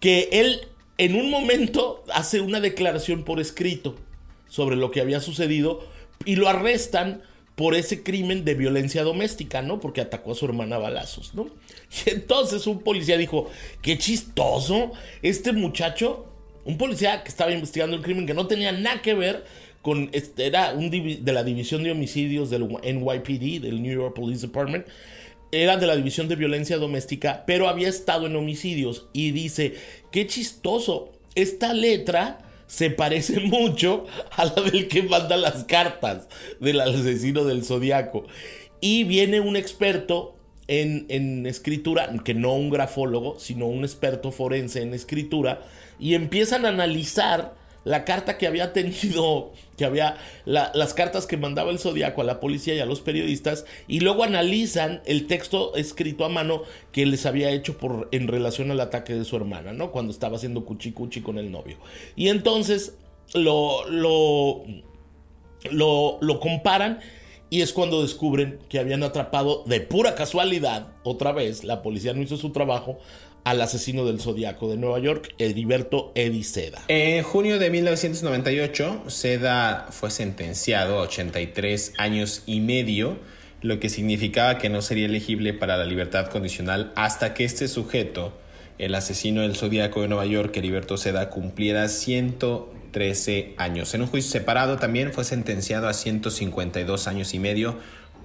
que 0.00 0.30
él 0.32 0.62
en 0.96 1.16
un 1.16 1.30
momento 1.30 2.02
hace 2.14 2.40
una 2.40 2.60
declaración 2.60 3.24
por 3.24 3.40
escrito 3.40 3.94
sobre 4.48 4.76
lo 4.76 4.90
que 4.90 5.02
había 5.02 5.20
sucedido 5.20 5.86
y 6.24 6.36
lo 6.36 6.48
arrestan 6.48 7.22
por 7.56 7.74
ese 7.74 8.02
crimen 8.02 8.44
de 8.44 8.54
violencia 8.54 9.02
doméstica, 9.02 9.62
¿no? 9.62 9.80
Porque 9.80 10.02
atacó 10.02 10.32
a 10.32 10.34
su 10.34 10.44
hermana 10.44 10.76
a 10.76 10.78
balazos, 10.78 11.34
¿no? 11.34 11.48
Y 12.06 12.10
entonces 12.10 12.66
un 12.66 12.80
policía 12.80 13.16
dijo, 13.16 13.50
qué 13.82 13.98
chistoso, 13.98 14.92
este 15.22 15.52
muchacho, 15.52 16.26
un 16.64 16.78
policía 16.78 17.22
que 17.22 17.30
estaba 17.30 17.52
investigando 17.52 17.96
el 17.96 18.02
crimen 18.02 18.26
que 18.26 18.34
no 18.34 18.46
tenía 18.46 18.72
nada 18.72 19.00
que 19.00 19.14
ver 19.14 19.44
con, 19.80 20.10
este, 20.12 20.46
era 20.46 20.74
un 20.74 20.90
de 20.90 21.32
la 21.32 21.44
división 21.44 21.82
de 21.82 21.92
homicidios 21.92 22.50
del 22.50 22.68
NYPD, 22.68 23.62
del 23.62 23.82
New 23.82 23.94
York 23.94 24.14
Police 24.14 24.46
Department, 24.46 24.86
era 25.50 25.76
de 25.76 25.86
la 25.86 25.96
división 25.96 26.28
de 26.28 26.36
violencia 26.36 26.76
doméstica, 26.76 27.44
pero 27.46 27.68
había 27.68 27.88
estado 27.88 28.26
en 28.26 28.36
homicidios 28.36 29.06
y 29.12 29.30
dice, 29.30 29.74
qué 30.10 30.26
chistoso, 30.26 31.12
esta 31.34 31.72
letra 31.72 32.45
se 32.66 32.90
parece 32.90 33.40
mucho 33.44 34.04
a 34.30 34.44
la 34.44 34.62
del 34.62 34.88
que 34.88 35.02
manda 35.02 35.36
las 35.36 35.64
cartas 35.64 36.28
del 36.60 36.80
asesino 36.80 37.44
del 37.44 37.64
zodiaco. 37.64 38.24
Y 38.80 39.04
viene 39.04 39.40
un 39.40 39.56
experto 39.56 40.36
en, 40.68 41.06
en, 41.08 41.46
escritura, 41.46 42.12
que 42.24 42.34
no 42.34 42.54
un 42.54 42.70
grafólogo, 42.70 43.38
sino 43.38 43.66
un 43.66 43.84
experto 43.84 44.32
forense 44.32 44.82
en 44.82 44.94
escritura, 44.94 45.62
y 45.98 46.14
empiezan 46.14 46.66
a 46.66 46.70
analizar 46.70 47.54
la 47.86 48.04
carta 48.04 48.36
que 48.36 48.48
había 48.48 48.72
tenido, 48.72 49.52
que 49.76 49.84
había 49.84 50.16
las 50.44 50.92
cartas 50.92 51.24
que 51.26 51.36
mandaba 51.36 51.70
el 51.70 51.78
Zodíaco 51.78 52.20
a 52.20 52.24
la 52.24 52.40
policía 52.40 52.74
y 52.74 52.80
a 52.80 52.84
los 52.84 53.00
periodistas, 53.00 53.64
y 53.86 54.00
luego 54.00 54.24
analizan 54.24 55.02
el 55.06 55.28
texto 55.28 55.76
escrito 55.76 56.24
a 56.24 56.28
mano 56.28 56.64
que 56.90 57.06
les 57.06 57.26
había 57.26 57.50
hecho 57.50 57.78
por, 57.78 58.08
en 58.10 58.26
relación 58.26 58.72
al 58.72 58.80
ataque 58.80 59.14
de 59.14 59.24
su 59.24 59.36
hermana, 59.36 59.72
¿no? 59.72 59.92
Cuando 59.92 60.10
estaba 60.10 60.36
haciendo 60.36 60.64
cuchi 60.64 60.90
cuchi 60.90 61.20
con 61.20 61.38
el 61.38 61.52
novio. 61.52 61.78
Y 62.16 62.26
entonces 62.26 62.96
lo, 63.34 63.88
lo, 63.88 64.64
lo, 65.70 66.18
lo 66.20 66.40
comparan 66.40 66.98
y 67.50 67.60
es 67.60 67.72
cuando 67.72 68.02
descubren 68.02 68.58
que 68.68 68.80
habían 68.80 69.04
atrapado 69.04 69.62
de 69.66 69.80
pura 69.80 70.16
casualidad, 70.16 70.88
otra 71.04 71.30
vez, 71.30 71.62
la 71.62 71.82
policía 71.82 72.12
no 72.14 72.22
hizo 72.22 72.36
su 72.36 72.50
trabajo, 72.50 72.98
al 73.46 73.60
asesino 73.60 74.04
del 74.04 74.20
zodiaco 74.20 74.68
de 74.68 74.76
Nueva 74.76 74.98
York, 74.98 75.32
Heriberto 75.38 76.10
Eddie 76.16 76.42
Seda. 76.42 76.82
En 76.88 77.22
junio 77.22 77.60
de 77.60 77.70
1998, 77.70 79.04
Seda 79.06 79.86
fue 79.90 80.10
sentenciado 80.10 80.98
a 80.98 81.02
83 81.02 81.92
años 81.96 82.42
y 82.46 82.58
medio, 82.58 83.18
lo 83.62 83.78
que 83.78 83.88
significaba 83.88 84.58
que 84.58 84.68
no 84.68 84.82
sería 84.82 85.06
elegible 85.06 85.54
para 85.54 85.76
la 85.76 85.84
libertad 85.84 86.26
condicional 86.26 86.92
hasta 86.96 87.34
que 87.34 87.44
este 87.44 87.68
sujeto, 87.68 88.32
el 88.78 88.96
asesino 88.96 89.42
del 89.42 89.54
zodiaco 89.54 90.02
de 90.02 90.08
Nueva 90.08 90.26
York, 90.26 90.56
Heriberto 90.56 90.96
Seda, 90.96 91.30
cumpliera 91.30 91.86
113 91.86 93.54
años. 93.58 93.94
En 93.94 94.02
un 94.02 94.08
juicio 94.08 94.32
separado 94.32 94.76
también 94.78 95.12
fue 95.12 95.22
sentenciado 95.22 95.86
a 95.86 95.94
152 95.94 97.06
años 97.06 97.32
y 97.32 97.38
medio 97.38 97.76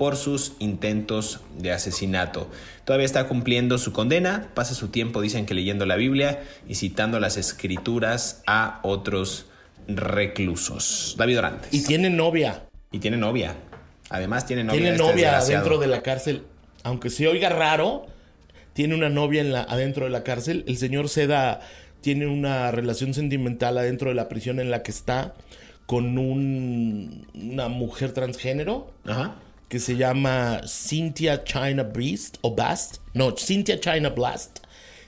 por 0.01 0.17
sus 0.17 0.53
intentos 0.57 1.41
de 1.59 1.71
asesinato. 1.71 2.49
Todavía 2.85 3.05
está 3.05 3.27
cumpliendo 3.27 3.77
su 3.77 3.93
condena, 3.93 4.49
pasa 4.55 4.73
su 4.73 4.87
tiempo, 4.87 5.21
dicen 5.21 5.45
que 5.45 5.53
leyendo 5.53 5.85
la 5.85 5.95
Biblia 5.95 6.41
y 6.67 6.73
citando 6.73 7.19
las 7.19 7.37
escrituras 7.37 8.41
a 8.47 8.79
otros 8.81 9.45
reclusos. 9.87 11.13
David 11.19 11.37
Orantes. 11.37 11.71
Y 11.71 11.83
tiene 11.83 12.09
novia. 12.09 12.63
Y 12.91 12.97
tiene 12.97 13.15
novia. 13.15 13.57
Además 14.09 14.47
tiene 14.47 14.63
novia. 14.63 14.79
Tiene 14.79 14.95
este 14.95 15.03
novia 15.03 15.37
adentro 15.37 15.77
de 15.77 15.85
la 15.85 16.01
cárcel. 16.01 16.45
Aunque 16.81 17.11
se 17.11 17.27
oiga 17.27 17.49
raro, 17.49 18.07
tiene 18.73 18.95
una 18.95 19.09
novia 19.09 19.41
en 19.41 19.53
la, 19.53 19.61
adentro 19.61 20.05
de 20.05 20.09
la 20.09 20.23
cárcel. 20.23 20.63
El 20.65 20.77
señor 20.77 21.09
Seda 21.09 21.59
tiene 22.01 22.25
una 22.25 22.71
relación 22.71 23.13
sentimental 23.13 23.77
adentro 23.77 24.09
de 24.09 24.15
la 24.15 24.27
prisión 24.29 24.59
en 24.59 24.71
la 24.71 24.81
que 24.81 24.89
está 24.89 25.35
con 25.85 26.17
un, 26.17 27.27
una 27.35 27.67
mujer 27.67 28.13
transgénero. 28.13 28.91
Ajá 29.05 29.35
que 29.71 29.79
se 29.79 29.95
llama 29.95 30.59
Cynthia 30.67 31.45
China 31.45 31.83
Beast 31.83 32.39
o 32.41 32.53
Bast. 32.53 32.97
No, 33.13 33.37
Cynthia 33.37 33.79
China 33.79 34.09
Blast, 34.09 34.59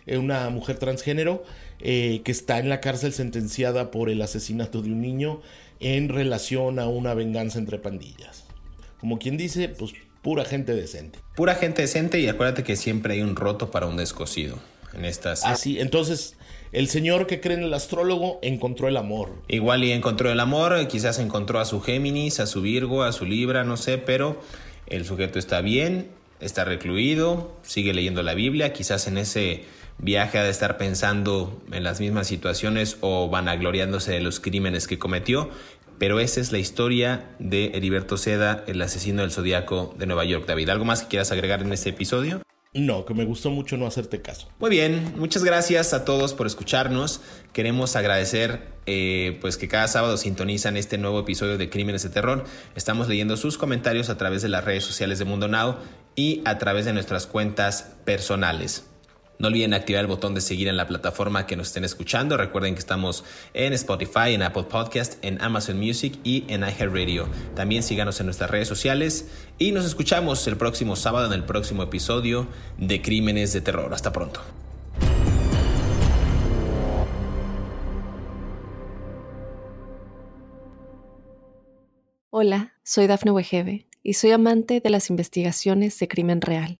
eh, 0.05 0.17
una 0.17 0.49
mujer 0.51 0.77
transgénero 0.77 1.43
eh, 1.81 2.21
que 2.23 2.31
está 2.31 2.59
en 2.59 2.69
la 2.69 2.79
cárcel 2.79 3.11
sentenciada 3.11 3.91
por 3.91 4.09
el 4.09 4.21
asesinato 4.21 4.81
de 4.81 4.89
un 4.89 5.01
niño 5.01 5.41
en 5.81 6.07
relación 6.07 6.79
a 6.79 6.87
una 6.87 7.13
venganza 7.13 7.59
entre 7.59 7.77
pandillas. 7.77 8.45
Como 9.01 9.19
quien 9.19 9.35
dice, 9.35 9.67
pues 9.67 9.91
pura 10.21 10.45
gente 10.45 10.73
decente. 10.73 11.19
Pura 11.35 11.55
gente 11.55 11.81
decente 11.81 12.21
y 12.21 12.29
acuérdate 12.29 12.63
que 12.63 12.77
siempre 12.77 13.15
hay 13.15 13.21
un 13.21 13.35
roto 13.35 13.69
para 13.69 13.87
un 13.87 13.97
descosido 13.97 14.59
en 14.93 15.03
estas. 15.03 15.43
Así, 15.43 15.81
entonces 15.81 16.37
el 16.73 16.87
señor 16.87 17.27
que 17.27 17.39
cree 17.39 17.55
en 17.55 17.63
el 17.63 17.73
astrólogo 17.73 18.39
encontró 18.41 18.87
el 18.87 18.97
amor. 18.97 19.29
Igual 19.47 19.83
y 19.83 19.91
encontró 19.91 20.31
el 20.31 20.39
amor, 20.39 20.87
quizás 20.87 21.19
encontró 21.19 21.59
a 21.59 21.65
su 21.65 21.81
Géminis, 21.81 22.39
a 22.39 22.47
su 22.47 22.61
Virgo, 22.61 23.03
a 23.03 23.11
su 23.11 23.25
Libra, 23.25 23.63
no 23.63 23.77
sé, 23.77 23.99
pero 23.99 24.41
el 24.87 25.05
sujeto 25.05 25.37
está 25.37 25.61
bien, 25.61 26.09
está 26.39 26.65
recluido, 26.65 27.55
sigue 27.61 27.93
leyendo 27.93 28.23
la 28.23 28.33
Biblia, 28.33 28.73
quizás 28.73 29.07
en 29.07 29.19
ese 29.19 29.65
viaje 29.99 30.39
ha 30.39 30.43
de 30.43 30.49
estar 30.49 30.77
pensando 30.77 31.61
en 31.71 31.83
las 31.83 31.99
mismas 31.99 32.25
situaciones 32.25 32.97
o 33.01 33.29
vanagloriándose 33.29 34.11
de 34.11 34.21
los 34.21 34.39
crímenes 34.39 34.87
que 34.87 34.97
cometió, 34.97 35.51
pero 35.99 36.19
esa 36.19 36.41
es 36.41 36.51
la 36.51 36.57
historia 36.57 37.35
de 37.37 37.71
Heriberto 37.75 38.17
Seda, 38.17 38.63
el 38.65 38.81
asesino 38.81 39.21
del 39.21 39.31
zodiaco 39.31 39.93
de 39.99 40.07
Nueva 40.07 40.25
York. 40.25 40.45
David, 40.47 40.69
¿algo 40.69 40.85
más 40.85 41.03
que 41.03 41.09
quieras 41.09 41.31
agregar 41.31 41.61
en 41.61 41.71
este 41.71 41.91
episodio? 41.91 42.41
No, 42.73 43.05
que 43.05 43.13
me 43.13 43.23
gustó 43.23 43.51
mucho 43.51 43.77
no 43.77 43.85
hacerte 43.85 44.21
caso. 44.21 44.47
Muy 44.59 44.71
bien, 44.71 45.13
muchas 45.15 45.43
gracias 45.43 45.93
a 45.93 46.05
todos 46.05 46.33
por 46.33 46.47
escucharnos. 46.47 47.21
Queremos 47.53 47.95
agradecer 47.95 48.67
eh, 48.87 49.37
pues 49.41 49.57
que 49.57 49.67
cada 49.67 49.87
sábado 49.87 50.17
sintonizan 50.17 50.75
este 50.75 50.97
nuevo 50.97 51.19
episodio 51.19 51.59
de 51.59 51.69
Crímenes 51.69 52.01
de 52.01 52.09
Terror. 52.09 52.45
Estamos 52.75 53.07
leyendo 53.07 53.37
sus 53.37 53.59
comentarios 53.59 54.09
a 54.09 54.17
través 54.17 54.41
de 54.41 54.49
las 54.49 54.63
redes 54.63 54.83
sociales 54.83 55.19
de 55.19 55.25
Mundo 55.25 55.47
Now 55.47 55.75
y 56.15 56.41
a 56.45 56.57
través 56.57 56.85
de 56.85 56.93
nuestras 56.93 57.27
cuentas 57.27 57.93
personales. 58.05 58.85
No 59.43 59.49
olviden 59.49 59.73
activar 59.73 59.99
el 59.99 60.07
botón 60.07 60.33
de 60.33 60.39
seguir 60.39 60.69
en 60.69 60.77
la 60.77 60.87
plataforma 60.87 61.45
que 61.45 61.57
nos 61.57 61.67
estén 61.67 61.83
escuchando. 61.83 62.37
Recuerden 62.37 62.75
que 62.75 62.79
estamos 62.79 63.25
en 63.53 63.73
Spotify, 63.73 64.31
en 64.33 64.41
Apple 64.41 64.63
Podcast, 64.63 65.21
en 65.21 65.41
Amazon 65.41 65.77
Music 65.77 66.17
y 66.23 66.45
en 66.47 66.61
iHeartRadio. 66.61 67.27
También 67.53 67.83
síganos 67.83 68.21
en 68.21 68.27
nuestras 68.27 68.49
redes 68.49 68.69
sociales 68.69 69.27
y 69.57 69.73
nos 69.73 69.83
escuchamos 69.83 70.47
el 70.47 70.55
próximo 70.55 70.95
sábado 70.95 71.25
en 71.25 71.33
el 71.33 71.43
próximo 71.43 71.83
episodio 71.83 72.47
de 72.77 73.01
Crímenes 73.01 73.51
de 73.51 73.59
Terror. 73.59 73.93
Hasta 73.93 74.13
pronto. 74.13 74.39
Hola, 82.29 82.75
soy 82.85 83.07
Dafne 83.07 83.31
Wegebe 83.31 83.87
y 84.03 84.13
soy 84.13 84.31
amante 84.31 84.79
de 84.79 84.89
las 84.89 85.09
investigaciones 85.09 85.99
de 85.99 86.07
crimen 86.07 86.39
real. 86.39 86.79